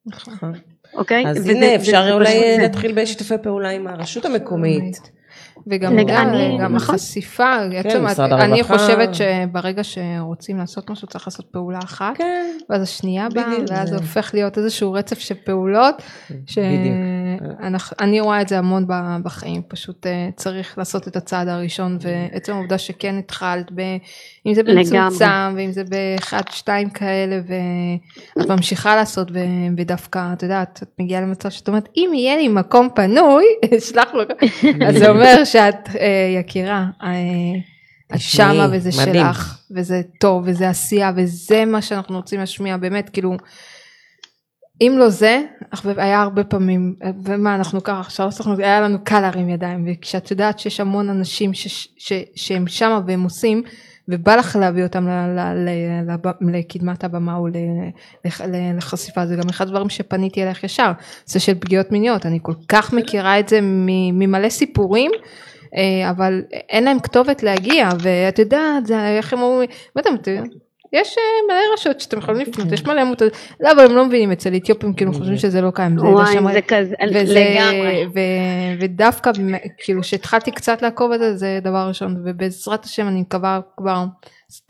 נכון. 0.06 0.51
אוקיי? 0.93 1.28
אז 1.28 1.38
וזה- 1.38 1.51
הנה, 1.51 1.76
אפשר 1.76 2.03
זה 2.03 2.14
אולי 2.14 2.39
זה. 2.39 2.62
להתחיל 2.62 3.01
בשיתופי 3.01 3.36
פעולה 3.43 3.70
עם 3.70 3.88
הרשות 3.88 4.26
המקומית. 4.26 5.12
וגם 5.68 5.99
אני- 5.99 6.58
גם 6.62 6.76
נכון. 6.76 6.95
החשיפה, 6.95 7.56
עצם, 7.76 8.06
משרד 8.06 8.32
אני. 8.34 8.64
חושבת 8.64 9.10
שברגע 9.16 9.82
שרוצים 9.84 10.58
לעשות 10.58 10.89
משהו 10.89 11.08
צריך 11.08 11.28
לעשות 11.28 11.45
פעולה 11.51 11.80
אחת, 11.84 12.18
כן, 12.18 12.45
ואז 12.70 12.82
השנייה 12.82 13.28
באה, 13.34 13.45
ואז 13.70 13.89
זה- 13.89 13.95
זה 13.95 14.01
הופך 14.01 14.32
להיות 14.34 14.58
איזשהו 14.58 14.93
רצף 14.93 15.20
של 15.20 15.36
פעולות, 15.45 15.95
בדיוק. 16.32 16.56
שאני 17.80 18.20
רואה 18.20 18.42
את 18.42 18.48
זה 18.48 18.58
המון 18.58 18.86
בחיים, 19.24 19.62
פשוט 19.68 20.08
אה, 20.08 20.30
צריך 20.36 20.78
לעשות 20.78 21.08
את 21.08 21.16
הצעד 21.16 21.48
הראשון, 21.48 21.98
ועצם 22.02 22.54
העובדה 22.54 22.78
שכן 22.78 23.18
התחלת, 23.18 23.72
ב, 23.76 23.82
אם 24.46 24.54
זה 24.54 24.64
במצומצם, 24.64 25.54
ואם 25.56 25.72
זה 25.72 25.84
באחד, 25.84 26.42
שתיים 26.50 26.90
כאלה, 26.90 27.40
ואת 28.38 28.50
ממשיכה 28.50 28.96
לעשות, 28.96 29.32
ודווקא, 29.78 30.34
את 30.34 30.44
יודעת, 30.44 30.80
את 30.84 30.90
מגיעה 31.00 31.22
למצב 31.22 31.50
שאת 31.50 31.68
אומרת, 31.68 31.90
אם 31.96 32.12
יהיה 32.14 32.36
לי 32.36 32.48
מקום 32.48 32.90
פנוי, 32.96 33.46
אשלח 33.78 34.14
לו, 34.14 34.24
אז 34.88 34.98
זה 34.98 35.10
אומר 35.10 35.44
שאת 35.44 35.90
אה, 36.00 36.40
יקירה. 36.40 36.86
אה, 37.04 37.10
את 38.16 38.20
שמה 38.20 38.68
וזה 38.72 38.90
מדהים. 39.02 39.26
שלך, 39.26 39.60
וזה 39.72 40.02
טוב, 40.20 40.44
וזה 40.46 40.70
עשייה, 40.70 41.12
וזה 41.16 41.66
מה 41.66 41.82
שאנחנו 41.82 42.16
רוצים 42.16 42.40
להשמיע, 42.40 42.78
באמת, 42.78 43.10
כאילו, 43.10 43.38
אם 44.82 44.96
לא 44.98 45.10
זה, 45.10 45.42
היה 45.98 46.22
הרבה 46.22 46.44
פעמים, 46.44 46.96
ומה 47.24 47.56
אנחנו 47.56 47.84
ככה, 47.84 48.00
עכשיו 48.00 48.26
אנחנו, 48.26 48.58
היה 48.58 48.82
לנו 48.82 48.98
קל 49.04 49.20
להרים 49.20 49.50
ידיים, 49.50 49.88
וכשאת 49.88 50.32
יודעת 50.32 50.60
שיש 50.60 50.80
המון 50.80 51.10
אנשים 51.10 51.54
ש, 51.54 51.88
ש, 51.98 52.14
שהם 52.36 52.68
שמה 52.68 53.00
והם 53.08 53.24
עושים, 53.24 53.64
ובא 54.08 54.36
לך 54.36 54.56
להביא 54.56 54.84
אותם 54.84 55.08
לקדמת 56.42 57.04
הבמה 57.04 57.36
או 57.36 57.48
לחשיפה, 58.78 59.26
זה 59.26 59.36
גם 59.36 59.50
אחד 59.50 59.68
הדברים 59.68 59.90
שפניתי 59.90 60.44
אלייך 60.44 60.64
ישר, 60.64 60.92
זה 61.26 61.40
של 61.40 61.56
פגיעות 61.60 61.92
מיניות, 61.92 62.26
אני 62.26 62.40
כל 62.42 62.54
כך 62.68 62.94
מכירה 62.94 63.40
את 63.40 63.50
זה 63.50 63.60
ממלא 63.62 64.50
סיפורים. 64.50 65.12
אה, 65.76 66.10
אבל 66.10 66.42
אין 66.52 66.84
להם 66.84 67.00
כתובת 67.00 67.44
להגיע 67.44 67.90
ואת 68.00 68.40
יודעת 68.40 68.86
זה 68.86 69.08
איך 69.18 69.34
הם 69.34 69.42
אומרים 69.42 69.70
יודע, 69.96 70.12
יש 70.96 71.16
אה, 71.18 71.24
מלא 71.48 71.74
רשויות 71.74 72.02
שאתם 72.02 72.18
יכולים 72.18 72.41
לפנות 72.41 72.72
יש 72.72 72.86
מלא 72.86 73.02
עמותות 73.02 73.34
לא 73.60 73.72
אבל 73.72 73.86
הם 73.86 73.96
לא 73.96 74.06
מבינים 74.06 74.32
אצל 74.32 74.56
אתיופים 74.56 74.93
כאילו 74.93 75.14
חושבים 75.14 75.38
שזה 75.38 75.62
לא 75.62 75.72
קיים 75.72 75.98
זה 76.00 76.06
וואי, 76.06 76.54
זה 76.54 76.62
כזה, 76.62 76.96
וזה, 77.14 77.56
לגמרי. 77.56 78.06
ודווקא 78.80 79.32
כאילו 79.78 80.04
שהתחלתי 80.04 80.52
קצת 80.52 80.82
לעקוב 80.82 81.12
על 81.12 81.20
זה 81.20 81.36
זה 81.36 81.60
דבר 81.64 81.88
ראשון 81.88 82.22
ובעזרת 82.26 82.86
השם 82.86 83.08
אני 83.08 83.22
מקווה 83.22 83.60
כבר 83.78 84.06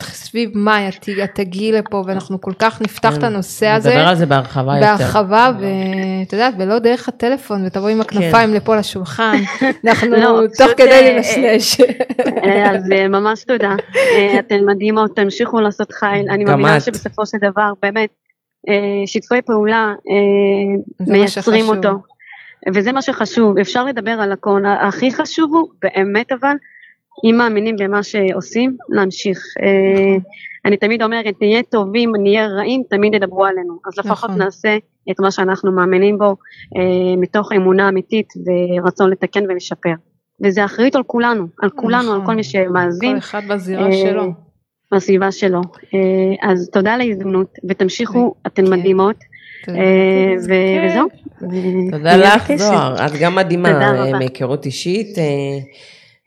סביב 0.02 0.50
מאי 0.54 0.88
את, 0.88 1.08
את 1.24 1.30
תגיעי 1.34 1.72
לפה 1.72 2.04
ואנחנו 2.06 2.40
כל 2.40 2.52
כך 2.58 2.82
נפתח 2.82 3.16
את 3.18 3.22
הנושא 3.22 3.66
הזה 3.66 3.88
נדבר 3.88 4.08
על 4.08 4.16
זה 4.16 4.26
בהרחבה 4.26 4.76
יותר. 4.76 4.86
בהרחבה 4.86 5.50
ואת 5.60 6.32
יודעת 6.32 6.54
ולא 6.58 6.78
דרך 6.78 7.08
הטלפון 7.08 7.66
ותבואי 7.66 7.92
עם 7.92 8.00
הכנפיים 8.00 8.54
לפה 8.54 8.76
לשולחן 8.76 9.36
אנחנו 9.86 10.10
לא, 10.10 10.40
תוך 10.58 10.70
כדי 10.76 10.90
אה, 10.90 11.16
לנשנש. 11.16 11.80
אה, 12.44 12.70
אז 12.70 12.92
אה, 12.92 13.08
ממש 13.08 13.44
תודה. 13.44 13.74
אתן 14.38 14.64
מדהימות, 14.66 15.16
תמשיכו 15.16 15.60
לעשות 15.60 15.92
חיל. 15.92 16.30
אני 16.30 16.44
מאמינה. 16.44 16.80
שבסופו 16.80 17.26
של 17.26 17.38
דבר, 17.38 17.72
באמת, 17.82 18.10
שיתופי 19.06 19.42
פעולה 19.42 19.92
מייצרים. 21.00 21.68
אותו. 21.68 21.90
וזה 22.74 22.92
מה 22.92 23.02
שחשוב, 23.02 23.58
אפשר 23.58 23.84
לדבר 23.84 24.10
על 24.10 24.32
הכל. 24.32 24.62
הכי 24.80 25.12
חשוב 25.12 25.54
הוא, 25.54 25.68
באמת 25.82 26.32
אבל, 26.32 26.56
אם 27.24 27.34
מאמינים 27.38 27.76
במה 27.76 28.02
שעושים, 28.02 28.76
להמשיך. 28.88 29.38
אה, 29.62 30.16
אני 30.64 30.76
תמיד 30.76 31.02
אומרת, 31.02 31.34
נהיה 31.40 31.62
טובים, 31.62 32.12
נהיה 32.22 32.46
רעים, 32.46 32.82
תמיד 32.90 33.14
ידברו 33.14 33.44
עלינו. 33.44 33.78
אז 33.86 33.98
לפחות 33.98 34.30
נכון. 34.30 34.42
נעשה 34.42 34.76
את 35.10 35.20
מה 35.20 35.30
שאנחנו 35.30 35.72
מאמינים 35.72 36.18
בו, 36.18 36.36
אה, 36.76 37.16
מתוך 37.16 37.52
אמונה 37.52 37.88
אמיתית 37.88 38.28
ורצון 38.36 39.10
לתקן 39.10 39.44
ולשפר. 39.48 39.94
וזה 40.44 40.64
אחריות 40.64 40.96
על 40.96 41.02
כולנו, 41.02 41.46
על 41.62 41.70
כולנו, 41.70 42.12
על 42.12 42.16
נכון. 42.16 42.26
כל 42.26 42.34
מי 42.34 42.44
שמאזין. 42.44 43.12
כל 43.12 43.18
אחד 43.18 43.42
בזירה 43.48 43.86
אה, 43.86 43.92
שלו. 43.92 44.32
בסביבה 44.94 45.32
שלו. 45.32 45.60
אז 46.42 46.70
תודה 46.72 46.94
על 46.94 47.00
ההזדמנות, 47.00 47.58
ותמשיכו, 47.68 48.34
אתן 48.46 48.66
כן. 48.66 48.72
מדהימות, 48.72 49.16
תודה. 49.64 49.78
אה, 49.78 50.34
ו- 50.48 50.86
וזהו. 50.86 51.08
תודה 51.90 52.16
לך. 52.16 52.52
זוהר, 52.56 53.06
את 53.06 53.12
גם 53.20 53.34
מדהימה. 53.34 54.12
מהיכרות 54.12 54.66
אישית. 54.66 55.18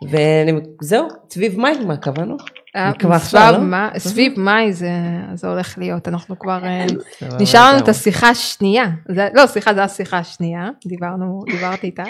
אה, 0.04 0.46
וזהו, 0.82 1.08
סביב 1.30 1.60
מאי 1.60 1.86
מה 1.86 1.98
קבענו? 1.98 2.38
אה, 2.76 2.92
סביב 3.20 3.42
לא? 3.52 3.58
מה- 3.58 3.90
סביב 3.98 4.40
מאי 4.40 4.74
זה 4.74 4.90
זה 5.34 5.48
הולך 5.48 5.78
להיות 5.78 6.08
אנחנו 6.08 6.40
כבר 6.40 6.66
אה, 6.66 6.86
סבבה, 7.20 7.38
נשאר 7.42 7.74
לנו. 7.74 7.84
את 7.84 7.88
השיחה 7.88 8.30
השנייה 8.30 8.86
לא 9.34 9.46
סליחה 9.46 9.74
זו 9.74 9.82
השיחה 9.82 10.18
השנייה 10.18 10.70
דיברנו 10.88 11.44
דיברתי 11.52 11.88
איתה. 11.88 12.04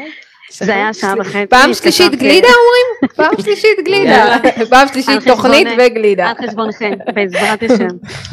זה 0.51 0.75
היה 0.75 0.93
שעה 0.93 1.13
וחצי. 1.19 1.47
פעם 1.49 1.73
שלישית 1.73 2.11
גלידה 2.15 2.47
אומרים? 2.47 3.15
פעם 3.15 3.41
שלישית 3.43 3.77
גלידה. 3.85 4.37
פעם 4.69 4.87
שלישית. 4.87 5.27
תוכנית 5.27 5.67
וגלידה. 5.79 6.27
על 6.29 6.47
חשבונכם, 6.47 6.91
בעזרת 7.15 7.63
השם. 7.63 7.87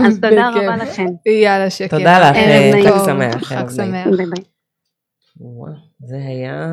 אז 0.07 0.19
תודה. 0.23 0.49
רבה 0.55 0.77
לכם. 0.77 1.07
יאללה 1.43 1.71
שקר. 1.71 1.99
תודה 1.99 2.31
לך, 2.31 2.37
אה. 2.37 2.73
חג 2.85 3.05
שמח. 3.07 3.45
חג. 3.45 3.71
שמח. 3.77 4.07
ביי 4.17 4.27
ביי. 4.27 4.45
וואו, 5.41 5.73
זה 6.07 6.17
היה... 6.17 6.67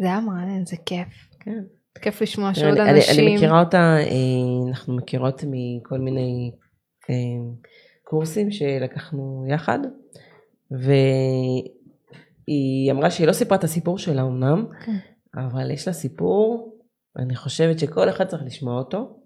זה 0.00 0.06
היה 0.06 0.20
מרענן 0.20 0.64
זה 0.66 0.76
כיף. 0.86 1.08
כן. 1.40 1.58
כיף 1.98 2.22
לשמוע 2.22 2.48
אני, 2.48 2.54
שעוד 2.54 2.78
אני, 2.78 2.90
אני 2.90 2.98
אנשים. 2.98 3.34
מכירה 3.34 3.60
אותה, 3.60 3.96
אה, 3.98 4.68
אנחנו 4.68 4.96
מכירות 4.96 5.44
מכל 5.46 5.98
מיני 5.98 6.50
אה, 7.10 7.14
קורסים 8.04 8.50
שלקחנו 8.50 9.44
יחד, 9.48 9.78
והיא 10.70 11.72
אמרה 12.92 13.10
שהיא 13.10 13.26
לא 13.26 13.32
סיפרה 13.32 13.58
את 13.58 13.64
הסיפור 13.64 13.98
שלה 13.98 14.22
אמנם, 14.22 14.66
כן. 14.84 14.96
אבל 15.36 15.70
יש 15.70 15.86
לה 15.86 15.92
סיפור, 15.92 16.74
אני 17.18 17.36
חושבת 17.36 17.78
שכל 17.78 18.08
אחד 18.08 18.26
צריך 18.26 18.42
לשמוע 18.46 18.78
אותו, 18.78 19.18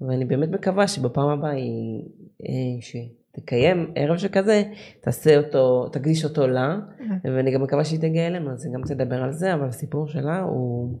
ואני 0.00 0.24
באמת 0.24 0.48
מקווה 0.48 0.88
שבפעם 0.88 1.28
הבאה 1.28 1.50
היא, 1.50 2.02
אה, 2.42 2.80
שתקיים 2.80 3.92
ערב 3.94 4.16
שכזה, 4.16 4.62
תעשה 5.02 5.38
אותו, 5.38 5.88
תקדיש 5.92 6.24
אותו 6.24 6.46
לה, 6.46 6.78
ואני 7.24 7.54
גם 7.54 7.62
מקווה 7.62 7.84
שהיא 7.84 8.00
תגיע 8.00 8.26
אלינו, 8.26 8.52
אז 8.52 8.66
היא 8.66 8.74
גם 8.74 8.82
תדבר 8.86 9.22
על 9.22 9.32
זה, 9.32 9.54
אבל 9.54 9.68
הסיפור 9.68 10.06
שלה 10.06 10.40
הוא... 10.40 10.98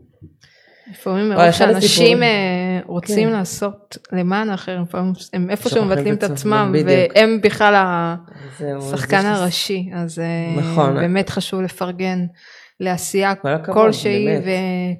לפעמים 0.90 1.28
מרוב 1.28 1.50
שאנשים. 1.50 2.22
אה, 2.22 2.28
שרוצים 2.86 3.28
כן. 3.28 3.34
לעשות 3.34 3.98
למען 4.12 4.48
לפעמים 4.50 5.12
הם 5.32 5.50
איפשהו 5.50 5.84
מבטלים 5.84 6.14
את 6.14 6.22
עצמם, 6.22 6.70
בדיוק. 6.74 6.88
והם 6.88 7.40
בכלל 7.42 7.74
השחקן 8.60 9.26
הראשי, 9.26 9.90
אז 9.94 10.18
אה, 10.18 10.62
נכון. 10.62 10.94
באמת 10.94 11.30
חשוב 11.30 11.60
לפרגן 11.60 12.26
לעשייה 12.80 13.30
הכבוד, 13.30 13.74
כלשהי, 13.76 14.26
באמת. 14.26 14.44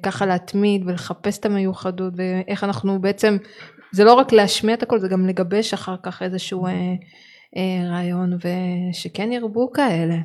וככה 0.01 0.25
להתמיד 0.25 0.83
ולחפש 0.85 1.37
את 1.37 1.45
המיוחדות, 1.45 2.13
ואיך 2.15 2.63
אנחנו 2.63 3.01
בעצם, 3.01 3.37
זה 3.91 4.03
לא 4.03 4.13
רק 4.13 4.31
להשמיע 4.31 4.75
את 4.75 4.83
הכל, 4.83 4.99
זה 4.99 5.07
גם 5.07 5.27
לגבש 5.27 5.73
אחר 5.73 5.95
כך 6.03 6.21
איזשהו 6.23 6.65
אה, 6.65 6.71
אה, 7.57 7.89
רעיון, 7.89 8.37
ושכן 8.37 9.31
ירבו 9.31 9.71
כאלה. 9.71 10.15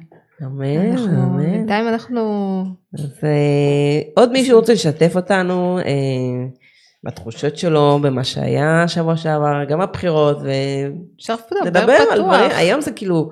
אמן, 0.42 0.98
אמן. 0.98 1.52
בינתיים 1.52 1.88
אנחנו, 1.88 2.20
אז 2.98 3.24
אה, 3.24 4.00
עוד 4.16 4.32
מישהו 4.32 4.58
רוצה 4.58 4.72
לשתף 4.72 5.16
אותנו 5.16 5.78
אה, 5.78 5.84
בתחושות 7.04 7.56
שלו, 7.56 7.98
במה 8.02 8.24
שהיה 8.24 8.88
שבוע 8.88 9.16
שעבר, 9.16 9.64
גם 9.64 9.80
הבחירות, 9.80 10.38
אפשר 11.16 11.34
לדבר 11.64 11.96
על. 12.12 12.18
דברים, 12.22 12.50
היום 12.56 12.80
זה 12.80 12.92
כאילו 12.92 13.30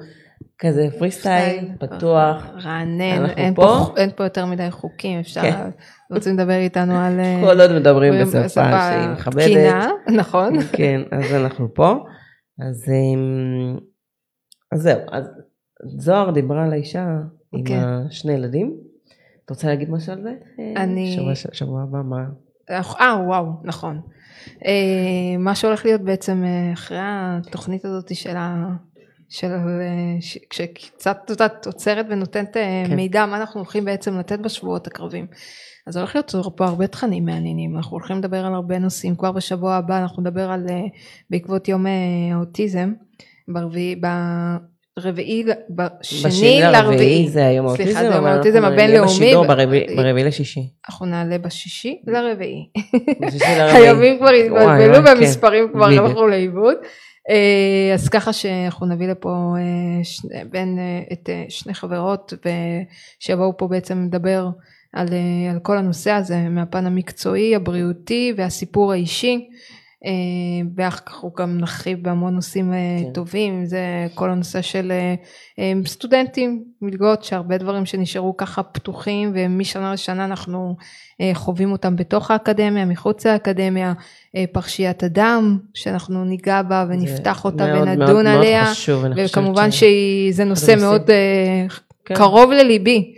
כזה 0.59 0.89
פרי 0.99 1.11
סטייל, 1.11 1.69
פתוח. 1.79 2.47
רענן, 2.65 3.27
אין 3.27 3.55
פה. 3.55 3.63
פה, 3.63 3.95
אין 3.97 4.11
פה 4.17 4.25
יותר 4.25 4.47
מדי 4.47 4.71
חוקים, 4.71 5.21
אפשר, 5.21 5.41
כן. 5.41 5.71
רוצים 6.15 6.39
לדבר 6.39 6.57
איתנו 6.57 6.97
על... 6.97 7.21
אה, 7.21 7.41
כל 7.45 7.61
עוד 7.61 7.73
מדברים 7.73 8.15
דברים 8.15 8.45
בשפה 8.45 8.71
שהיא 8.71 9.09
מכבדת. 9.09 9.45
תקינה, 9.45 9.91
נכון. 10.21 10.61
כן, 10.73 11.01
אז 11.13 11.35
אנחנו 11.35 11.75
פה. 11.75 11.97
אז, 12.69 12.85
אז 14.73 14.83
זהו, 14.83 15.01
אז 15.13 15.25
זוהר 15.85 16.31
דיברה 16.31 16.65
על 16.65 16.73
האישה 16.73 17.07
עם 17.53 17.65
כן. 17.65 17.81
השני 17.85 18.33
ילדים. 18.33 18.75
את 19.45 19.51
רוצה 19.51 19.69
להגיד 19.69 19.91
משהו 19.91 20.13
על 20.13 20.23
זה? 20.23 20.35
אני- 20.77 21.13
שבוע, 21.17 21.35
שבוע 21.35 21.83
הבא, 21.83 22.03
מה? 22.03 22.25
אה, 22.71 23.17
וואו, 23.27 23.47
נכון. 23.65 24.01
אה, 24.67 24.73
מה 25.39 25.55
שהולך 25.55 25.85
להיות 25.85 26.01
בעצם 26.01 26.43
אה, 26.45 26.73
אחרי 26.73 26.99
התוכנית 27.03 27.85
הזאת 27.85 28.15
של 28.15 28.37
ה... 28.37 28.67
של 29.29 29.51
אה, 29.51 29.57
ש- 30.21 30.39
כשקצת 30.51 31.17
יודעת, 31.31 31.67
עוצרת 31.67 32.07
ונותנת 32.11 32.53
כן. 32.89 32.97
מידע 32.97 33.27
מה 33.27 33.37
אנחנו 33.37 33.61
הולכים 33.61 33.85
בעצם 33.85 34.19
לתת 34.19 34.39
בשבועות 34.39 34.87
הקרבים. 34.87 35.27
אז 35.87 35.97
הולך 35.97 36.15
להיות 36.15 36.35
פה 36.57 36.67
הרבה 36.67 36.87
תכנים 36.87 37.25
מעניינים, 37.25 37.77
אנחנו 37.77 37.93
הולכים 37.97 38.17
לדבר 38.19 38.47
על 38.47 38.55
הרבה 38.55 38.79
נושאים, 38.79 39.17
כבר 39.17 39.33
בשבוע 39.33 39.75
הבא 39.75 39.99
אנחנו 39.99 40.23
נדבר 40.23 40.51
על, 40.51 40.67
בעקבות 41.31 41.69
יום 41.69 41.87
האוטיזם, 42.33 42.93
ברביעי, 43.49 44.01
ברביעי, 44.99 45.45
בשני 45.71 46.61
לרביעי, 46.63 47.29
זה 47.29 47.47
היום 47.47 47.77
סליחה, 47.77 48.01
האוטיזם, 48.01 48.01
זה 48.01 48.09
אבל 48.09 48.15
אנחנו 48.15 48.29
האוטיזם 48.29 48.65
הבינלאומי. 48.65 49.97
ברביעי 49.97 50.25
לשישי. 50.25 50.61
אנחנו 50.89 51.07
נעלה 51.07 51.39
בשישי 51.39 52.03
לרביעי. 52.07 52.69
הימים 53.75 54.19
כבר 54.19 54.29
התבלבלו 54.29 54.95
כן. 54.95 55.05
והמספרים 55.05 55.69
כבר 55.73 55.87
בדיוק. 55.87 56.07
הלכו 56.07 56.27
לאיבוד. 56.27 56.77
אה, 57.31 57.95
אז 57.95 58.09
ככה 58.09 58.33
שאנחנו 58.33 58.87
נביא 58.87 59.09
לפה 59.09 59.55
אה, 59.59 60.43
בין 60.51 60.79
אה, 60.79 61.03
את 61.13 61.29
שני 61.49 61.75
חברות 61.75 62.33
שיבואו 63.21 63.57
פה 63.57 63.69
בעצם 63.69 64.05
לדבר 64.07 64.49
על, 64.93 65.09
על 65.51 65.59
כל 65.63 65.79
הנושא 65.79 66.11
הזה 66.11 66.39
מהפן 66.39 66.87
המקצועי, 66.87 67.57
הבריאותי 67.57 68.33
והסיפור 68.37 68.93
האישי. 68.93 69.49
אה, 70.07 70.11
ואחר 70.77 71.01
כך 71.07 71.15
הוא 71.15 71.33
גם 71.37 71.59
נרחיב 71.59 72.03
בהמון 72.03 72.35
נושאים 72.35 72.73
אה, 72.73 72.79
כן. 73.03 73.13
טובים, 73.13 73.65
זה 73.65 74.07
כל 74.15 74.31
הנושא 74.31 74.63
של 74.63 74.93
אה, 75.59 75.73
סטודנטים, 75.87 76.65
מלגות, 76.83 77.25
שהרבה 77.25 77.59
דברים 77.59 77.87
שנשארו 77.87 78.37
ככה 78.37 78.63
פתוחים 78.63 79.33
ומשנה 79.35 79.93
לשנה 79.93 80.25
אנחנו 80.25 80.77
חווים 81.35 81.73
אותם 81.73 81.97
בתוך 81.97 82.31
האקדמיה, 82.31 82.85
מחוץ 82.85 83.27
לאקדמיה, 83.27 83.93
פרשיית 84.53 85.03
הדם, 85.03 85.59
שאנחנו 85.75 86.25
ניגע 86.25 86.63
בה 86.63 86.87
ונפתח 86.89 87.45
אותה 87.45 87.67
מאוד, 87.67 87.89
ונדון 87.89 88.25
מאוד, 88.25 88.27
עליה, 88.27 88.63
מאוד 88.63 88.73
חשוב, 88.73 89.05
וכמובן 89.17 89.69
שזה 89.71 90.45
נושא. 90.45 90.75
מאוד 90.81 91.11
כן. 92.05 92.15
קרוב 92.15 92.53
לליבי. 92.53 93.15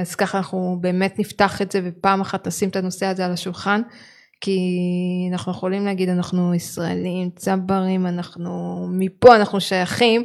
אז 0.00 0.14
ככה 0.14 0.38
אנחנו 0.38 0.78
באמת 0.80 1.18
נפתח 1.18 1.62
את 1.62 1.72
זה 1.72 1.80
ופעם 1.84 2.20
אחת 2.20 2.46
נשים 2.46 2.68
את 2.68 2.76
הנושא 2.76 3.06
הזה 3.06 3.24
על 3.24 3.32
השולחן. 3.32 3.80
כי 4.40 4.60
אנחנו 5.32 5.52
יכולים 5.52 5.84
להגיד 5.84 6.08
אנחנו 6.08 6.54
ישראלים, 6.54 7.30
צברים, 7.36 8.06
אנחנו 8.06 8.86
מפה 8.90 9.36
אנחנו 9.36 9.60
שייכים, 9.60 10.24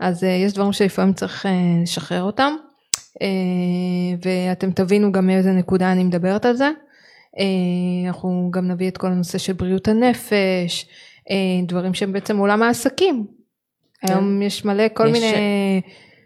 אז 0.00 0.22
uh, 0.22 0.26
יש 0.26 0.52
דברים 0.52 0.72
שלפעמים 0.72 1.12
צריך 1.12 1.46
uh, 1.46 1.48
לשחרר 1.82 2.22
אותם, 2.22 2.52
uh, 2.96 3.24
ואתם 4.24 4.70
תבינו 4.70 5.12
גם 5.12 5.26
מאיזה 5.26 5.52
נקודה 5.52 5.92
אני 5.92 6.04
מדברת 6.04 6.44
על 6.44 6.56
זה. 6.56 6.70
Uh, 7.36 7.40
אנחנו 8.06 8.50
גם 8.52 8.68
נביא 8.68 8.88
את 8.88 8.96
כל 8.98 9.06
הנושא 9.06 9.38
של 9.38 9.52
בריאות 9.52 9.88
הנפש, 9.88 10.86
uh, 11.28 11.32
דברים 11.68 11.94
שהם 11.94 12.12
בעצם 12.12 12.38
עולם 12.38 12.62
העסקים. 12.62 13.26
היום 14.02 14.42
יש 14.42 14.64
מלא 14.64 14.84
כל 14.94 15.06
יש- 15.06 15.12
מיני 15.12 15.80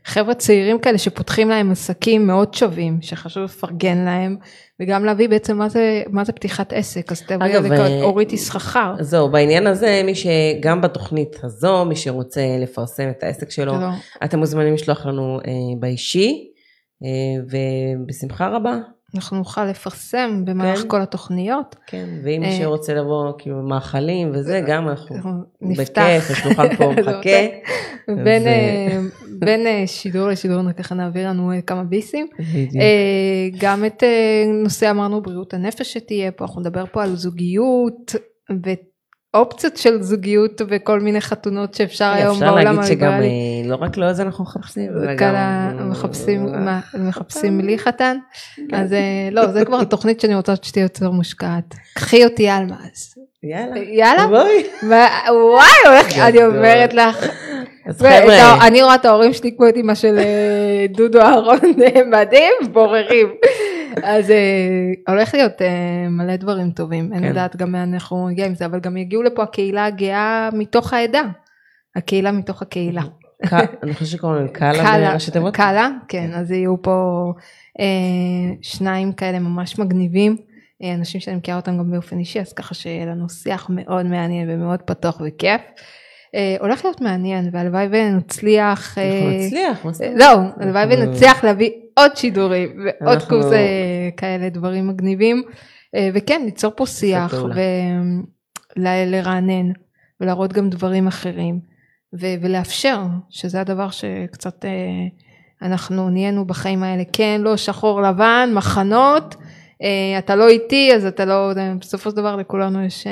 חבר'ה 0.05 0.35
צעירים 0.35 0.79
כאלה 0.79 0.99
שפותחים 0.99 1.49
להם 1.49 1.71
עסקים 1.71 2.27
מאוד 2.27 2.55
שווים, 2.55 2.99
שחשוב 3.03 3.43
לפרגן 3.45 3.99
להם, 3.99 4.37
וגם 4.81 5.05
להביא 5.05 5.29
בעצם 5.29 5.59
מה 5.59 5.69
זה, 5.69 6.03
מה 6.11 6.25
זה 6.25 6.33
פתיחת 6.33 6.73
עסק, 6.73 7.13
אז 7.13 7.23
תביא 7.23 7.47
אגב, 7.47 7.65
לזה 7.65 7.87
אה, 7.87 8.03
אורית 8.03 8.33
יששכר. 8.33 8.95
זהו, 9.01 9.29
בעניין 9.29 9.67
הזה, 9.67 10.03
מי 10.05 10.15
שגם 10.15 10.81
בתוכנית 10.81 11.37
הזו, 11.43 11.85
מי 11.85 11.97
שרוצה 11.97 12.41
לפרסם 12.61 13.11
את 13.11 13.23
העסק 13.23 13.51
שלו, 13.51 13.75
שלא. 13.75 13.89
אתם 14.25 14.39
מוזמנים 14.39 14.75
לשלוח 14.75 15.07
לנו 15.07 15.39
אה, 15.47 15.53
באישי, 15.79 16.51
אה, 17.05 17.09
ובשמחה 18.07 18.49
רבה, 18.49 18.79
אנחנו 19.15 19.37
נוכל 19.37 19.65
לפרסם 19.65 20.45
במהלך 20.45 20.83
כן. 20.83 20.89
כל 20.89 21.01
התוכניות. 21.01 21.77
כן, 21.87 22.09
ואם 22.25 22.43
אה, 22.43 22.49
מי 22.49 22.59
שרוצה 22.59 22.95
לבוא, 22.95 23.33
כאילו, 23.39 23.63
מאכלים 23.63 24.31
וזה, 24.35 24.61
גם 24.67 24.89
אנחנו 24.89 25.17
נפתח. 25.61 26.03
בכיף, 26.03 26.31
השולחן 26.31 26.77
פה 26.77 26.93
מחכה. 26.97 27.47
בין, 28.09 28.47
אה, 28.47 28.99
בין 29.47 29.67
אה, 29.67 29.87
שידור 29.87 30.29
לשידור 30.29 30.73
ככה 30.73 30.95
נעביר 30.95 31.29
לנו 31.29 31.53
אה, 31.53 31.61
כמה 31.61 31.85
ביסים. 31.85 32.27
אה, 32.81 33.49
גם 33.59 33.85
את 33.85 34.03
נושא 34.63 34.91
אמרנו 34.91 35.23
בריאות 35.23 35.55
הנפש 35.55 35.93
שתהיה 35.93 36.33
פה, 36.33 36.45
אנחנו 36.45 36.61
נדבר 36.61 36.85
פה 36.93 37.03
על 37.03 37.17
זוגיות 37.17 38.15
ואופציות 39.35 39.77
של 39.77 40.03
זוגיות 40.03 40.63
וכל 40.69 41.01
מיני 41.01 41.21
חתונות 41.21 41.75
שאפשר 41.75 42.05
היום 42.05 42.35
אפשר 42.35 42.47
בעולם 42.47 42.77
להגיד 42.77 42.83
שגם 42.83 43.13
הליברלי. 43.13 43.63
אה, 43.65 43.71
לא 43.71 43.77
רק 43.77 43.97
לאוזן 43.97 44.27
אנחנו 44.27 44.45
מחפשים, 44.45 44.91
אלא 44.97 45.15
גם... 45.15 45.35
מחפשים, 45.91 46.47
מחפשים 46.95 47.61
לי 47.61 47.79
חתן? 47.79 48.17
אז 48.73 48.93
אה, 48.93 49.29
לא, 49.33 49.47
זה 49.47 49.65
כבר 49.65 49.85
תוכנית 49.85 50.21
שאני 50.21 50.35
רוצה 50.35 50.57
שתהיה 50.57 50.83
יותר 50.83 51.11
מושקעת. 51.11 51.75
קחי 51.95 52.25
אותי 52.25 52.51
אלמז. 52.51 53.15
יאללה. 53.43 53.79
יאללה? 53.79 54.27
בואי. 54.27 54.67
וואי, 54.83 55.71
אני. 56.23 56.45
אומרת 56.45 56.95
לך. 56.95 57.48
אז 57.89 57.99
חבר'ה, 57.99 58.67
אני 58.67 58.83
רואה 58.83 58.95
את 58.95 59.05
ההורים 59.05 59.33
שלי 59.33 59.57
כמו 59.57 59.69
את 59.69 59.77
אמא 59.77 59.95
של 59.95 60.19
אה, 60.19 60.87
דודו 60.91 61.21
אהרון 61.21 61.59
אה, 61.83 62.05
מדהים, 62.05 62.53
בוררים. 62.73 63.29
אז 64.03 64.31
אה, 64.31 64.37
הולך 65.09 65.35
להיות 65.35 65.53
מלא 66.11 66.37
דברים 66.37 66.71
טובים, 66.71 67.13
אין 67.13 67.23
כן. 67.23 67.29
לדעת 67.29 67.57
גם 67.57 67.73
לאן 67.73 67.95
אנחנו 67.95 68.29
נגיע 68.29 68.47
עם 68.47 68.55
זה, 68.55 68.67
אבל 68.67 68.81
גם 68.81 68.97
יגיעו 68.97 69.23
לפה 69.23 69.43
הקהילה 69.43 69.85
הגאה 69.85 70.49
מתוך 70.53 70.93
העדה. 70.93 71.23
הקהילה 71.97 72.33
מתוך 72.33 72.63
הקהילה. 72.63 73.03
אני 73.83 73.95
חושבת 73.95 74.09
שקוראים 74.09 74.39
להם 74.39 74.49
קאלה 74.49 75.11
בראשי 75.11 75.31
תיבות. 75.31 75.55
קאלה, 75.55 75.89
כן, 76.09 76.31
אז 76.35 76.51
יהיו 76.51 76.83
פה 76.83 77.33
שניים 78.63 79.13
כאלה 79.13 79.39
ממש 79.39 79.79
מגניבים, 79.79 80.37
אנשים 80.85 81.21
שאני 81.21 81.37
מכירה 81.37 81.57
אותם 81.57 81.79
גם 81.79 81.91
באופן 81.91 82.19
אישי, 82.19 82.41
אז 82.41 82.53
ככה 82.53 82.75
שיהיה 82.75 83.07
לנו 83.07 83.29
שיח 83.29 83.67
מאוד 83.71 84.07
מעניין 84.07 84.51
ומאוד 84.51 84.83
פתוח 84.83 85.21
וכיף. 85.27 85.61
אה, 86.35 86.57
הולך 86.61 86.85
להיות 86.85 87.01
מעניין, 87.01 87.49
והלוואי 87.53 87.87
ונצליח, 87.91 88.99
אה, 88.99 89.13
אנחנו 89.23 89.31
נצליח, 89.31 89.85
מה 89.85 89.93
זאת 89.93 90.03
אומרת? 90.03 90.19
זהו, 90.19 90.41
הלוואי 90.61 90.85
ונצליח 90.91 91.45
להביא 91.45 91.71
עוד 91.99 92.17
שידורים 92.17 92.69
ועוד 93.01 93.15
אנחנו- 93.15 93.29
קורס 93.29 93.53
אה, 93.53 93.59
כאלה 94.17 94.49
דברים 94.49 94.89
מגניבים, 94.89 95.43
אה, 95.95 96.11
וכן, 96.15 96.43
ליצור 96.45 96.73
פה 96.77 96.87
שיח. 96.87 97.35
ולרענן 98.77 99.71
ולהראות 100.21 100.53
גם 100.53 100.71
דברים 100.71 101.07
אחרים 101.07 101.61
ו- 102.21 102.35
ולאפשר, 102.41 102.99
שזה 103.31 103.61
הדבר 103.61 103.91
שקצת 103.91 104.65
אה, 104.65 104.71
אנחנו 105.69 106.11
נהיינו 106.11 106.45
בחיים 106.47 106.83
האלה, 106.83 107.03
כן, 107.13 107.41
לא 107.45 107.57
שחור 107.57 108.03
לבן, 108.03 108.51
מחנות, 108.55 109.35
אה, 109.83 110.19
אתה 110.19 110.37
לא 110.37 110.49
איתי 110.49 110.91
אז 110.95 111.05
אתה 111.07 111.25
לא, 111.25 111.51
בסופו 111.81 112.11
של 112.11 112.17
דבר 112.17 112.37
לכולנו 112.37 112.85
יש 112.85 113.07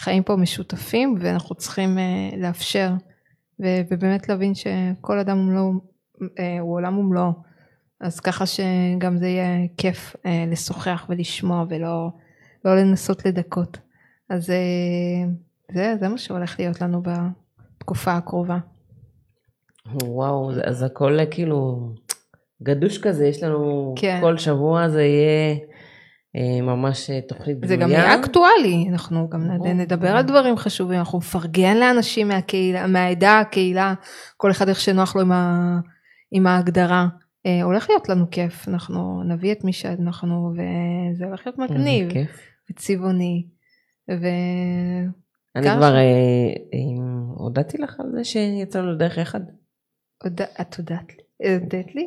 חיים 0.00 0.22
פה 0.22 0.36
משותפים 0.36 1.16
ואנחנו 1.20 1.54
צריכים 1.54 1.98
אה, 1.98 2.30
לאפשר 2.36 2.90
ובאמת 3.60 4.28
להבין 4.28 4.52
שכל 4.54 5.18
אדם 5.18 5.38
ומלואו 5.38 5.72
אה, 6.38 6.60
הוא 6.60 6.74
עולם 6.74 6.98
ומלואו. 6.98 7.32
אז 8.00 8.20
ככה 8.20 8.44
שגם 8.46 9.16
זה 9.16 9.28
יהיה 9.28 9.66
כיף 9.76 10.16
אה, 10.26 10.44
לשוחח 10.50 11.06
ולשמוע 11.08 11.64
ולא 11.68 12.08
לא 12.64 12.76
לנסות 12.76 13.26
לדכות. 13.26 13.78
אז 14.28 14.46
זה, 15.72 15.94
זה 16.00 16.08
מה 16.08 16.18
שהולך 16.18 16.60
להיות 16.60 16.80
לנו 16.80 17.02
בתקופה 17.02 18.12
הקרובה. 18.12 18.58
וואו, 20.02 20.50
אז 20.64 20.82
הכל 20.82 21.18
כאילו 21.30 21.90
גדוש 22.62 22.98
כזה, 22.98 23.26
יש 23.26 23.42
לנו 23.42 23.94
כן. 23.98 24.18
כל 24.20 24.38
שבוע 24.38 24.88
זה 24.88 25.02
יהיה 25.02 25.56
ממש 26.62 27.10
אה, 27.10 27.20
תוכנית 27.20 27.60
בנויה. 27.60 27.68
זה 27.68 27.76
גם 27.76 27.90
יהיה 27.90 28.20
אקטואלי, 28.20 28.86
אנחנו 28.92 29.28
גם 29.28 29.40
נדבר. 29.64 30.08
על 30.08 30.22
דברים 30.22 30.56
חשובים, 30.56 30.98
אנחנו 30.98 31.18
נפרגן 31.18 31.76
לאנשים 31.76 32.28
מהקהילה, 32.28 32.86
מהעדה, 32.86 33.38
הקהילה, 33.38 33.94
כל 34.36 34.50
אחד 34.50 34.68
איך 34.68 34.80
שנוח 34.80 35.16
לו 35.16 35.22
עם, 35.22 35.32
ה, 35.32 35.78
עם 36.32 36.46
ההגדרה. 36.46 37.06
אה, 37.46 37.62
הולך 37.62 37.88
להיות 37.88 38.08
לנו 38.08 38.30
כיף, 38.30 38.68
אנחנו 38.68 39.22
נביא 39.22 39.52
את 39.52 39.64
מי 39.64 39.72
שאנחנו, 39.72 40.52
וזה 40.52 41.24
הולך 41.24 41.46
להיות 41.46 41.58
מגניב. 41.58 42.08
וצבעוני, 42.70 43.46
ו... 44.10 44.26
אני. 45.56 45.66
כבר 45.76 45.94
אה, 45.94 46.00
אה, 46.74 47.02
הודעתי 47.36 47.78
לך 47.78 48.00
על 48.00 48.06
זה 48.12 48.24
שיצאנו 48.24 48.92
לדרך 48.92 49.18
יחד. 49.18 49.40
את 50.60 50.74
הודעת 50.78 51.12
לי? 51.16 51.54
הודעת 51.60 51.94
לי? 51.94 52.06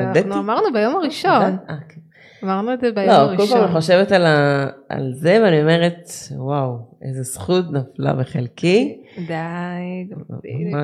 אנחנו 0.00 0.38
אמרנו 0.38 0.72
ביום 0.72 0.96
הראשון? 0.96 1.58
אה, 1.70 1.76
כן. 1.88 2.00
אמרנו 2.44 2.74
את 2.74 2.80
זה 2.80 2.92
ביום 2.92 3.08
לא, 3.08 3.14
כל 3.14 3.22
הראשון. 3.42 3.46
פעם 3.58 3.64
אני 3.64 3.80
חושבת 3.80 4.12
על, 4.12 4.26
ה... 4.26 4.66
על 4.88 5.12
זה 5.14 5.40
ואני 5.44 5.60
אומרת, 5.62 6.08
וואו, 6.36 6.98
איזה 7.02 7.22
זכות 7.22 7.64
נפלה 7.72 8.12
בחלקי. 8.14 9.02
די. 9.26 10.08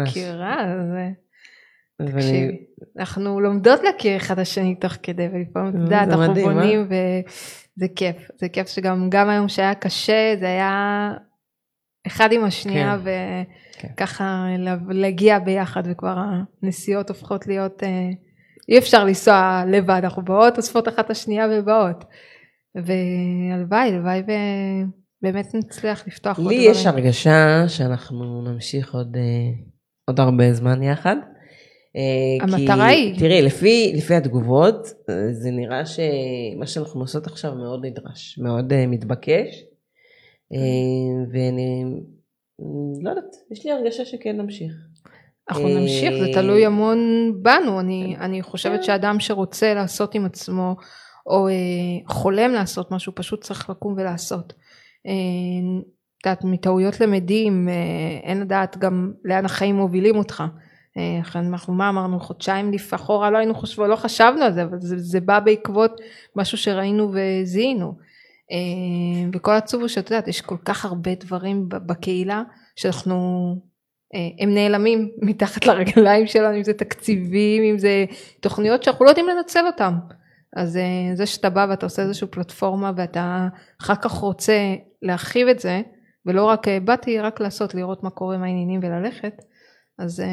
מכירה, 0.02 0.56
זה... 0.92 1.08
ואני- 2.00 2.12
תקשיבי, 2.12 2.56
אנחנו 2.98 3.40
לומדות 3.40 3.80
להכיר 3.82 4.16
אחד 4.16 4.38
השני 4.38 4.74
תוך 4.74 4.92
כדי, 5.02 5.28
ולפעמים, 5.32 5.76
את 5.76 5.80
יודעת, 5.80 6.08
אנחנו 6.08 6.36
אה? 6.36 6.42
בונים, 6.42 6.86
וזה 6.88 7.86
כיף. 7.96 8.16
זה 8.40 8.48
כיף 8.48 8.68
שגם 8.68 9.10
גם 9.10 9.28
היום 9.28 9.48
שהיה 9.48 9.74
קשה, 9.74 10.34
זה 10.40 10.46
היה 10.46 11.12
אחד 12.06 12.32
עם 12.32 12.44
השנייה, 12.44 12.96
כן. 13.04 13.88
וככה 13.94 14.46
להגיע 14.88 15.38
ביחד, 15.38 15.82
וכבר 15.86 16.16
הנסיעות 16.62 17.08
הופכות 17.08 17.46
להיות, 17.46 17.82
אה, 17.82 18.10
אי 18.68 18.78
אפשר 18.78 19.04
לנסוע 19.04 19.62
לבד, 19.68 20.00
אנחנו 20.04 20.24
באות, 20.24 20.56
אוספות 20.56 20.88
אחת 20.88 21.04
את 21.06 21.10
השנייה 21.10 21.46
ובאות. 21.52 22.04
והלוואי, 22.74 23.88
הלוואי 23.88 24.22
ובאמת 25.22 25.54
נצליח 25.54 26.06
לפתוח 26.06 26.38
עוד 26.38 26.48
לי 26.48 26.54
דברים. 26.56 26.70
יש 26.70 26.86
הרגשה 26.86 27.64
שאנחנו 27.68 28.42
נמשיך 28.42 28.94
עוד, 28.94 29.16
אה, 29.16 29.50
עוד 30.08 30.20
הרבה 30.20 30.52
זמן 30.52 30.82
יחד. 30.82 31.16
אה, 31.96 32.44
המטרה 32.44 32.88
כי, 32.88 32.94
היא- 32.94 33.18
תראי, 33.18 33.42
לפי, 33.42 33.92
לפי 33.96 34.14
התגובות, 34.14 34.86
אה, 35.10 35.32
זה 35.32 35.50
נראה 35.50 35.82
שמה 35.86 36.66
שאנחנו 36.66 37.00
עושות 37.00 37.26
עכשיו 37.26 37.54
מאוד 37.54 37.86
נדרש, 37.86 38.38
מאוד 38.38 38.86
מתבקש. 38.86 39.64
ואני 41.32 41.84
לא 43.02 43.10
יודעת, 43.10 43.34
יש 43.50 43.64
לי 43.66 43.72
הרגשה 43.72 44.04
שכן 44.04 44.36
נמשיך. 44.36 44.72
אנחנו 45.50 45.68
אה, 45.68 45.80
נמשיך, 45.80 46.10
זה 46.20 46.26
תלוי 46.34 46.66
המון 46.66 46.98
בנו. 47.42 47.80
אני, 47.80 48.16
אני 48.20 48.42
כן. 48.42 48.48
חושבת 48.48 48.84
שאדם 48.84 49.20
שרוצה 49.20 49.74
לעשות 49.74 50.14
עם 50.14 50.24
עצמו, 50.24 50.76
או 51.26 51.48
אה, 51.48 51.52
חולם 52.08 52.52
לעשות 52.52 52.90
משהו, 52.90 53.12
פשוט 53.14 53.44
צריך 53.44 53.70
לקום 53.70 53.94
ולעשות. 53.96 54.52
אה, 55.06 55.12
את 56.20 56.26
יודעת, 56.26 56.44
מטעויות 56.44 57.00
למדים, 57.00 57.68
אה, 57.68 57.74
אין 58.22 58.40
לדעת 58.40 58.78
גם 58.78 59.12
לאן 59.24 59.44
החיים 59.44 59.76
מובילים 59.76 60.16
אותך. 60.16 60.42
אה, 60.96 61.20
אנחנו, 61.36 61.74
מה 61.74 61.88
אמרנו, 61.88 62.20
חודשיים 62.20 62.72
לפ- 62.72 62.94
אחורה 62.94 63.30
לא 63.30 63.38
היינו 63.38 63.54
חושבים, 63.54 63.86
לא 63.88 63.96
חשבנו 63.96 64.42
על 64.44 64.52
זה, 64.52 64.62
אבל 64.62 64.80
זה, 64.80 64.98
זה 64.98 65.20
בא 65.20 65.40
בעקבות 65.40 66.00
משהו 66.36 66.58
שראינו 66.58 67.12
וזיהינו. 67.12 67.94
אה, 68.52 69.28
וכל 69.34 69.52
עצוב 69.52 69.80
הוא 69.80 69.88
שאת 69.88 70.10
יודעת, 70.10 70.28
יש 70.28 70.40
כל 70.40 70.56
כך 70.64 70.84
הרבה 70.84 71.14
דברים 71.14 71.68
בקהילה, 71.68 72.42
שאנחנו 72.76 73.16
אה, 73.56 73.73
הם 74.38 74.54
נעלמים 74.54 75.10
מתחת 75.28 75.66
לרגליים 75.66 76.26
שלנו, 76.26 76.56
אם 76.56 76.62
זה 76.62 76.72
תקציבים, 76.72 77.62
אם 77.62 77.78
זה 77.78 78.04
תוכניות 78.40 78.82
שאנחנו 78.82 79.04
לא 79.04 79.10
יודעים 79.10 79.26
לנצל 79.28 79.66
אותם. 79.66 79.94
אז 80.56 80.76
אה, 80.76 81.14
זה 81.14 81.26
שאתה 81.26 81.50
בא 81.50 81.66
ואתה 81.70 81.86
עושה 81.86 82.02
איזושהי 82.02 82.28
פלטפורמה 82.28 82.92
ואתה 82.96 83.48
אחר 83.82 83.94
כך 83.94 84.10
רוצה 84.10 84.74
להרחיב 85.02 85.48
את 85.48 85.60
זה, 85.60 85.82
ולא 86.26 86.44
רק 86.44 86.68
אה, 86.68 86.80
באתי 86.80 87.18
רק 87.18 87.40
לעשות, 87.40 87.74
לראות 87.74 88.02
מה 88.02 88.10
קורה 88.10 88.34
עם 88.34 88.42
העניינים 88.42 88.80
וללכת, 88.82 89.42
אז 89.98 90.20
אה, 90.20 90.26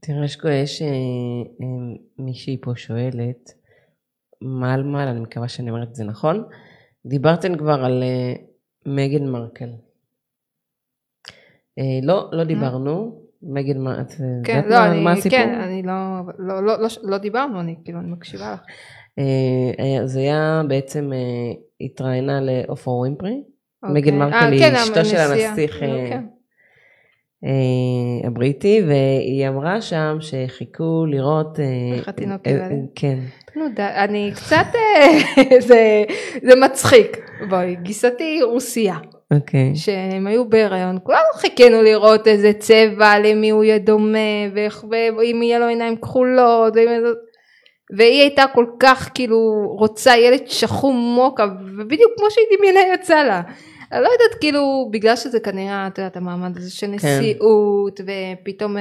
תראה, 0.00 0.24
יש, 0.24 0.38
יש 0.44 0.82
אה, 0.82 0.88
אה, 0.88 1.96
מישהי 2.18 2.56
פה 2.62 2.72
שואלת, 2.76 3.50
מעל 4.40 4.82
מעל, 4.82 5.08
אני 5.08 5.20
מקווה 5.20 5.48
שאני 5.48 5.70
אומרת 5.70 5.88
את 5.88 5.94
זה 5.94 6.04
נכון, 6.04 6.44
דיברתם 7.06 7.58
כבר 7.58 7.84
על 7.84 8.02
אה, 8.02 8.34
מגן 8.86 9.26
מרקל. 9.26 9.70
אה, 11.78 11.84
לא, 12.02 12.28
לא 12.32 12.44
דיברנו, 12.44 13.20
מגן 13.42 13.78
מרקל, 13.78 14.00
את 14.02 14.12
כן, 14.44 14.56
יודעת 14.64 14.70
לא, 14.70 14.78
מה, 14.78 14.92
אני, 14.92 15.00
מה 15.04 15.12
הסיפור? 15.12 15.38
כן, 15.38 15.54
אני 15.54 15.82
לא, 15.82 15.92
לא, 16.38 16.62
לא, 16.66 16.78
לא, 16.80 16.88
לא 17.02 17.18
דיברנו, 17.18 17.60
אני 17.60 17.74
כאילו, 17.84 18.00
אני 18.00 18.10
מקשיבה 18.12 18.52
לך. 18.54 18.60
אה, 19.18 19.24
היה- 19.84 20.06
זה 20.06 20.20
היה 20.20 20.62
בעצם, 20.68 21.12
אה, 21.12 21.18
התראיינה 21.80 22.40
לעופרה 22.40 22.94
ווימפרי, 22.94 23.42
אוקיי. 23.82 23.94
מגן 24.02 24.12
אה, 24.12 24.18
מרקל 24.26 24.52
היא 24.52 24.60
כן, 24.60 24.74
אשתו 24.74 25.04
של. 25.04 25.16
הנסיך 25.16 25.82
אה. 25.82 26.18
אה, 27.44 27.50
הבריטי, 28.28 28.82
והיא 28.88 29.48
אמרה 29.48 29.80
שם 29.82 30.16
שחיכו 30.20 31.06
לראות... 31.06 31.60
אה, 31.60 31.96
איך 31.98 32.08
התינוק 32.08 32.46
אה, 32.46 32.52
ילד? 32.52 32.60
אה, 32.62 32.76
כן. 32.94 33.18
נו, 33.56 33.64
אני 33.78 34.30
קצת, 34.34 34.66
אה, 34.74 35.60
זה, 35.68 36.04
זה 36.42 36.52
מצחיק. 36.64 37.16
בואי, 37.48 37.76
גיסתי 37.82 38.42
רוסיה. 38.42 38.96
אוקיי. 39.30 39.76
שהם 39.76 40.26
היו 40.26 40.48
בהיריון, 40.48 40.98
כולנו 41.02 41.28
חיכינו 41.34 41.82
לראות 41.82 42.26
איזה 42.28 42.52
צבע, 42.52 43.18
למי 43.18 43.50
הוא 43.50 43.64
יהיה 43.64 43.78
דומה, 43.78 44.18
ואיך, 44.54 44.84
ואם 44.90 45.42
יהיה 45.42 45.58
לו 45.58 45.66
עיניים 45.66 45.96
כחולות, 45.96 46.72
ואם... 46.76 46.88
והיא 47.96 48.20
הייתה 48.20 48.44
כל 48.54 48.66
כך 48.80 49.10
כאילו 49.14 49.38
רוצה 49.78 50.16
ילד 50.16 50.48
שחום 50.48 50.96
מוקה, 50.96 51.46
ובדיוק 51.78 52.12
כמו 52.16 52.30
שהיא 52.30 52.46
דמיינה 52.58 52.80
יצא 52.94 53.22
לה. 53.22 53.42
אני 53.92 54.02
לא 54.02 54.08
יודעת 54.08 54.40
כאילו, 54.40 54.88
בגלל 54.92 55.16
שזה 55.16 55.40
כנראה, 55.40 55.86
את 55.86 55.98
יודעת, 55.98 56.16
המעמד 56.16 56.56
הזה 56.56 56.70
של 56.70 56.86
נשיאות, 56.86 58.00
ופתאום, 58.00 58.76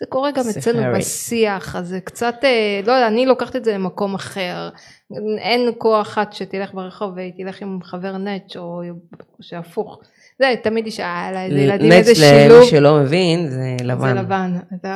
זה 0.00 0.06
קורה 0.08 0.30
גם 0.30 0.44
אצלנו. 0.58 0.98
בשיח, 0.98 1.76
אז 1.76 1.88
זה 1.88 2.00
קצת, 2.00 2.34
אה, 2.44 2.80
לא 2.86 2.92
יודע, 2.92 3.06
אני 3.06 3.26
לוקחת 3.26 3.56
את 3.56 3.64
זה 3.64 3.74
למקום 3.74 4.14
אחר. 4.14 4.68
אין 5.38 5.70
כוח 5.78 6.08
אחת 6.08 6.32
שתלך 6.32 6.74
ברחוב 6.74 7.12
ותלך 7.16 7.62
עם 7.62 7.78
חבר 7.82 8.16
נץ' 8.16 8.56
או 8.56 8.82
שהפוך. 9.40 9.98
זה 10.38 10.54
תמיד 10.62 10.86
יש 10.86 11.00
אה, 11.00 11.44
איזה 11.44 11.60
ילדים, 11.60 11.92
איזה 11.92 12.10
נץ 12.10 12.18
שילוב. 12.18 12.58
למי 12.58 12.66
שלא 12.66 13.00
מבין 13.00 13.48
זה 13.50 13.76
לבן. 13.84 14.14
זה 14.14 14.20
לבן. 14.20 14.52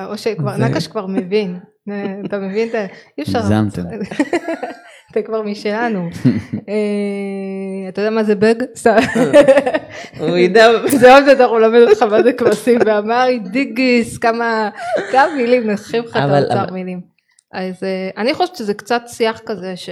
או 0.07 0.19
שכבר, 0.19 0.57
נקש 0.57 0.87
כבר 0.87 1.07
מבין. 1.07 1.59
אתה 2.27 2.39
מבין? 2.39 2.69
אי 3.19 3.23
אפשר. 3.23 3.39
הגזמתם. 3.39 3.83
אתה 5.19 5.27
כבר 5.27 5.43
משלנו. 5.43 6.09
אה, 6.69 7.89
אתה 7.89 8.01
יודע 8.01 8.11
מה 8.11 8.25
זה 8.25 8.35
בג? 8.35 8.55
סתם. 8.77 8.97
הוא 10.19 10.37
ידע, 10.37 10.67
זה 11.01 11.15
עוד 11.15 11.25
יותר, 11.29 11.45
הוא 11.45 11.59
לומד 11.61 11.81
אותך 11.89 12.03
מה 12.03 12.23
זה 12.23 12.33
כבשים 12.33 12.79
ואמרי 12.87 13.39
דיגיס, 13.39 14.19
כמה 14.19 14.71
מילים, 15.37 15.71
נחים 15.71 16.05
לך 16.05 16.17
את 16.17 16.31
האוצר 16.31 16.73
מילים. 16.73 17.01
אז 17.53 17.83
אה, 17.83 18.11
אני 18.17 18.35
חושבת 18.35 18.57
שזה 18.57 18.75
קצת 18.75 19.03
שיח 19.07 19.41
כזה 19.47 19.77
ש... 19.77 19.91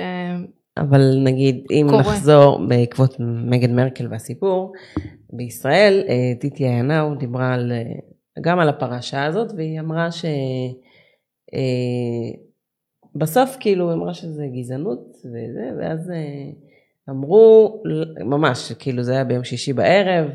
אבל 0.76 1.18
נגיד 1.24 1.64
אם 1.70 1.86
קורה. 1.90 2.00
נחזור 2.00 2.66
בעקבות 2.68 3.16
מגן 3.20 3.76
מרקל 3.76 4.06
והסיפור, 4.10 4.72
בישראל 5.32 6.02
אה, 6.08 6.32
טיטי 6.40 6.64
עיינאו 6.64 7.14
דיברה 7.14 7.54
על, 7.54 7.72
אה, 7.72 7.82
גם 8.40 8.58
על 8.58 8.68
הפרשה 8.68 9.24
הזאת 9.24 9.52
והיא 9.56 9.80
אמרה 9.80 10.10
ש... 10.12 10.24
בסוף 13.14 13.56
כאילו 13.60 13.92
אמרה 13.92 14.14
שזה 14.14 14.46
גזענות 14.58 15.16
וזה 15.24 15.70
ואז 15.78 16.10
אה, 16.10 16.50
אמרו 17.10 17.82
ממש 18.24 18.72
כאילו 18.72 19.02
זה 19.02 19.12
היה 19.12 19.24
ביום 19.24 19.44
שישי 19.44 19.72
בערב 19.72 20.26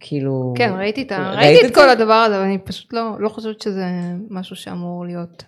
כאילו 0.00 0.54
כן, 0.56 0.72
ראיתי 0.76 1.02
את, 1.02 1.12
ה... 1.12 1.30
ראית 1.30 1.38
ראיתי 1.38 1.66
את 1.66 1.70
את 1.70 1.74
כל 1.74 1.80
זה? 1.80 1.92
הדבר 1.92 2.12
הזה, 2.12 2.36
אבל 2.36 2.44
אני 2.44 2.58
פשוט 2.58 2.92
לא, 2.92 3.20
לא 3.20 3.28
חושבת 3.28 3.60
שזה 3.60 3.84
משהו 4.30 4.56
שאמור 4.56 5.04
להיות 5.06 5.44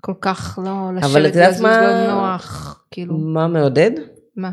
כל 0.00 0.14
כך 0.20 0.58
לא 0.64 0.88
אבל 0.88 0.96
לשבת 0.98 1.30
את 1.30 1.34
יודעת 1.34 1.60
מה- 1.62 2.06
לא 2.06 2.14
נוח, 2.14 2.84
כאילו, 2.90 3.18
מה 3.18 3.48
מעודד? 3.48 3.90
מה? 4.36 4.50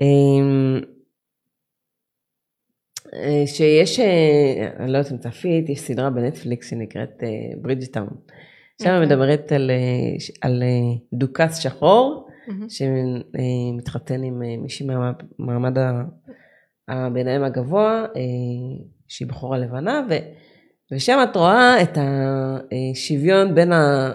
אמ, 0.00 0.80
אה, 3.14 3.42
שיש, 3.46 4.00
אה, 4.00 4.70
אני 4.78 4.92
לא 4.92 4.98
יודעת 4.98 5.12
אם 5.12 5.18
צפית, 5.18 5.68
יש 5.68 5.80
סדרה 5.80 6.10
בנטפליקס 6.10 6.70
שנקראת 6.70 7.22
ברידג'טאון. 7.60 8.08
שם 8.82 8.90
אוקיי. 8.94 9.06
מדברת 9.06 9.52
על, 9.52 9.70
אה, 9.70 9.76
על 10.48 10.62
אה, 10.62 10.68
דוכס 11.18 11.58
שחור 11.58 12.26
מהמם. 12.48 12.66
שמתחתן 12.68 14.22
עם 14.22 14.42
אה, 14.42 14.56
מישהי 14.56 14.86
מהמעמד 15.38 15.76
הביניים 16.88 17.44
הגבוה, 17.44 18.04
שהיא 19.08 19.28
בחורה 19.28 19.58
לבנה, 19.58 20.06
ו, 20.10 20.14
ושם 20.92 21.18
את 21.30 21.36
רואה 21.36 21.82
את 21.82 21.98
השוויון 22.92 23.54
בין, 23.54 23.72
ה, 23.72 24.12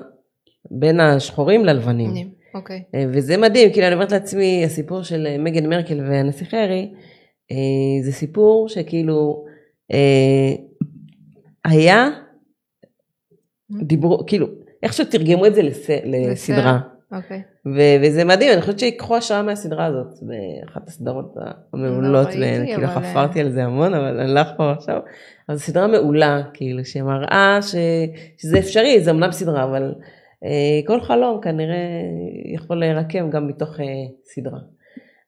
בין 0.71 0.99
השחורים 0.99 1.65
ללבנים. 1.65 2.09
אני- 2.11 2.31
אוקיי. 2.55 2.83
אה, 2.95 3.05
וזה 3.13 3.37
מדהים, 3.37 3.71
כאילו 3.73 3.87
אני 3.87 3.95
אומרת 3.95 4.11
לעצמי, 4.11 4.65
הסיפור 4.65 5.03
של 5.03 5.37
מגן 5.39 5.69
מרקל 5.69 5.99
והנסיך 5.99 6.53
הארי, 6.53 6.93
זה 8.03 8.11
סיפור 8.11 8.69
שכאילו 8.69 9.45
היה, 11.65 12.09
דיברו, 13.81 14.25
כאילו, 14.25 14.47
איך 14.83 14.93
שתרגמו 14.93 15.45
את 15.45 15.55
זה 15.55 15.61
לס, 15.63 15.89
לסדרה. 16.05 16.79
אוקיי. 17.11 17.41
ו- 17.65 17.95
וזה 18.01 18.23
מדהים, 18.25 18.51
אני 18.53 18.61
חושבת 18.61 18.79
שיקחו 18.79 19.15
השראה 19.17 19.41
מהסדרה 19.41 19.85
הזאת, 19.85 20.07
באחת 20.21 20.87
הסדרות 20.87 21.33
המעולות, 21.73 22.03
לא 22.11 22.17
ראיתי, 22.17 22.37
וכאילו 22.63 22.83
אבל- 22.87 23.03
חפרתי 23.03 23.39
על 23.41 23.51
זה 23.51 23.63
המון, 23.63 23.93
אבל 23.93 24.19
אני 24.19 24.33
לא 24.33 24.41
אחפור 24.41 24.65
עכשיו. 24.65 24.99
אבל 25.49 25.57
זו 25.57 25.63
סדרה 25.63 25.87
מעולה, 25.87 26.41
כאילו, 26.53 26.85
שמראה 26.85 27.59
ש- 27.61 27.75
שזה 28.37 28.59
אפשרי, 28.59 28.99
זה 29.01 29.11
אמנם 29.11 29.31
סדרה, 29.31 29.63
אבל 29.63 29.93
אה, 30.43 30.49
כל 30.85 31.01
חלום 31.01 31.41
כנראה 31.41 31.77
יכול 32.55 32.79
להירקם 32.79 33.29
גם 33.29 33.47
מתוך 33.47 33.79
אה, 33.79 33.85
סדרה. 34.25 34.59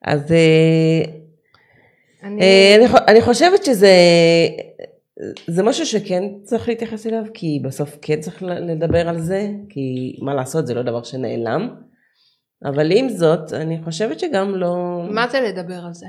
אז 0.05 0.31
אה, 0.31 1.01
אני- 2.23 2.41
אה, 2.41 2.75
אני 3.07 3.21
חושבת 3.21 3.65
שזה 3.65 3.91
זה 5.47 5.63
משהו 5.63 5.85
שכן 5.85 6.23
צריך 6.43 6.69
להתייחס 6.69 7.07
אליו, 7.07 7.23
כי 7.33 7.59
בסוף 7.63 7.97
כן 8.01 8.19
צריך 8.19 8.43
לדבר 8.43 9.09
על 9.09 9.19
זה, 9.19 9.49
כי 9.69 10.15
מה 10.21 10.33
לעשות, 10.33 10.67
זה 10.67 10.73
לא 10.73 10.81
דבר 10.81 11.03
שנעלם. 11.03 11.75
אבל 12.65 12.91
עם 12.91 13.09
זאת, 13.09 13.53
אני 13.53 13.83
חושבת 13.83 14.19
שגם 14.19 14.55
לא... 14.55 15.01
מה 15.11 15.27
זה 15.27 15.41
לדבר 15.41 15.79
על 15.85 15.93
זה? 15.93 16.07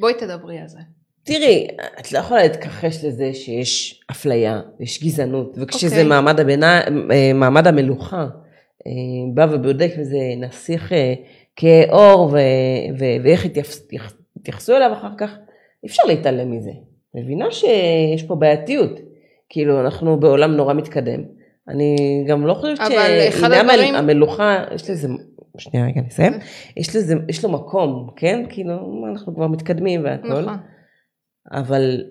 בואי 0.00 0.14
תדברי 0.14 0.58
על 0.58 0.68
זה. 0.68 0.78
תראי, 1.24 1.68
את 2.00 2.12
לא 2.12 2.18
יכולה 2.18 2.42
להתכחש 2.42 3.04
לזה 3.04 3.34
שיש 3.34 4.04
אפליה, 4.10 4.60
יש 4.80 5.04
גזענות, 5.04 5.56
וכשזה 5.60 5.86
אוקיי. 5.86 6.04
מעמד, 6.04 6.40
הבינה, 6.40 6.80
אה, 7.10 7.32
מעמד 7.34 7.66
המלוכה, 7.66 8.26
אה, 8.86 8.92
בא 9.34 9.46
ובודק 9.52 9.90
וזה 9.98 10.18
נסיך 10.36 10.92
אה, 10.92 11.14
כאור, 11.56 12.24
ו, 12.32 12.38
ו, 12.98 13.04
ואיך 13.24 13.44
התייחס- 13.44 13.88
התייחסו 14.36 14.76
אליו 14.76 14.92
אחר 14.92 15.10
כך, 15.18 15.30
אי 15.84 15.88
אפשר 15.88 16.02
להתעלם 16.06 16.50
מזה. 16.50 16.70
מבינה 17.14 17.50
שיש 17.50 18.22
פה 18.22 18.34
בעייתיות. 18.34 18.90
כאילו, 19.48 19.80
אנחנו 19.80 20.20
בעולם 20.20 20.56
נורא 20.56 20.74
מתקדם. 20.74 21.20
אני 21.68 21.96
גם 22.28 22.46
לא 22.46 22.54
חושבת 22.54 22.76
שעניין 22.76 23.32
הדברים- 23.60 23.94
המלוכה, 23.94 24.64
יש 24.74 24.90
לזה, 24.90 25.08
שנייה 25.58 25.86
רגע 25.86 26.00
נסיים, 26.00 26.32
יש 26.76 26.96
לזה, 26.96 27.14
יש 27.28 27.44
לו 27.44 27.50
מקום, 27.52 28.10
כן? 28.16 28.44
כאילו, 28.48 28.74
אנחנו 29.10 29.34
כבר 29.34 29.46
מתקדמים 29.46 30.04
והכל. 30.04 30.28
נכון. 30.40 30.56
אבל 31.52 32.04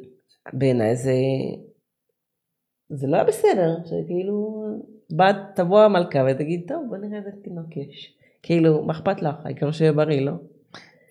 בעיניי 0.53 0.95
זה, 0.95 1.13
זה 2.89 3.07
לא 3.07 3.15
היה 3.15 3.25
בסדר, 3.25 3.75
שכאילו, 3.85 4.63
בת, 5.17 5.35
תבוא 5.55 5.79
המלכה 5.81 6.19
ותגיד, 6.31 6.61
טוב, 6.67 6.85
בוא 6.89 6.97
נראה 6.97 7.17
איזה 7.17 7.29
תינוק 7.43 7.77
יש. 7.77 8.17
כאילו, 8.43 8.83
מה 8.83 8.93
אכפת 8.93 9.21
לך? 9.21 9.35
העיקר 9.45 9.71
שיהיה 9.71 9.93
בריא, 9.93 10.21
לא? 10.21 10.31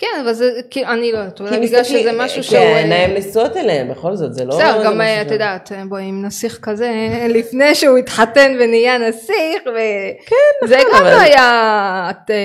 כן, 0.01 0.21
אבל 0.23 0.33
זה, 0.33 0.61
כאילו, 0.71 0.89
אני 0.89 1.13
לא 1.13 1.19
יודעת, 1.19 1.41
אולי 1.41 1.51
כי 1.51 1.67
בגלל 1.67 1.85
שזה 1.85 2.11
משהו 2.19 2.43
כי 2.43 2.49
שהוא... 2.49 2.59
העיניים 2.59 3.15
נשואות 3.15 3.57
אליהם, 3.57 3.89
בכל 3.89 4.17
זאת, 4.17 4.35
זה 4.35 4.45
לא... 4.45 4.57
בסדר, 4.57 4.79
זה 4.79 4.85
גם 4.85 5.01
את 5.01 5.31
יודעת, 5.31 5.73
בואי 5.89 6.05
עם 6.05 6.23
נסיך 6.25 6.59
כזה, 6.63 6.91
לפני 7.39 7.75
שהוא 7.75 7.99
התחתן 7.99 8.57
ונהיה 8.61 8.99
נסיך, 8.99 9.63
וזה 9.67 10.75
גם 10.77 10.81
נכון, 10.91 11.01
אבל- 11.01 11.11
לא 11.11 11.21
היה, 11.21 12.11
את 12.11 12.31
אה, 12.31 12.37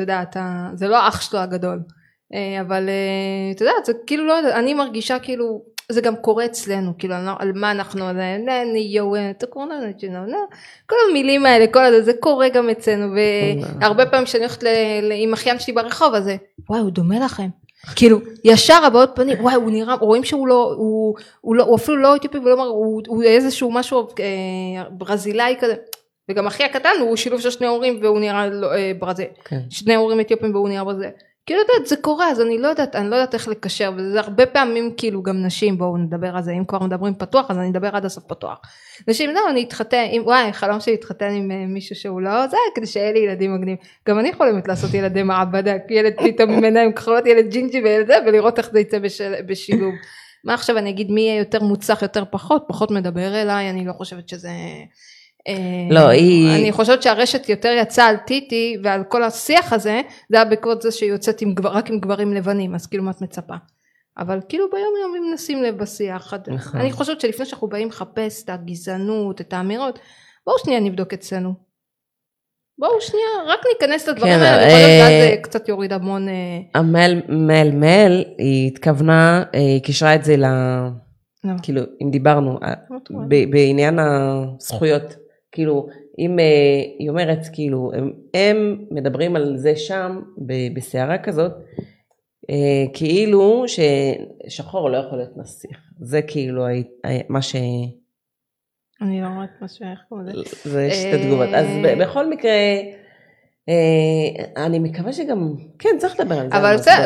יודעת, 0.00 0.36
זה 0.74 0.88
לא 0.88 1.08
אח 1.08 1.20
שלו 1.20 1.40
הגדול, 1.40 1.78
אה, 2.34 2.60
אבל 2.60 2.88
אה, 2.88 3.52
את 3.54 3.60
יודעת, 3.60 3.84
זה 3.84 3.92
כאילו 4.06 4.26
לא 4.26 4.32
יודעת, 4.32 4.54
אני 4.54 4.74
מרגישה 4.74 5.18
כאילו, 5.18 5.73
זה 5.88 6.00
גם 6.00 6.16
קורה 6.16 6.44
אצלנו, 6.44 6.92
כאילו, 6.98 7.14
לא- 7.26 7.32
על 7.38 7.52
מה 7.54 7.70
אנחנו, 7.70 8.04
יואו, 8.76 9.16
אה, 9.16 9.32
כל 10.86 10.96
המילים 11.10 11.46
האלה, 11.46 11.66
כל 11.66 11.84
הזה, 11.84 12.02
זה 12.02 12.12
קורה 12.20 12.48
גם 12.48 12.70
אצלנו, 12.70 13.14
והרבה 13.80 14.06
פעמים 14.06 14.24
כשאני 14.24 14.44
הולכת 14.44 14.62
עם 15.14 15.32
אחיין 15.32 15.58
שלי 15.58 15.72
ברחוב, 15.72 16.14
אז 16.14 16.30
וואי, 16.70 16.80
הוא 16.80 16.90
דומה 16.90 17.18
לכם. 17.24 17.48
כאילו 17.96 18.18
ישר 18.44 18.84
הבעות 18.86 19.10
פנים 19.14 19.36
וואי 19.40 19.54
הוא 19.54 19.70
נראה 19.70 19.94
רואים 19.94 20.24
שהוא 20.24 20.48
לא 20.48 20.74
הוא, 20.76 21.14
הוא, 21.40 21.56
לא, 21.56 21.64
הוא 21.64 21.76
אפילו 21.76 21.96
לא 21.96 22.16
אתיופי 22.16 22.38
מר- 22.38 22.62
הוא, 22.66 23.02
הוא 23.08 23.22
איזשהו 23.22 23.70
משהו 23.70 24.00
אה, 24.20 24.84
ברזילאי 24.90 25.56
כזה. 25.60 25.74
וגם 26.30 26.46
אחי 26.46 26.64
הקטן 26.64 26.88
הוא 27.00 27.16
שילוב 27.16 27.40
של 27.40 27.50
שני 27.50 27.66
הורים 27.66 27.98
והוא 28.02 28.20
נראה 28.20 28.48
לא, 28.48 28.74
אה, 28.74 28.92
ברזיל. 28.98 29.26
כן. 29.44 29.60
שני 29.70 29.94
הורים 29.94 30.20
אתיופים 30.20 30.54
והוא 30.54 30.68
נראה 30.68 30.84
ברזיל 30.84 31.10
כאילו 31.46 31.60
יודעת 31.60 31.86
זה 31.86 31.96
קורה 31.96 32.30
אז 32.30 32.40
אני 32.40 32.58
לא 32.58 32.68
יודעת 32.68 32.96
אני 32.96 33.10
לא 33.10 33.16
יודעת 33.16 33.34
איך 33.34 33.48
לקשר 33.48 33.92
וזה 33.96 34.20
הרבה 34.20 34.46
פעמים 34.46 34.94
כאילו 34.96 35.22
גם 35.22 35.42
נשים 35.42 35.78
בואו 35.78 35.96
נדבר 35.96 36.36
על 36.36 36.42
זה 36.42 36.52
אם 36.52 36.64
כבר 36.64 36.82
מדברים 36.82 37.14
פתוח 37.14 37.50
אז 37.50 37.58
אני 37.58 37.70
אדבר 37.70 37.96
עד 37.96 38.04
הסוף 38.04 38.24
פתוח. 38.24 38.58
נשים 39.08 39.30
לא 39.30 39.40
אני 39.50 39.64
אתחתן 39.64 40.06
עם 40.10 40.22
וואי 40.22 40.52
חלום 40.52 40.80
שלי 40.80 40.92
להתחתן 40.92 41.30
עם 41.30 41.50
אה, 41.50 41.66
מישהו 41.66 41.96
שהוא 41.96 42.20
לא 42.20 42.46
זה 42.46 42.56
כדי 42.74 42.86
שיהיה 42.86 43.12
לי 43.12 43.18
ילדים 43.18 43.54
מגניבים. 43.54 43.76
גם 44.08 44.18
אני 44.18 44.32
חולמת 44.32 44.68
לעשות 44.68 44.94
ילדי 44.94 45.22
מעבדה 45.22 45.72
ילד 45.90 46.14
פתאום 46.24 46.50
עם 46.50 46.64
עיניים 46.64 46.92
כחולות 46.92 47.26
ילד 47.26 47.50
ג'ינג'י 47.50 47.80
וילד 47.80 48.06
זה 48.06 48.16
ולראות 48.26 48.58
איך 48.58 48.70
זה 48.72 48.80
יצא 48.80 48.98
בשל, 48.98 49.34
בשילוב 49.46 49.94
מה 50.44 50.54
עכשיו 50.54 50.78
אני 50.78 50.90
אגיד 50.90 51.10
מי 51.10 51.20
יהיה 51.20 51.38
יותר 51.38 51.62
מוצלח 51.62 52.02
יותר 52.02 52.24
פחות? 52.30 52.64
פחות 52.68 52.90
מדבר 52.90 53.42
אליי 53.42 53.70
אני 53.70 53.84
לא 53.84 53.92
חושבת 53.92 54.28
שזה 54.28 54.50
לא, 55.90 56.08
היא- 56.08 56.56
אני 56.60 56.72
חושבת 56.72 57.02
שהרשת 57.02 57.48
יותר 57.48 57.68
יצאה 57.80 58.06
על 58.06 58.16
טיטי 58.16 58.76
ועל 58.82 59.04
כל 59.08 59.22
השיח 59.22 59.72
הזה 59.72 60.00
זה 60.30 60.36
היה 60.36 60.44
בעקבות 60.44 60.82
זה 60.82 60.90
שהיא 60.92 61.10
יוצאת 61.10 61.40
עם 61.40 61.54
רק 61.64 61.90
עם 61.90 61.98
גברים 62.00 62.32
לבנים 62.34 62.74
אז 62.74 62.86
כאילו 62.86 63.04
מה 63.04 63.10
את 63.10 63.20
מצפה 63.22 63.54
אבל 64.18 64.40
כאילו 64.48 64.64
ביום 64.72 64.94
יום 65.02 65.14
אם 65.26 65.34
נשים 65.34 65.62
לב 65.62 65.78
בשיח 65.78 66.34
נכון. 66.48 66.80
אני 66.80 66.92
חושבת 66.92 67.20
שלפני 67.20 67.46
שאנחנו 67.46 67.68
באים 67.68 67.88
לחפש 67.88 68.44
את 68.44 68.50
הגזענות 68.50 69.40
את 69.40 69.52
האמירות 69.52 69.98
בואו 70.46 70.58
שנייה 70.58 70.80
נבדוק 70.80 71.12
אצלנו 71.12 71.54
בואו 72.78 73.00
שנייה 73.00 73.26
רק 73.46 73.60
ניכנס 73.72 74.08
לדברים 74.08 74.32
כן, 74.32 74.40
האלה 74.40 74.62
יכול 74.62 74.78
להיות 74.78 75.10
אה, 75.22 75.30
זה 75.36 75.42
קצת 75.42 75.68
יוריד 75.68 75.92
המון 75.92 76.28
אה, 76.28 76.34
המל 76.74 77.22
מל 77.28 77.70
מל, 77.70 78.24
היא 78.38 78.66
התכוונה, 78.68 79.42
אה, 79.54 79.60
היא 79.60 79.82
קישרה 79.82 80.14
את 80.14 80.24
זה 80.24 80.36
ל... 80.36 80.44
לא. 81.44 81.52
כאילו, 81.62 81.82
אם 82.02 82.10
דיברנו, 82.10 82.58
אה, 82.62 82.74
לא 82.90 82.98
ב- 83.28 83.50
בעניין 83.50 83.98
הזכויות, 83.98 85.02
כאילו, 85.54 85.88
אם 86.18 86.38
אה, 86.38 86.82
היא 86.98 87.08
אומרת, 87.08 87.38
כאילו, 87.52 87.90
הם, 87.94 88.12
הם 88.34 88.84
מדברים 88.90 89.36
על 89.36 89.56
זה 89.56 89.76
שם, 89.76 90.20
בסערה 90.74 91.18
כזאת, 91.18 91.52
אה, 92.50 92.84
כאילו 92.94 93.64
ששחור 94.48 94.90
לא 94.90 94.96
יכול 94.96 95.18
להיות 95.18 95.36
נסיך. 95.36 95.78
זה 96.00 96.22
כאילו 96.22 96.64
מה 97.28 97.42
ש... 97.42 97.56
אני 99.02 99.20
לא 99.20 99.26
רואה 99.26 99.44
את 99.44 99.50
מה 99.60 99.68
שאיך 99.68 99.98
קוראים 100.08 100.26
לזה 100.26 100.42
זה 100.64 100.90
שתי 100.90 101.12
אה, 101.12 101.26
תגובות. 101.26 101.48
אז 101.54 101.66
ב- 101.82 102.02
בכל 102.02 102.30
מקרה, 102.30 102.52
אה, 103.68 104.64
אני 104.64 104.78
מקווה 104.78 105.12
שגם, 105.12 105.54
כן, 105.78 105.88
צריך 105.98 106.20
לדבר 106.20 106.38
על 106.38 106.50
זה. 106.50 106.56
אבל 106.56 106.74
בסדר, 106.76 107.04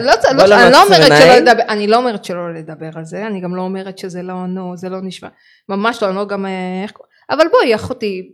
אני 1.68 1.86
לא 1.86 1.98
אומרת 1.98 2.24
שלא. 2.24 2.52
לדבר, 2.54 2.86
לא 2.90 2.98
על 2.98 3.04
זה, 3.04 3.26
אני 3.26 3.40
גם 3.40 3.54
לא 3.54 3.62
אומרת 3.62 3.98
שזה 3.98 4.22
לא, 4.22 4.46
נו, 4.46 4.76
זה 4.76 4.88
לא 4.88 4.98
נשמע, 5.02 5.28
ממש 5.68 6.02
לא, 6.02 6.08
אני 6.08 6.16
לא 6.16 6.26
גם, 6.26 6.46
אה, 6.46 6.82
איך, 6.82 6.92
אבל 7.30 7.48
בואי 7.52 7.74
אחותי, 7.74 8.32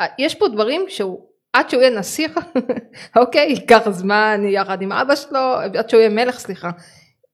אה, 0.00 0.06
יש 0.18 0.34
פה 0.34 0.48
דברים 0.48 0.84
שהוא, 0.88 1.26
עד 1.52 1.70
שהוא 1.70 1.82
יהיה 1.82 1.98
נסיך, 1.98 2.40
אוקיי, 3.20 3.46
ייקח 3.46 3.90
זמן 3.90 4.40
יחד 4.48 4.82
עם 4.82 4.92
אבא 4.92 5.16
שלו, 5.16 5.54
עד 5.78 5.90
שהוא 5.90 6.00
יהיה 6.00 6.10
מלך, 6.10 6.38
סליחה. 6.38 6.70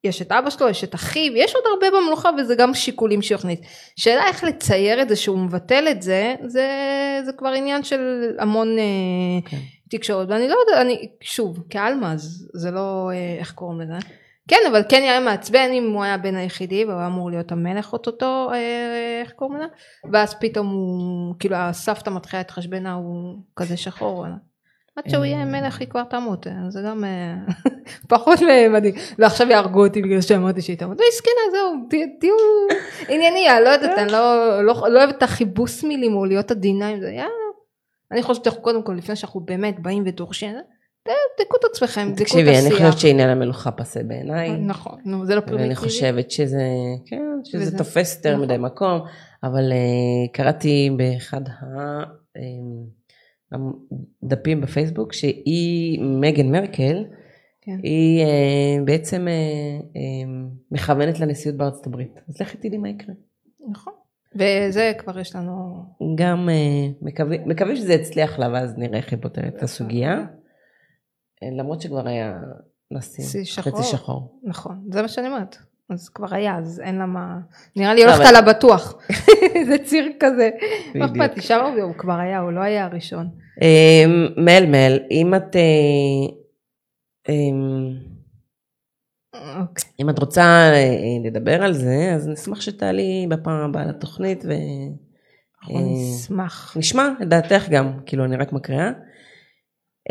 יש 0.04 0.22
את 0.22 0.32
אבא 0.32 0.50
שלו, 0.50 0.68
יש 0.68 0.84
את 0.84 0.94
אחיו, 0.94 1.36
יש 1.36 1.54
עוד 1.54 1.64
הרבה 1.72 1.98
במלוכה 1.98 2.30
וזה 2.38 2.54
גם 2.54 2.74
שיקולים 2.74 3.22
שהוא 3.22 3.38
יכניס. 3.38 3.58
שאלה 3.96 4.26
איך 4.26 4.44
לצייר 4.44 5.02
את 5.02 5.08
זה 5.08 5.16
שהוא 5.16 5.38
מבטל 5.38 5.88
את 5.90 6.02
זה, 6.02 6.34
זה, 6.46 6.68
זה 7.24 7.32
כבר 7.32 7.48
עניין 7.48 7.82
של 7.82 8.32
המון 8.38 8.78
אה, 8.78 9.50
כן. 9.50 9.56
תקשורת, 9.90 10.28
ואני 10.28 10.48
לא 10.48 10.56
יודעת, 10.60 10.86
אני, 10.86 11.08
שוב, 11.20 11.58
כעלמה, 11.70 12.14
זה 12.54 12.70
לא, 12.70 13.10
אה, 13.12 13.36
איך 13.38 13.52
קוראים 13.52 13.80
לזה? 13.80 14.19
כן, 14.50 14.56
אבל 14.70 14.82
כן 14.88 15.02
היה 15.02 15.20
מעצבן 15.20 15.70
אם 15.72 15.92
הוא 15.92 16.04
היה 16.04 16.18
בן 16.18 16.36
היחידי 16.36 16.84
והוא 16.84 16.98
היה 16.98 17.06
אמור 17.06 17.30
להיות 17.30 17.52
המלך 17.52 17.92
אוטוטו, 17.92 18.50
אה, 18.52 19.20
איך 19.20 19.32
קוראים 19.32 19.56
לזה? 19.56 19.66
ואז 20.12 20.34
פתאום 20.40 20.66
הוא, 20.66 21.34
כאילו 21.38 21.56
הסבתא 21.56 22.10
מתחילה 22.10 22.40
להתחשבנה, 22.40 22.92
הוא 22.92 23.38
כזה 23.56 23.76
שחור. 23.76 24.16
וואלה. 24.18 24.34
עד 24.96 25.10
שהוא 25.10 25.24
יהיה 25.24 25.44
מלך 25.44 25.80
היא 25.80 25.88
כבר 25.88 26.04
תמות, 26.04 26.46
אה, 26.46 26.52
זה 26.68 26.80
גם 26.86 27.04
אה, 27.04 27.34
פחות 28.08 28.38
מדהים. 28.70 28.94
ועכשיו 29.18 29.50
יהרגו 29.50 29.86
אותי 29.86 30.02
בגלל 30.02 30.20
שאמרתי 30.20 30.62
שהיא 30.62 30.78
תמות. 30.78 30.98
לא 31.00 31.04
מסכנה, 31.12 31.50
זהו, 31.52 31.74
תהיו 32.20 32.34
ענייני, 33.14 33.50
אני 33.50 33.64
לא 33.64 33.68
יודעת, 33.68 33.98
אני 33.98 34.12
לא- 34.12 34.62
לא 34.62 34.74
לא 34.88 34.98
אוהבת 34.98 35.16
את 35.16 35.22
החיבוס 35.22 35.84
מילים 35.84 36.14
או 36.14 36.24
להיות 36.24 36.50
עדינה 36.50 36.88
עם 36.88 37.00
זה, 37.00 37.10
יאללה. 37.10 37.30
אני 38.12 38.22
חושבת 38.22 38.44
שאנחנו 38.44 38.62
קודם 38.62 38.82
כל, 38.82 38.92
לפני 38.92 39.16
שאנחנו 39.16 39.40
באמת 39.40 39.80
באים 39.80 40.02
ודורשים, 40.06 40.54
תבדקו 41.36 41.56
את 41.56 41.64
עצמכם, 41.72 42.02
תבדקו 42.06 42.22
את 42.22 42.26
תקשיבי, 42.26 42.50
אני 42.50 42.70
חושבת 42.70 42.88
השיח. 42.88 42.98
שעניין 42.98 43.28
המלוכה 43.30 43.70
פסה 43.70 44.02
בעיניי. 44.02 44.50
נכון, 44.50 44.98
נו, 45.04 45.26
זה 45.26 45.34
לא 45.34 45.40
ואני 45.40 45.50
פרימיטיבי. 45.50 45.74
חושבת 45.74 46.30
שזה, 46.30 46.62
כן, 47.06 47.22
שזה 47.44 47.62
וזה- 47.62 47.78
תופס 47.78 48.16
יותר 48.16 48.32
נכון. 48.34 48.44
מדי 48.44 48.56
מקום, 48.58 49.00
אבל 49.42 49.72
uh, 49.72 50.30
קראתי 50.32 50.90
באחד 50.96 51.40
הדפים 54.22 54.60
בפייסבוק 54.60 55.12
שהיא, 55.12 56.00
מגן 56.02 56.50
מרקל, 56.50 57.04
כן. 57.60 57.78
היא 57.82 58.24
uh, 58.24 58.84
בעצם 58.84 59.26
uh, 59.28 59.84
um, 59.96 60.28
מכוונת 60.70 61.20
לנשיאות 61.20 61.56
בארצות 61.56 61.86
הברית. 61.86 62.20
אז 62.28 62.40
לכי 62.40 62.56
תדעי 62.56 62.78
מה 62.78 62.88
יקרה. 62.88 63.14
נכון. 63.70 63.92
וזה 64.34 64.92
כבר 64.98 65.18
יש 65.18 65.36
לנו... 65.36 65.82
גם 66.14 66.48
מקווים, 67.02 67.40
מקווים 67.48 67.76
שזה 67.76 67.92
יצליח 67.94 68.38
לה 68.38 68.48
ואז 68.52 68.78
נראה 68.78 68.98
איך 68.98 69.12
היא 69.12 69.18
פותרת 69.22 69.56
את 69.56 69.62
הסוגיה. 69.62 70.24
למרות 71.42 71.80
שכבר 71.80 72.08
היה 72.08 72.38
נשיא 72.90 73.44
שחור. 73.44 73.72
חצי 73.72 73.82
שחור. 73.82 74.40
נכון, 74.44 74.84
זה 74.92 75.02
מה 75.02 75.08
שאני 75.08 75.26
אומרת. 75.28 75.56
אז 75.90 76.08
כבר 76.08 76.34
היה, 76.34 76.58
אז 76.58 76.80
אין 76.80 76.98
לה 76.98 77.06
מה... 77.06 77.38
נראה 77.76 77.94
לי 77.94 78.02
הולכת 78.04 78.20
אבל- 78.20 78.26
על 78.28 78.36
הבטוח. 78.36 78.98
זה 79.68 79.76
ציר 79.84 80.12
כזה. 80.20 80.50
לא 80.94 81.06
בדיוק. 81.06 81.24
אכפת 81.24 81.36
לי, 81.36 81.42
שם 81.42 81.74
הוא 81.82 81.94
כבר 81.98 82.12
היה, 82.18 82.38
הוא 82.40 82.52
לא 82.52 82.60
היה 82.60 82.84
הראשון. 82.84 83.28
אמ, 83.62 84.26
מל 84.44 84.66
מל, 84.66 84.98
אם 85.10 85.34
את... 85.34 85.56
אה, 85.56 86.34
אמ, 87.28 87.96
אוקיי. 89.60 89.84
אם 90.00 90.10
את 90.10 90.18
רוצה 90.18 90.42
אה, 90.72 91.28
לדבר 91.30 91.62
על 91.62 91.72
זה, 91.72 92.12
אז 92.14 92.28
נשמח 92.28 92.60
שתעלי 92.60 93.26
בפעם 93.30 93.70
הבאה 93.70 93.84
לתוכנית 93.86 94.44
אנחנו 94.44 95.74
אה, 95.76 95.80
נשמח. 96.14 96.72
ונשמע 96.76 97.08
את 97.22 97.28
דעתך 97.28 97.68
גם, 97.70 97.92
כאילו 98.06 98.24
אני 98.24 98.36
רק 98.36 98.52
מקריאה. 98.52 98.90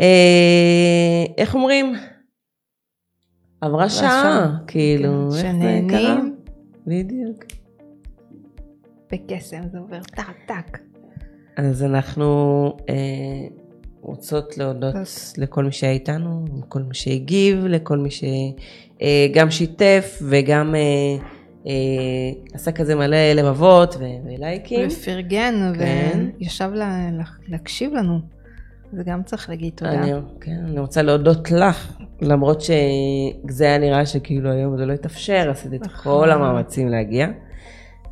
אה, 0.00 1.24
איך 1.38 1.54
אומרים? 1.54 1.94
עברה 3.60 3.88
שעה, 3.90 4.00
שעה. 4.00 4.56
כאילו, 4.66 5.28
איך 5.36 5.46
זה 5.62 5.80
קרה? 5.88 6.20
בדיוק. 6.86 7.44
בקסם, 9.12 9.60
זה 9.72 9.78
עובר 9.78 10.00
טק 10.02 10.24
טק. 10.46 10.78
אז 11.56 11.82
אנחנו 11.84 12.26
אה, 12.88 12.94
רוצות 14.00 14.58
להודות 14.58 14.94
לכל 15.38 15.64
מי 15.64 15.72
שהיה 15.72 15.92
איתנו, 15.92 16.44
לכל 16.58 16.82
מי 16.82 16.94
שהגיב, 16.94 17.64
לכל 17.66 17.98
מי 17.98 18.08
שגם 18.10 19.50
שיתף 19.50 20.18
וגם 20.28 20.74
אה, 20.74 20.80
אה, 21.66 21.72
עשה 22.54 22.72
כזה 22.72 22.94
מלא 22.94 23.32
לבבות 23.32 23.94
ו- 24.00 24.04
ולייקים. 24.26 24.88
ופרגן, 24.90 25.72
כן. 25.78 26.26
וישב 26.40 26.70
לה- 26.74 27.10
להקשיב 27.48 27.92
לנו. 27.94 28.39
זה 28.92 29.02
גם 29.06 29.22
צריך 29.22 29.48
להגיד 29.48 29.72
תודה. 29.74 29.92
אני, 29.92 30.12
כן, 30.40 30.64
אני 30.68 30.80
רוצה 30.80 31.02
להודות 31.02 31.50
לך, 31.50 31.92
למרות 32.20 32.60
שזה 32.60 33.64
היה 33.64 33.78
נראה 33.78 34.06
שכאילו 34.06 34.50
היום 34.50 34.76
זה 34.76 34.86
לא 34.86 34.92
התאפשר, 34.92 35.50
עשית 35.50 35.74
את 35.74 35.80
נכון. 35.80 36.22
כל 36.22 36.30
המאמצים 36.30 36.88
להגיע. 36.88 37.28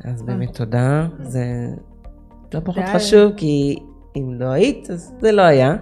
אז 0.03 0.21
באמת 0.21 0.57
תודה, 0.57 1.07
זה 1.21 1.43
לא 2.53 2.59
פחות. 2.63 2.83
חשוב, 2.93 3.31
כי 3.37 3.79
אם 4.15 4.33
לא 4.39 4.45
היית, 4.45 4.89
אז 4.89 5.13
זה 5.19 5.31
לא 5.31 5.41
היה. 5.41 5.75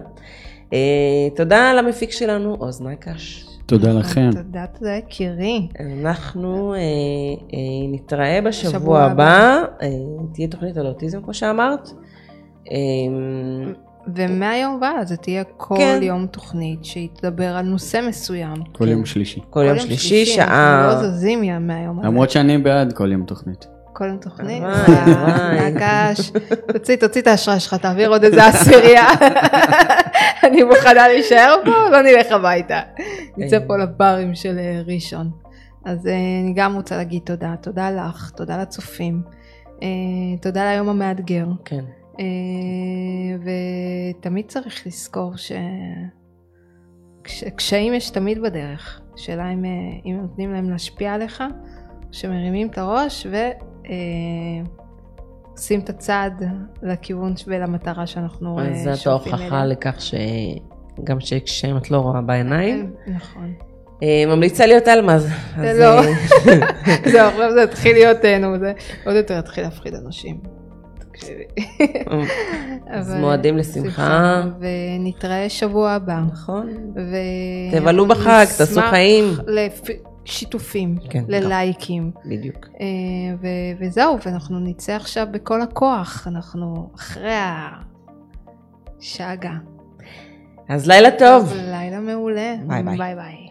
אה, 0.72 1.28
תודה 1.36 1.74
למפיק 1.74 2.10
שלנו, 2.10 2.54
עוז 2.58 2.82
נקש. 2.82 3.48
תודה 3.66 3.92
לכם. 3.92 4.30
תודה, 4.32 4.66
תודה 4.78 4.90
יקירי. 4.90 5.68
אנחנו 5.80 6.74
אה, 6.74 6.78
אה, 6.78 7.58
נתראה 7.92 8.40
בשבוע 8.40 8.78
בשבוע 8.78 9.02
הבא, 9.02 9.62
אה, 9.82 9.88
תהיה 10.32 10.48
תוכנית 10.48 10.76
על 10.76 10.86
אוטיזם 10.86 11.22
כמו 11.22 11.34
שאמרת. 11.34 11.90
אה, 14.08 14.12
ומהיום 14.28 14.78
והלאה 14.82 15.04
זה 15.04 15.16
תהיה 15.16 15.44
כל 15.56 15.74
כן. 15.78 15.98
יום 16.02 16.26
תוכנית 16.26 16.84
שהיא 16.84 17.08
תדבר 17.20 17.56
על 17.56 17.64
נושא 17.66 18.00
מסוים. 18.08 18.54
כל 18.72 18.88
יום 18.88 19.06
שלישי. 19.06 19.40
כל 19.50 19.64
יום 19.68 19.78
שלישי, 19.78 20.26
שעה... 20.26 20.84
אנחנו 20.88 21.02
לא 21.04 21.10
זזים 21.10 21.40
מה- 21.42 21.58
מהיום 21.58 21.98
הזה. 21.98 22.08
למרות 22.08 22.30
שאני 22.30 22.58
בעד 22.58 22.92
כל 22.92 23.12
יום 23.12 23.24
תוכנית. 23.24 23.66
כל 23.92 24.04
יום 24.04 24.16
תוכנית. 24.16 24.62
וואי, 24.62 25.12
וואי. 25.14 25.70
נקש. 25.70 26.30
תוציא, 26.72 26.96
תוציא 26.96 27.20
את 27.22 27.26
האשראי 27.26 27.60
שלך, 27.60 27.74
תעביר 27.74 28.08
עוד 28.10 28.24
איזה 28.24 28.46
עשירייה. 28.46 29.04
אני 30.44 30.62
מוכנה 30.62 31.08
להישאר 31.08 31.54
פה, 31.64 31.70
לא 31.92 32.02
נלך 32.02 32.32
הביתה. 32.32 32.80
נצא 33.36 33.58
פה 33.66 33.76
לברים 33.76 34.34
של 34.34 34.58
אה, 34.58 34.80
ראשון. 34.86 35.30
אז 35.84 36.06
אה, 36.06 36.12
אני 36.44 36.52
גם 36.56 36.74
רוצה 36.74 36.96
להגיד 36.96 37.22
תודה. 37.24 37.54
תודה 37.60 37.90
לך, 37.90 38.30
תודה 38.36 38.62
לצופים. 38.62 39.22
אה, 39.82 39.88
תודה 40.42 40.72
ליום 40.72 40.88
המאתגר. 40.88 41.46
כן. 41.64 41.84
אה, 42.18 42.24
ותמיד 44.18 44.46
צריך 44.48 44.86
לזכור 44.86 45.36
ש... 45.36 45.52
קש- 47.22 47.44
קשיים 47.44 47.94
יש 47.94 48.10
תמיד 48.10 48.42
בדרך. 48.42 49.00
השאלה 49.14 49.52
אם, 49.52 49.64
אה, 49.64 49.70
אם 50.06 50.18
נותנים 50.22 50.52
להם 50.52 50.70
להשפיע 50.70 51.14
עליך, 51.14 51.42
שמרימים 52.12 52.68
את 52.68 52.78
הראש 52.78 53.26
ועושים 55.52 55.80
את 55.80 55.90
הצעד 55.90 56.42
לכיוון 56.82 57.34
ולמטרה 57.46 58.06
שאנחנו 58.06 58.58
אה, 58.58 58.64
אז 58.68 58.84
זאת 58.84 58.96
שואפים 58.96 59.34
ההוכחה 59.34 59.64
לכך 59.64 59.96
שגם 60.00 61.18
כשם 61.44 61.76
את 61.76 61.90
לא 61.90 61.98
רואה 61.98 62.20
בעיניים. 62.20 62.92
נכון. 63.06 63.52
אה, 64.02 64.24
ממליצה 64.26 64.66
להיות 64.66 64.88
אלמז. 64.88 65.28
לא. 65.58 65.62
אה, 65.64 66.02
זהו, 67.12 67.28
עכשיו 67.28 67.52
זה 67.54 67.62
התחיל 67.62 67.92
להיות, 67.92 68.24
אה, 68.24 68.38
נו, 68.38 68.58
זה 68.58 68.72
עוד 69.06 69.16
יותר 69.16 69.38
התחיל 69.38 69.64
להפחיד 69.64 69.94
אנשים. 69.94 70.40
תקשיבי. 71.18 71.44
אז 72.86 73.14
מועדים 73.14 73.56
לשמחה. 73.56 74.42
ונתראה 74.60 75.48
שבוע 75.48 75.90
הבא. 75.90 76.20
נכון. 76.32 76.68
ו... 76.94 77.16
תבלו 77.72 78.06
בחג, 78.08 78.44
תעשו 78.58 78.80
חיים. 78.90 79.24
לשיתופים, 80.26 80.96
כן, 81.10 81.24
ללייקים. 81.28 82.10
בדיוק. 82.24 82.66
אה, 82.80 82.86
ו- 83.40 83.46
וזהו, 83.80 84.18
ואנחנו 84.26 84.60
נצא 84.60 84.92
עכשיו 84.92 85.26
בכל 85.30 85.62
הכוח, 85.62 86.26
אנחנו 86.26 86.90
אחרי 86.94 87.34
השאגה. 89.00 89.52
אז 90.68 90.88
לילה 90.88 91.10
טוב. 91.10 91.52
לילה 91.54 92.00
מעולה. 92.00 92.54
ביי 92.66 92.82
ביי. 92.82 92.96
ביי 92.96 93.14
ביי. 93.14 93.47